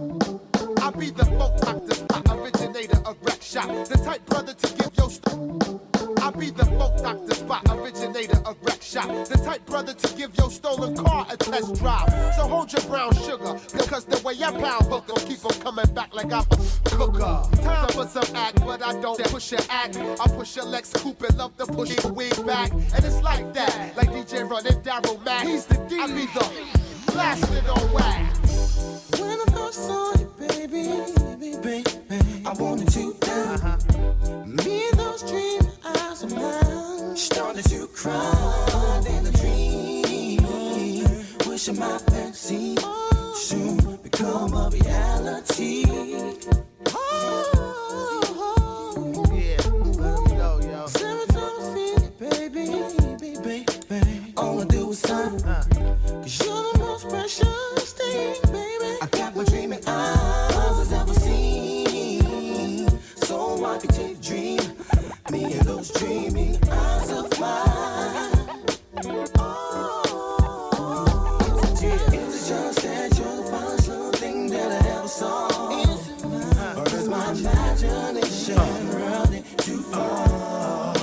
[0.82, 3.68] I be the Funk Doctor Spock, originator of wreck shop.
[3.90, 4.87] The type brother to give
[8.98, 9.28] of wreck shop.
[9.28, 12.10] The type brother to give your stolen car a test drive.
[12.36, 15.94] So hold your brown sugar, because the way I pound hook keep keep 'em coming
[15.94, 17.42] back like I'm a cooker.
[17.62, 19.98] Time for some act, but I don't push your act.
[19.98, 22.72] I push your Lex Coupe and love to push the wig back.
[22.72, 25.46] And it's like that, like DJ running Daryl Mack.
[25.46, 26.00] He's the D.
[26.00, 29.20] I be the blasted on wax.
[29.20, 30.84] When I first saw you, baby,
[31.40, 31.84] baby, baby,
[32.48, 33.78] I wanted you down.
[34.46, 40.46] Me and those dream eyes of mine started to cry in a dream.
[41.46, 42.78] Wishing my fantasy
[43.36, 45.84] soon become a reality.
[49.36, 49.60] Yeah,
[50.00, 50.86] let me know, yo.
[51.04, 53.66] Every time I see baby,
[54.38, 55.32] all I do is sigh.
[56.08, 58.36] Cause you're the most precious thing,
[65.88, 68.32] those dreaming eyes of mine.
[69.38, 70.84] Oh,
[71.74, 75.48] is it just that you're the finest little thing that I ever saw?
[76.78, 78.56] Or is my imagination
[78.90, 80.96] running too far?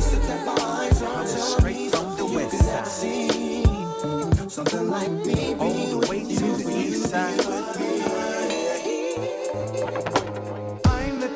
[0.00, 2.48] So that my eyes are telling me something you
[4.00, 7.75] can never like me being with you, you I'm the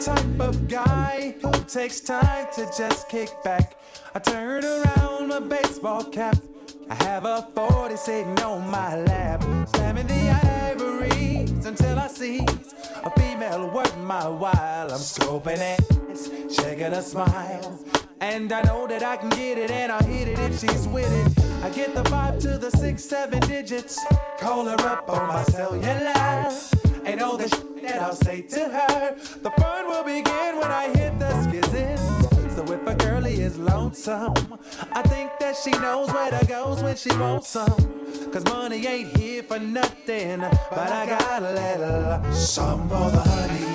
[0.00, 3.76] type of guy who takes time to just kick back.
[4.14, 6.36] I turn around my baseball cap.
[6.88, 9.42] I have a 40 sitting on my lap,
[9.74, 10.30] slamming the
[10.70, 12.40] ivories until I see
[13.04, 14.90] a female worth my while.
[14.90, 17.78] I'm scoping it, checking her smile.
[18.22, 21.12] And I know that I can get it and I'll hit it if she's with
[21.12, 21.44] it.
[21.62, 24.02] I get the vibe to the six, seven digits.
[24.38, 26.89] Call her up on my cellular.
[27.04, 29.16] And all the shit that I'll say to her.
[29.42, 31.98] The fun will begin when I hit the skizzin.
[32.54, 34.34] So if a girlie is lonesome,
[34.92, 38.30] I think that she knows where to go when she wants some.
[38.32, 43.66] Cause money ain't here for nothing, but I got a little some for the honey.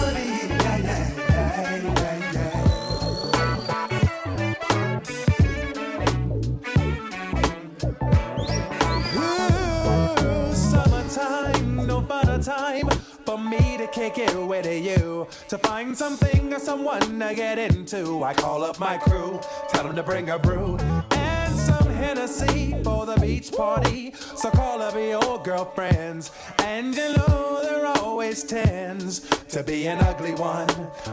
[13.92, 15.26] Better it with you.
[15.48, 19.38] To find something or someone to get into, I call up my crew,
[19.68, 20.78] tell them to bring a brew.
[21.10, 24.14] And some Hennessy for the beach party.
[24.14, 26.30] So call up your girlfriends.
[26.60, 30.68] And you know there always tends to be an ugly one,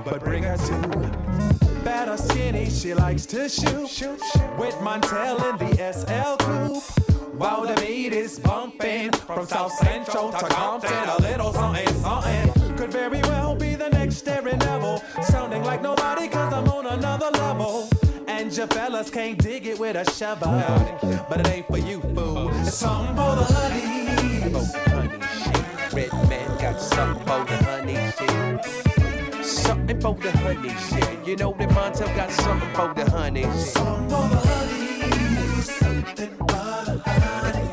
[0.06, 4.22] but bring her to or skinny, she likes to shoot.
[4.58, 7.10] With Montell in the SL coupe.
[7.40, 12.94] While the beat is bumping from South Central to Compton, a little something, something could
[12.94, 15.04] very well be the next Aaron Neville.
[15.24, 17.90] Sounding like nobody, cause I'm on another level.
[18.26, 20.50] And your fellas can't dig it with a shovel.
[21.30, 22.50] But it ain't for you, fool.
[22.62, 24.54] It's something for the honeys.
[25.94, 29.46] Red man got something for the honey shit.
[29.46, 31.28] Something for the honey shit.
[31.28, 33.74] You know that Montell got something for the honey shit.
[33.76, 35.62] Something for the honey.
[35.64, 37.66] Something for the honey.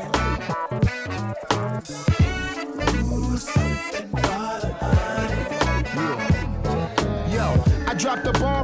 [3.13, 3.66] Ooh, something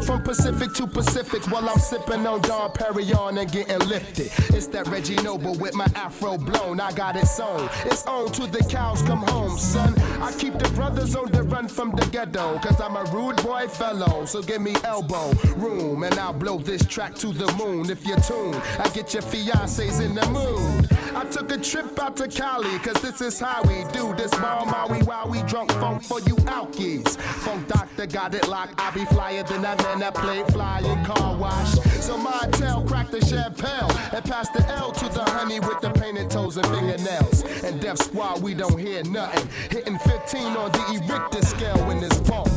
[0.05, 4.31] from Pacific to Pacific while I'm sipping on Dom Perignon and getting lifted.
[4.55, 6.79] It's that Reggie Noble with my afro blown.
[6.79, 7.69] I got it sewn.
[7.85, 9.93] It's on to the cows come home, son.
[10.21, 13.67] I keep the brothers on the run from the ghetto, cause I'm a rude boy
[13.67, 14.25] fellow.
[14.25, 17.89] So give me elbow room and I'll blow this track to the moon.
[17.89, 20.92] If you're tuned, I get your fiancés in the mood.
[21.15, 24.31] I took a trip out to Cali, cause this is how we do this.
[24.31, 27.17] Ball Maui while we drunk funk for you alkies.
[27.17, 28.73] Funk doctor got it locked.
[28.79, 31.73] I be flyer than that man that played flying car wash.
[32.01, 35.91] So my tail cracked the champagne and passed the L to the honey with the
[35.91, 37.43] painted toes and fingernails.
[37.63, 39.47] And Def Squad, we don't hear nothing.
[39.69, 42.47] Hitting 15 on the Richter scale when it's funk.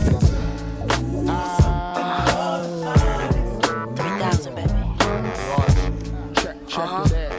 [1.29, 2.63] Ah.
[3.97, 4.69] 3000, baby.
[6.35, 7.36] Check, check Uh-huh.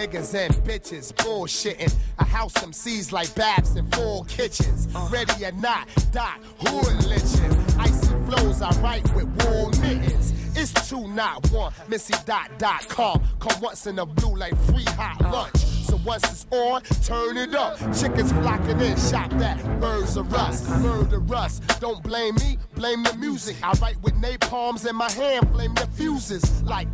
[0.00, 1.94] Niggas and bitches bullshitting.
[2.18, 4.88] I house some C's like Babs in full kitchens.
[5.10, 7.78] Ready or not, dot hood lynching.
[7.78, 10.32] Icy flows, I write with wool mittens.
[10.56, 11.72] It's two, not one.
[11.88, 13.22] Missy dot dot com.
[13.40, 15.69] Come once in a blue like free hot lunch.
[15.82, 17.78] So once it's on, turn it up.
[17.94, 19.58] Chickens flocking in, shop that.
[19.80, 21.60] Birds of rust, murder us.
[21.80, 23.56] Don't blame me, blame the music.
[23.62, 26.88] I write with napalms in my hand, flame the fuses like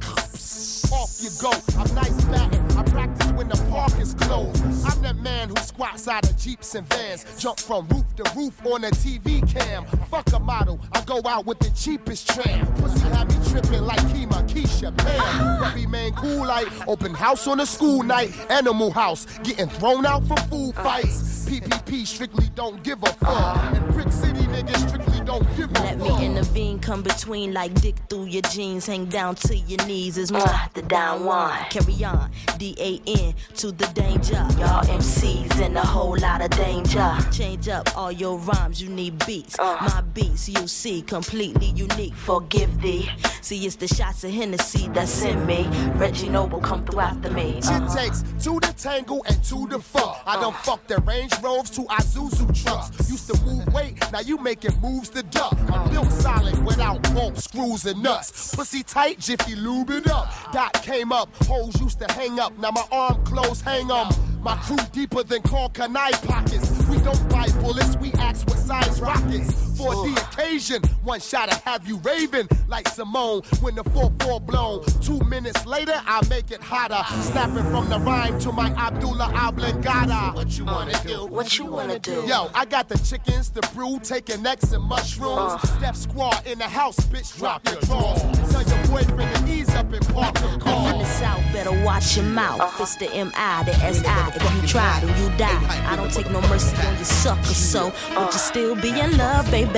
[0.93, 1.51] off you go.
[1.79, 2.63] I'm nice batting.
[2.77, 4.63] I practice when the park is closed.
[4.87, 8.65] I'm that man who squats out of jeeps and vans, jump from roof to roof
[8.67, 9.85] on a TV cam.
[10.11, 12.67] Fuck a model, I go out with the cheapest tram.
[12.75, 15.61] Pussy have me tripping like Kima, Keisha, Pam.
[15.61, 20.23] But remain cool like open house on a school night, Animal House, getting thrown out
[20.25, 20.83] for food uh.
[20.83, 21.49] fights.
[21.49, 23.73] PPP strictly don't give a fuck, uh.
[23.75, 27.97] and Brick City niggas strictly don't give a Let me intervene, come between like dick
[28.09, 31.53] through your jeans, hang down to your knees is mwah, the down one.
[31.69, 34.35] Carry on, D A N to the danger.
[34.61, 37.17] Y'all MCs in a whole lot of danger.
[37.33, 39.59] Change up all your rhymes, you need beats.
[39.59, 39.77] Uh.
[39.81, 42.15] My beats, you see, completely unique.
[42.15, 43.11] Forgive thee.
[43.41, 45.67] See, it's the shots of Hennessy that's in me.
[45.95, 47.55] Reggie Noble, come through after me.
[47.55, 47.97] Shit uh-huh.
[47.97, 50.23] takes two to tangle and two to fuck.
[50.25, 50.59] I done uh.
[50.59, 53.11] fucked the Range Rovers to Isuzu trucks.
[53.11, 55.57] Used to move weight, now you making moves to duck.
[55.73, 58.55] I'm built solid without bolts, screws, and nuts.
[58.55, 60.29] Pussy tight, jiffy lube it up.
[60.53, 62.57] Dot came up, hoes used to hang up.
[62.59, 64.13] Now my arm clothes hang on.
[64.47, 66.71] My crew deeper than corn canai pockets.
[66.89, 69.77] We don't buy bullets, we ask what size rockets.
[69.77, 74.85] For the occasion, one shot to have you raving like Simone when the 4-4 blown.
[75.03, 77.03] Two minutes later, I make it hotter.
[77.23, 80.37] Snapping from the rhyme to my Abdullah Oblongata.
[80.37, 81.27] What you uh, wanna do?
[81.27, 82.25] What you wanna do?
[82.27, 85.61] Yo, I got the chickens, the brew, taking X and mushrooms.
[85.63, 85.79] Uh.
[85.81, 88.23] Def Squad in the house, bitch, drop your drawers.
[88.53, 92.17] Tell your boyfriend to ease up and park the I'm from the south, better watch
[92.17, 92.81] your mouth.
[92.81, 94.36] It's the M.I., the S.I.
[94.37, 95.91] If you try, then you die.
[95.91, 99.51] I don't take no mercy on you sucker, so would you still be in love,
[99.51, 99.71] baby?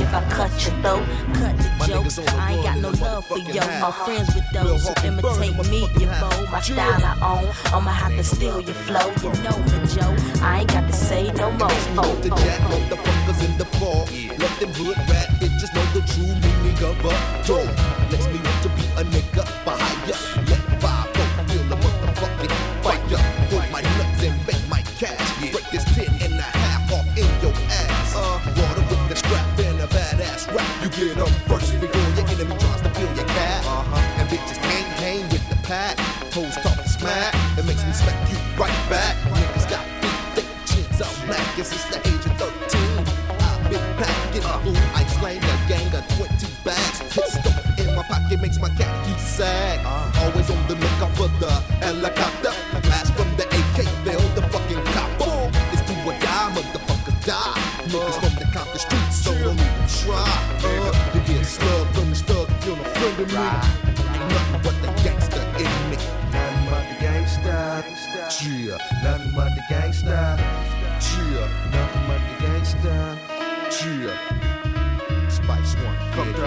[0.00, 2.18] If I cut your throat, cut the jokes.
[2.18, 3.60] I ain't got no love for yo.
[3.60, 6.46] I'm friends with those who imitate me, you bow.
[6.50, 7.52] My style I own.
[7.74, 9.08] I'ma have to steal your flow.
[9.22, 10.14] You know me, Joe.
[10.42, 11.68] I ain't got to say no more.
[11.70, 12.72] Oh, the oh, jack oh.
[12.72, 14.08] motherfuckers in the fall.
[14.38, 17.12] Let them hood rat bitches know the true meaning of a
[17.46, 17.68] dog.
[18.10, 20.44] Next me want to be a nigga for hire.
[20.46, 21.15] Let five
[30.96, 31.45] get up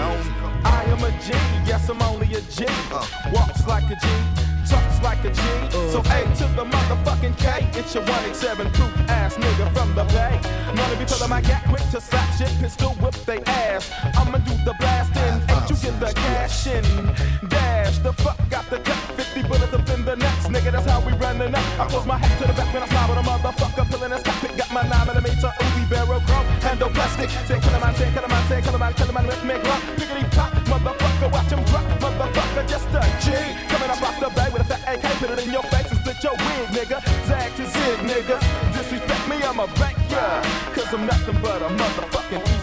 [0.00, 1.32] I am a G,
[1.68, 2.64] yes, I'm only a G.
[2.90, 3.06] Uh.
[3.32, 4.06] Walks like a G,
[4.68, 5.42] talks like a G.
[5.92, 6.16] So uh.
[6.16, 7.68] A to the motherfucking K.
[7.78, 10.40] It's your 187 proof ass nigga from the Bay.
[10.74, 13.90] None of you pulling my gat quick to slap shit, pistol whip they ass.
[14.16, 16.84] I'ma do the blasting, uh, and you get the cash in.
[17.48, 21.00] Dash, the fuck got the cut, 50 bullets up in the nuts, nigga, that's how
[21.00, 21.80] we running up.
[21.80, 24.22] I close my head to the back when I slide with a motherfucker, pulling his
[24.22, 26.46] cockpit, got my 9 millimeter Uzi barrel chrome,
[27.16, 27.30] plastic.
[27.46, 29.26] Say, kill a man, say, kill a man, say, kill a man, kill a man
[29.26, 29.82] with me, glove.
[29.96, 33.30] Pickety pop, motherfucker, watch him drop, motherfucker, just a G.
[33.68, 35.98] Coming up off the bay with a fat AK, put it in your face and
[36.00, 36.98] split your wig, nigga.
[37.26, 38.36] Zag to zig, nigga.
[38.72, 40.42] Disrespect me, I'm a bank, yeah.
[40.74, 42.59] Cause I'm nothing but a motherfucking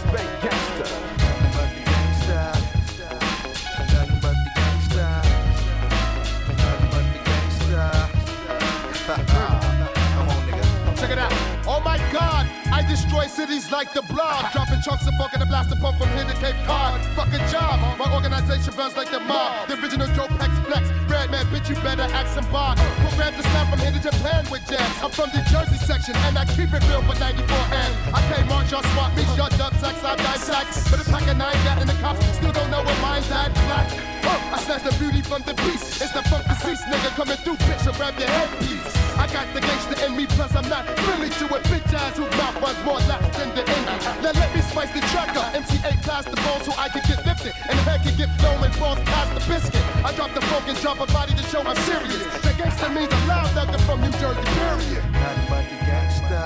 [12.88, 14.50] destroy cities like the blob.
[14.52, 17.00] Dropping chunks of funk in a blaster pump from here to Cape Cod.
[17.14, 17.76] Fucking job.
[18.00, 19.68] My organization burns like the mob.
[19.68, 20.88] The original Joe Pex Flex.
[21.06, 22.74] Redman, bitch, you better act some bar.
[23.04, 24.96] Program to snap from here to Japan with jams.
[25.04, 27.44] I'm from the Jersey section and I keep it real for 94
[27.76, 30.90] and I can't march y'all smart me, shut up, sex, I dissect.
[30.90, 33.52] But a pack of nine got in the cops, still don't know where mine's at.
[33.68, 33.88] Black.
[34.28, 36.00] I snatch the beauty from the beast.
[36.02, 39.07] It's the funk deceased nigga coming through, bitch, so grab your headpiece.
[39.18, 42.30] I got the gangster in me, plus I'm not friendly to a bitch ass whose
[42.38, 43.86] mouth runs more laps than the end.
[44.22, 45.52] Now let me spice the track up.
[45.54, 47.52] MC8 past the ball so I can get lifted.
[47.68, 49.82] And the head can get flown and balls past the biscuit.
[50.06, 52.22] I drop the funk and drop a body to show I'm serious.
[52.46, 55.02] The gangster means a loud nugget from New Jersey, period.
[55.10, 56.42] Nothing but the gangsta.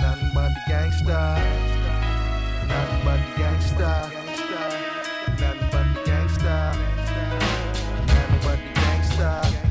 [0.00, 1.18] Nothing but the gangsta.
[2.70, 3.90] Nothing but the gangsta.
[5.42, 6.54] Nothing but the gangsta.
[8.06, 9.63] Nothing but the gangsta.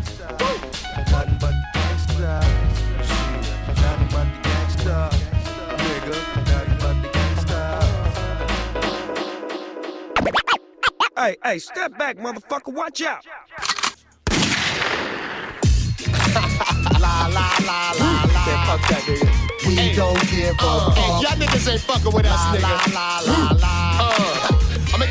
[11.15, 12.73] Hey, hey, step back, motherfucker.
[12.73, 13.23] Watch out.
[16.99, 18.43] La la la la la.
[18.65, 19.29] Fuck that nigga.
[19.67, 21.21] We don't give a Uh, hey, fuck.
[21.23, 22.93] y'all niggas ain't fucking with us, La, nigga.
[22.93, 23.92] la, la, la, I'ma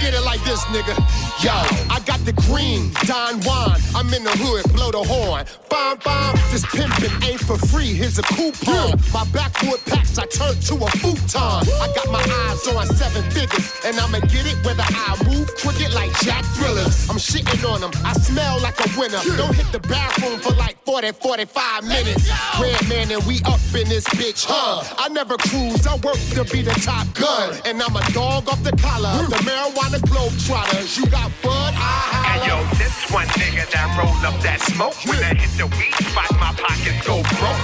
[0.03, 0.99] get it like this, nigga.
[1.43, 1.55] Yo,
[1.89, 3.79] I got the green, Don Juan.
[3.95, 5.47] I'm in the hood, blow the horn.
[5.71, 7.95] Bomb, bomb, this pimpin' ain't for free.
[7.95, 8.99] Here's a coupon.
[9.15, 11.63] My backwood packs, I turn to a futon.
[11.79, 15.95] I got my eyes on seven figures, and I'ma get it whether I move crooked
[15.95, 17.09] like Jack Thrillers.
[17.09, 19.23] I'm shitting on them, I smell like a winner.
[19.37, 22.29] Don't hit the bathroom for like 40, 45 minutes.
[22.61, 24.83] Redman, and we up in this bitch, huh?
[24.99, 27.55] I never cruise, I work to be the top gun.
[27.65, 30.97] And I'm a dog off the collar, the marijuana globe trotters.
[30.97, 34.95] You got bud, I Hey yo, this one nigga that roll up that smoke.
[35.07, 37.63] When I hit the weed spot, my pockets go broke.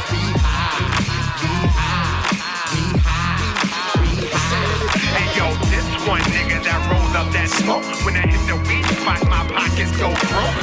[5.16, 7.84] Hey yo, this one nigga that roll up that smoke.
[8.04, 10.56] When I hit the weed spot, my pockets go broke.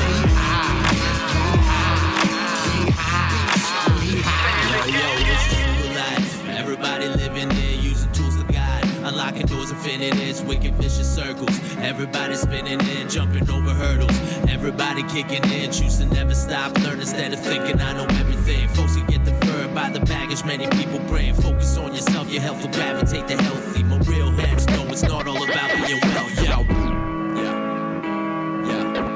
[4.72, 6.50] Yo, yo, this is real life.
[6.58, 7.75] Everybody living there
[9.06, 11.56] Unlocking doors, infinite is wicked vicious circles.
[11.78, 14.18] Everybody spinning in, jumping over hurdles.
[14.50, 16.76] Everybody kicking in, choose to never stop.
[16.80, 18.68] Learn instead of thinking I know everything.
[18.70, 21.36] Folks can get deferred by the baggage many people bring.
[21.36, 23.84] Focus on yourself, your health will gravitate to healthy.
[23.84, 26.30] My real heads know it's not all about being well.
[26.44, 26.96] Yo.
[28.66, 29.15] Pseudo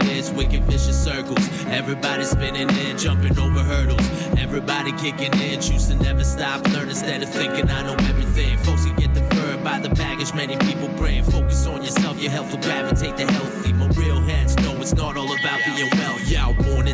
[0.00, 1.48] doors, infinite wicked vicious circles.
[1.66, 4.08] Everybody spinning in, jumping over hurdles.
[4.38, 6.66] Everybody kicking in, choose to never stop.
[6.68, 8.56] Learn instead of thinking I know everything.
[8.58, 11.22] Folks can get deferred by the baggage many people bring.
[11.24, 13.59] Focus on yourself, your health will gravitate to healthy.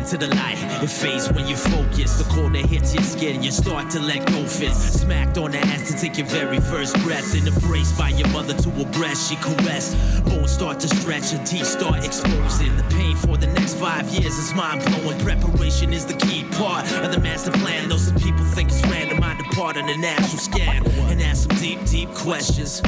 [0.07, 0.55] Into the light.
[0.81, 2.17] It fades when you focus.
[2.17, 5.01] The corner hits your skin, you start to let go fist.
[5.01, 7.35] Smacked on the ass to take your very first breath.
[7.35, 9.97] And embraced by your mother to her breast, she caressed.
[10.23, 12.73] Bones start to stretch and teeth start exposing.
[12.77, 15.19] The pain for the next five years is mind blowing.
[15.19, 17.89] Preparation is the key part of the master plan.
[17.89, 21.57] Though some people think it's random, I depart on a natural scan and ask some
[21.57, 22.81] deep, deep questions.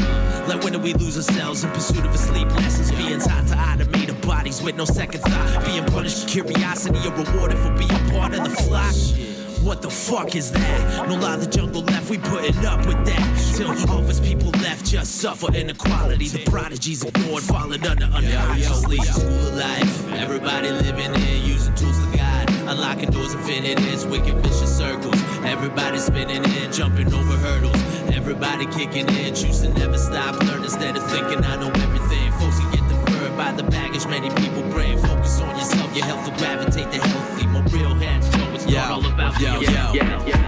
[0.47, 2.93] Like when do we lose ourselves in pursuit of a sleep lessons?
[2.93, 5.65] Being taught to to to bodies with no second thought.
[5.65, 8.93] Being punished curiosity or rewarded for being part of the flock.
[9.65, 11.09] What the fuck is that?
[11.09, 13.25] No lie, the jungle left, we putting up with that.
[13.55, 16.27] Till all of us people left just suffer inequality.
[16.27, 18.97] The prodigies ignored, falling under unconsciously.
[18.97, 22.49] School of life, everybody living in, using tools to guide.
[22.69, 25.19] Unlocking doors, infinities, wicked vicious circles.
[25.43, 27.81] Everybody spinning in, jumping over hurdles.
[28.13, 30.39] Everybody kicking in, choose to never stop.
[30.43, 32.28] Learn instead of thinking I know everything.
[33.59, 34.97] The baggage many people bring.
[34.97, 37.45] Focus on yourself, your health will gravitate to healthy.
[37.47, 39.65] My real head show is not all about yo, me.
[39.65, 39.91] yo.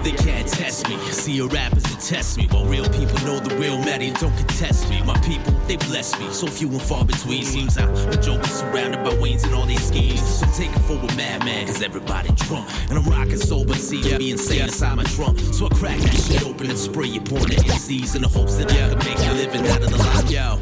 [0.01, 0.97] They can't test me.
[1.11, 2.47] See a rappers that test me.
[2.49, 5.03] But real people know the real Maddie don't contest me.
[5.03, 6.31] My people, they bless me.
[6.31, 7.43] So few and far between.
[7.43, 10.21] Seems I'm a joker surrounded by Waynes and all these schemes.
[10.21, 12.69] So take it forward, madman, cause everybody drunk.
[12.89, 15.38] And I'm rocking sober, see me insane inside my trunk.
[15.39, 18.55] So I crack that shit open and spray it upon the MCs in the hopes
[18.55, 20.27] that I can make a living out of the line.
[20.27, 20.59] Yo,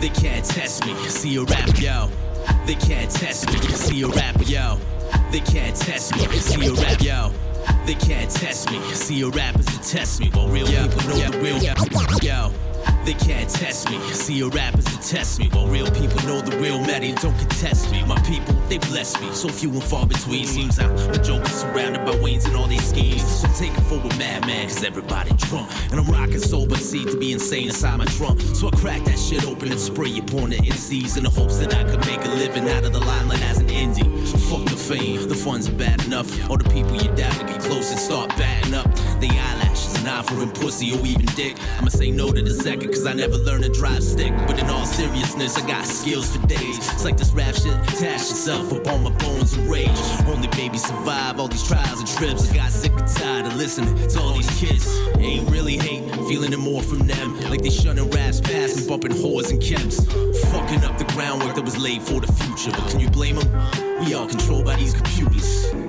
[0.00, 0.94] they can't test me.
[1.08, 2.08] See a rap, yo.
[2.66, 3.58] They can't test me.
[3.68, 4.78] See a rap, yo.
[5.30, 6.26] They can't test me.
[6.38, 7.32] See a rap, yo.
[7.86, 8.80] They can't test me.
[8.94, 10.30] See a rappers that test me.
[10.32, 11.58] But real people know the real.
[12.22, 12.52] Yo.
[13.04, 13.98] They can't test me.
[14.12, 15.48] See a rappers that test me.
[15.52, 18.04] While real people know the real Maddie don't contest me.
[18.04, 19.32] My people, they bless me.
[19.32, 20.44] So few and far between.
[20.44, 23.22] Seems I'm a joker surrounded by Waynes and all these schemes.
[23.22, 25.70] So take it forward, madman, cause everybody drunk.
[25.90, 28.40] And I'm rocking sober, see to be insane inside my trunk.
[28.40, 31.74] So I crack that shit open and spray upon the MCs in the hopes that
[31.74, 34.06] I could make a living out of the limelight as an indie.
[34.50, 36.28] Fuck the fame, the funds are bad enough.
[36.50, 38.92] All the people you doubt to get close and start batting up.
[39.20, 39.67] The eyelashes
[40.08, 41.56] and offering pussy or even dick.
[41.78, 44.32] I'ma say no to the second cause I never learned to drive stick.
[44.46, 46.78] But in all seriousness, I got skills for days.
[46.78, 49.88] It's like this rap shit, attach yourself up on my bones and rage.
[50.26, 52.50] Only baby survive all these trials and trips.
[52.50, 54.86] I got sick and tired of listening to all these kids.
[55.18, 57.40] Ain't really hate, feeling it more from them.
[57.50, 60.06] Like they shunning raps past me, bumping whores and chems.
[60.52, 62.70] Fucking up the groundwork that was laid for the future.
[62.70, 64.04] But can you blame them?
[64.04, 65.87] We all controlled by these computers.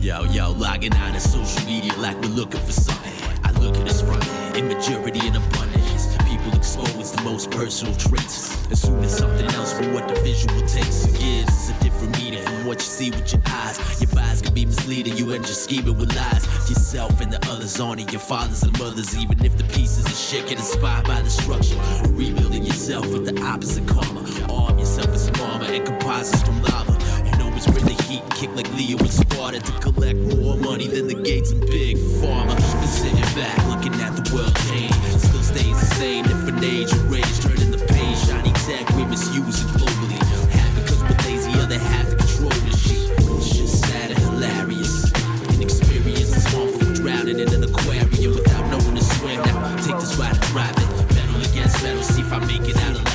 [0.00, 3.12] Yo, yo, logging out of social media like we're looking for something.
[3.44, 4.24] I look at this front
[4.56, 6.16] immaturity and abundance.
[6.26, 8.66] People expose the most personal traits.
[8.70, 11.06] Assuming something else from what the visual takes.
[11.20, 14.00] Years is a different meaning from what you see with your eyes.
[14.00, 16.46] Your bias can be misleading, you end just scheming with lies.
[16.70, 20.50] Yourself and the others it, your fathers and mothers, even if the pieces of shit
[20.50, 21.78] inspired by the structure.
[22.08, 24.20] Rebuilding yourself with the opposite karma.
[24.50, 26.92] Arm yourself with some armor and composites from lava.
[27.26, 31.06] You know it's where heat kick like Leo and Sparta to collect more money than
[31.06, 32.56] the Gates and Big Pharma.
[32.56, 34.92] Been sitting back, looking at the world change.
[35.22, 37.38] Still stays the same, different age and rage.
[37.38, 40.18] Turning the page, shiny tech, we misuse it globally.
[40.50, 43.10] Half because we're lazy, other half to control the shit.
[43.38, 45.12] It's just sad and hilarious.
[45.54, 49.38] Inexperience is harmful, drowning in an aquarium without knowing to swim.
[49.42, 51.14] Now take this ride and drive it.
[51.14, 53.09] Metal against metal, see if I make it out alive.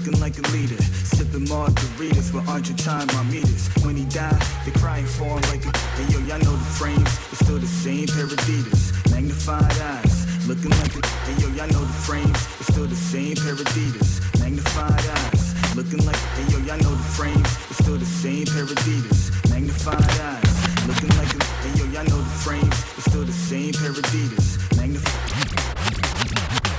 [0.00, 0.80] Looking like a leader.
[1.04, 3.68] Sipping margaritas with Argentine meters.
[3.84, 5.76] When he died, they crying for him like a.
[5.96, 8.92] Hey yo, y'all know the frames, it's still the same pair of Adidas.
[9.10, 11.06] Magnified eyes, looking like a.
[11.26, 14.40] Hey yo, y'all know the frames, it's still the same pair of Adidas.
[14.40, 16.16] Magnified eyes, looking like.
[16.16, 19.50] Hey yo, y'all know the frames, it's still the same pair of Adidas.
[19.50, 21.44] Magnified eyes, looking like a.
[21.60, 24.76] Hey yo, y'all know the frames, it's still the same pair of Adidas.
[24.76, 25.69] Magnified.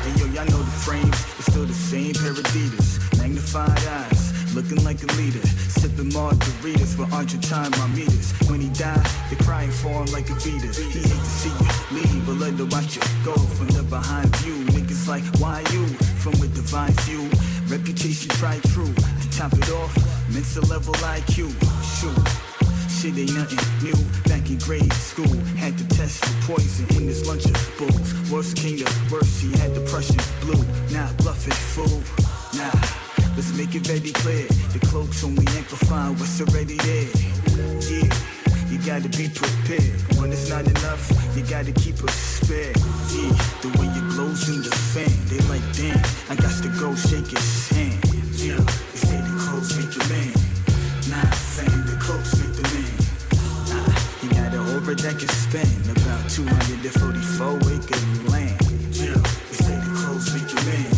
[0.02, 2.98] Hey yo, y'all know the frames, it's still the same pair of Adidas.
[3.19, 5.45] Magnified eyes, looking like a leader.
[5.69, 8.34] Sipping margaritas with Argentine meters.
[8.49, 10.73] When he died, they're crying for him like a Vita.
[10.73, 14.36] He hate to see you leave, but let to watch you go from the behind
[14.38, 14.57] view.
[14.73, 15.86] Niggas like, why you?
[16.18, 17.30] From a divine view.
[17.68, 18.94] Reputation tried true.
[18.94, 19.94] To top it off,
[20.34, 21.53] mental level IQ.
[21.94, 22.51] Shoot.
[23.02, 23.98] Shit ain't nothing new.
[24.30, 28.30] Back in grade school, had to test for poison in this lunchables.
[28.30, 30.61] Worst came to worst, he had the Prussian blue.
[30.94, 31.98] Not bluffing, fool.
[32.53, 32.69] Nah,
[33.34, 34.45] let's make it very clear.
[34.73, 37.10] The cloaks only amplify what's already there.
[37.90, 38.06] Yeah.
[38.69, 39.98] You gotta be prepared.
[40.22, 41.02] When it's not enough,
[41.36, 42.69] you gotta keep a spare.
[43.18, 43.34] Yeah,
[43.65, 45.98] the way it glows in the fan, they like, damn,
[46.30, 47.98] I got to go shake his hand.
[48.38, 50.41] Yeah, the make the man.
[54.92, 58.58] Over that can spend about 244 acre land.
[58.92, 60.92] Yeah, they say the clothes make man.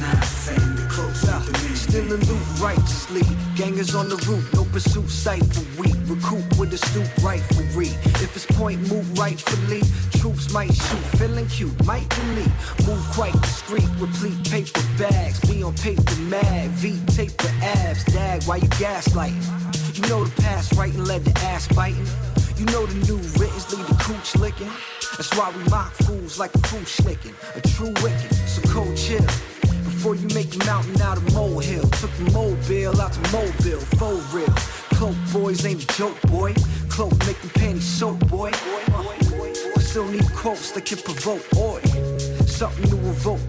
[0.00, 1.76] Nah, fam, the clothes make the man.
[1.76, 3.22] Stealing loot righteously.
[3.56, 7.92] Gangers on the roof, no pursuit sight for We Recoup with a stoop riflery.
[8.20, 9.82] If it's point, move rightfully.
[10.18, 12.44] Troops might shoot, feeling cute, might me.
[12.86, 15.40] Move quite discreet, replete paper bags.
[15.48, 18.04] Be on paper mag, V tape the abs.
[18.04, 19.96] Dag, why you gaslighting?
[19.96, 22.06] You know the past, right and led to ass biting.
[22.56, 24.70] You know the new writtens lead the cooch licking.
[25.16, 28.32] That's why we mock fools like a Fu-Schnicken, a true wicked.
[28.46, 29.26] So cold chill.
[29.82, 34.20] Before you make a mountain out of molehill, took the mobile out to mobile, full
[34.32, 34.54] real.
[34.94, 36.54] Cloak boys ain't a joke, boy.
[36.88, 38.52] Cloak make them panties soap, boy.
[38.52, 41.80] I still need quotes that can provoke, boy.
[42.46, 43.43] Something to evoke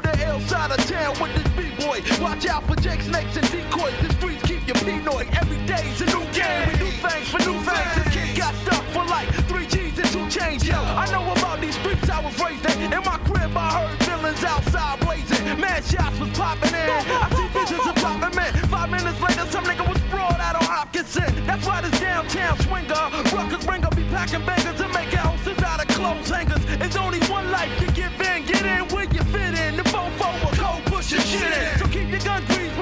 [0.00, 2.02] through the L side of town with this B-boy.
[2.22, 3.94] Watch out for Jake snakes and decoys.
[4.00, 5.26] The streets keep you Pinoy.
[5.36, 6.68] Every day's a new game.
[6.68, 7.94] We do things for new things.
[7.96, 10.66] This kid got stuck for like three G's and two chains.
[10.66, 12.92] Yo, I know about these streets I was raised in.
[12.92, 15.44] In my crib, I heard villains outside blazing.
[15.60, 16.90] Man, shots was popping in.
[16.90, 18.52] I see visions of popping men.
[18.68, 21.46] Five minutes later, some nigga was brought out on Hopkinson.
[21.46, 23.02] That's why this downtown swinger,
[23.34, 26.62] Ruckers bringer be packing bangers and make houses out of clothes hangers.
[26.80, 28.44] It's only one life to give in.
[28.44, 29.07] Get in where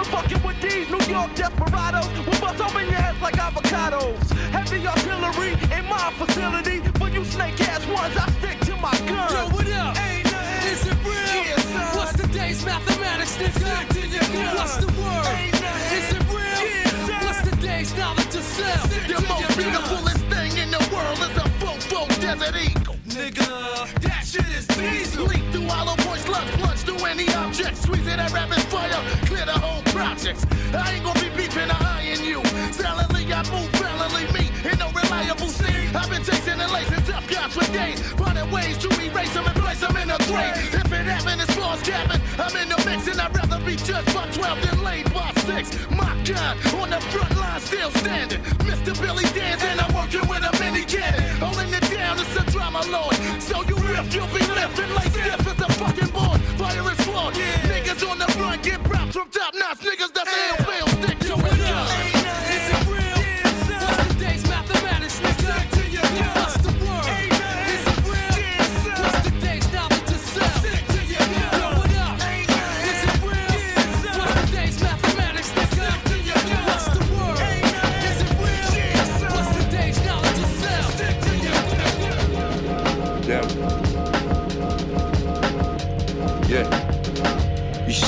[0.07, 2.09] fucking with these New York desperados.
[2.27, 4.19] We'll bust open your heads like avocados.
[4.51, 6.81] Heavy artillery in my facility.
[6.99, 9.33] For you snake ass ones, I stick to my guns.
[9.33, 9.97] Yo, what up?
[10.65, 11.57] Is it real?
[11.97, 14.57] What's the day's mathematics, nigga?
[14.57, 15.53] What's the word?
[15.93, 17.27] Is it real?
[17.27, 18.89] What's the day's knowledge of self?
[19.07, 22.97] The most beautifulest thing in the world is a fofo desert eagle.
[23.09, 25.27] Nigga, that shit is diesel.
[25.27, 27.77] Leap through hollow points, lunge, plunge through any object.
[27.77, 30.45] Squeeze it at rapid fire, clear the whole projects.
[30.75, 32.45] I ain't gonna be beefing or eyeing you.
[32.73, 35.95] Silently, I move valiantly, me in no reliable scene.
[35.95, 38.01] I've been chasing and lacing tough guys for days.
[38.19, 40.75] Finding ways to erase them and place them in a grave.
[40.75, 44.13] If it happened far as cabin, I'm in the mix and I'd rather be judged
[44.15, 45.91] by 12 than laid by 6.
[45.91, 48.41] My gun on the front line, still standing.
[48.69, 48.93] Mr.
[49.01, 51.23] Billy dancing, I'm working with a mini cannon.
[51.39, 53.15] Holding it down, it's a drama lord.
[53.41, 56.41] So you riff, you'll be lifting like stiff as a fucking board.
[56.61, 57.35] Fire is flawed.
[57.71, 60.89] Niggas on the run get props from top notch niggas that's ill feel.
[60.99, 61.66] Stick to it,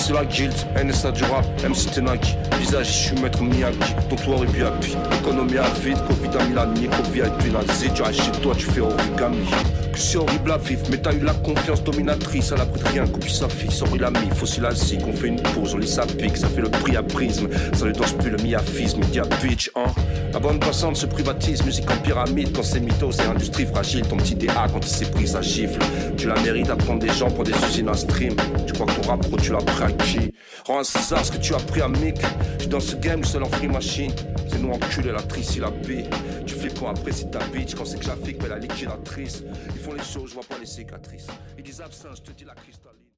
[0.09, 0.55] Ici c'est la guild,
[0.87, 5.59] NSA du rap, MC Tenaki Visage, je suis maître Miyagi, ton toit est VIP Économie
[5.59, 9.47] à vide, Covid a nique Au VIP la Z, tu chez toi, tu fais origami.
[9.93, 12.53] Que c'est horrible à vivre, mais t'as eu la confiance dominatrice.
[12.53, 15.41] À l'abri de rien, copie sa fille, sorry la mif Fossile la on fait une
[15.41, 16.37] pause, on lit sa pique.
[16.37, 19.93] Ça fait le prix à prisme, ça ne danse plus le miaphisme Media bitch, hein.
[20.33, 24.19] La bande passante se privatise, musique en pyramide Quand c'est mytho, c'est industrie fragile Ton
[24.19, 25.81] petit DA quand il s'est pris, ça gifle.
[26.17, 28.35] Tu la mérites à prendre des gens pour des usines à stream.
[28.67, 30.33] Tu crois que ton rap tu l'as pris à qui?
[30.67, 32.19] Rends à César ce que tu as pris à Mick
[32.59, 34.13] J'suis dans ce game, seul en free machine.
[34.49, 36.05] C'est nous enculé la trice, la B.
[36.47, 37.75] Tu fais quoi après si ta bitch?
[37.75, 39.45] Quand c'est que j'affique, mais la liquidatrice.
[39.75, 41.29] Ils font les choses, je vois pas les cicatrices.
[41.57, 42.98] Ils disent absent, je te dis la cristal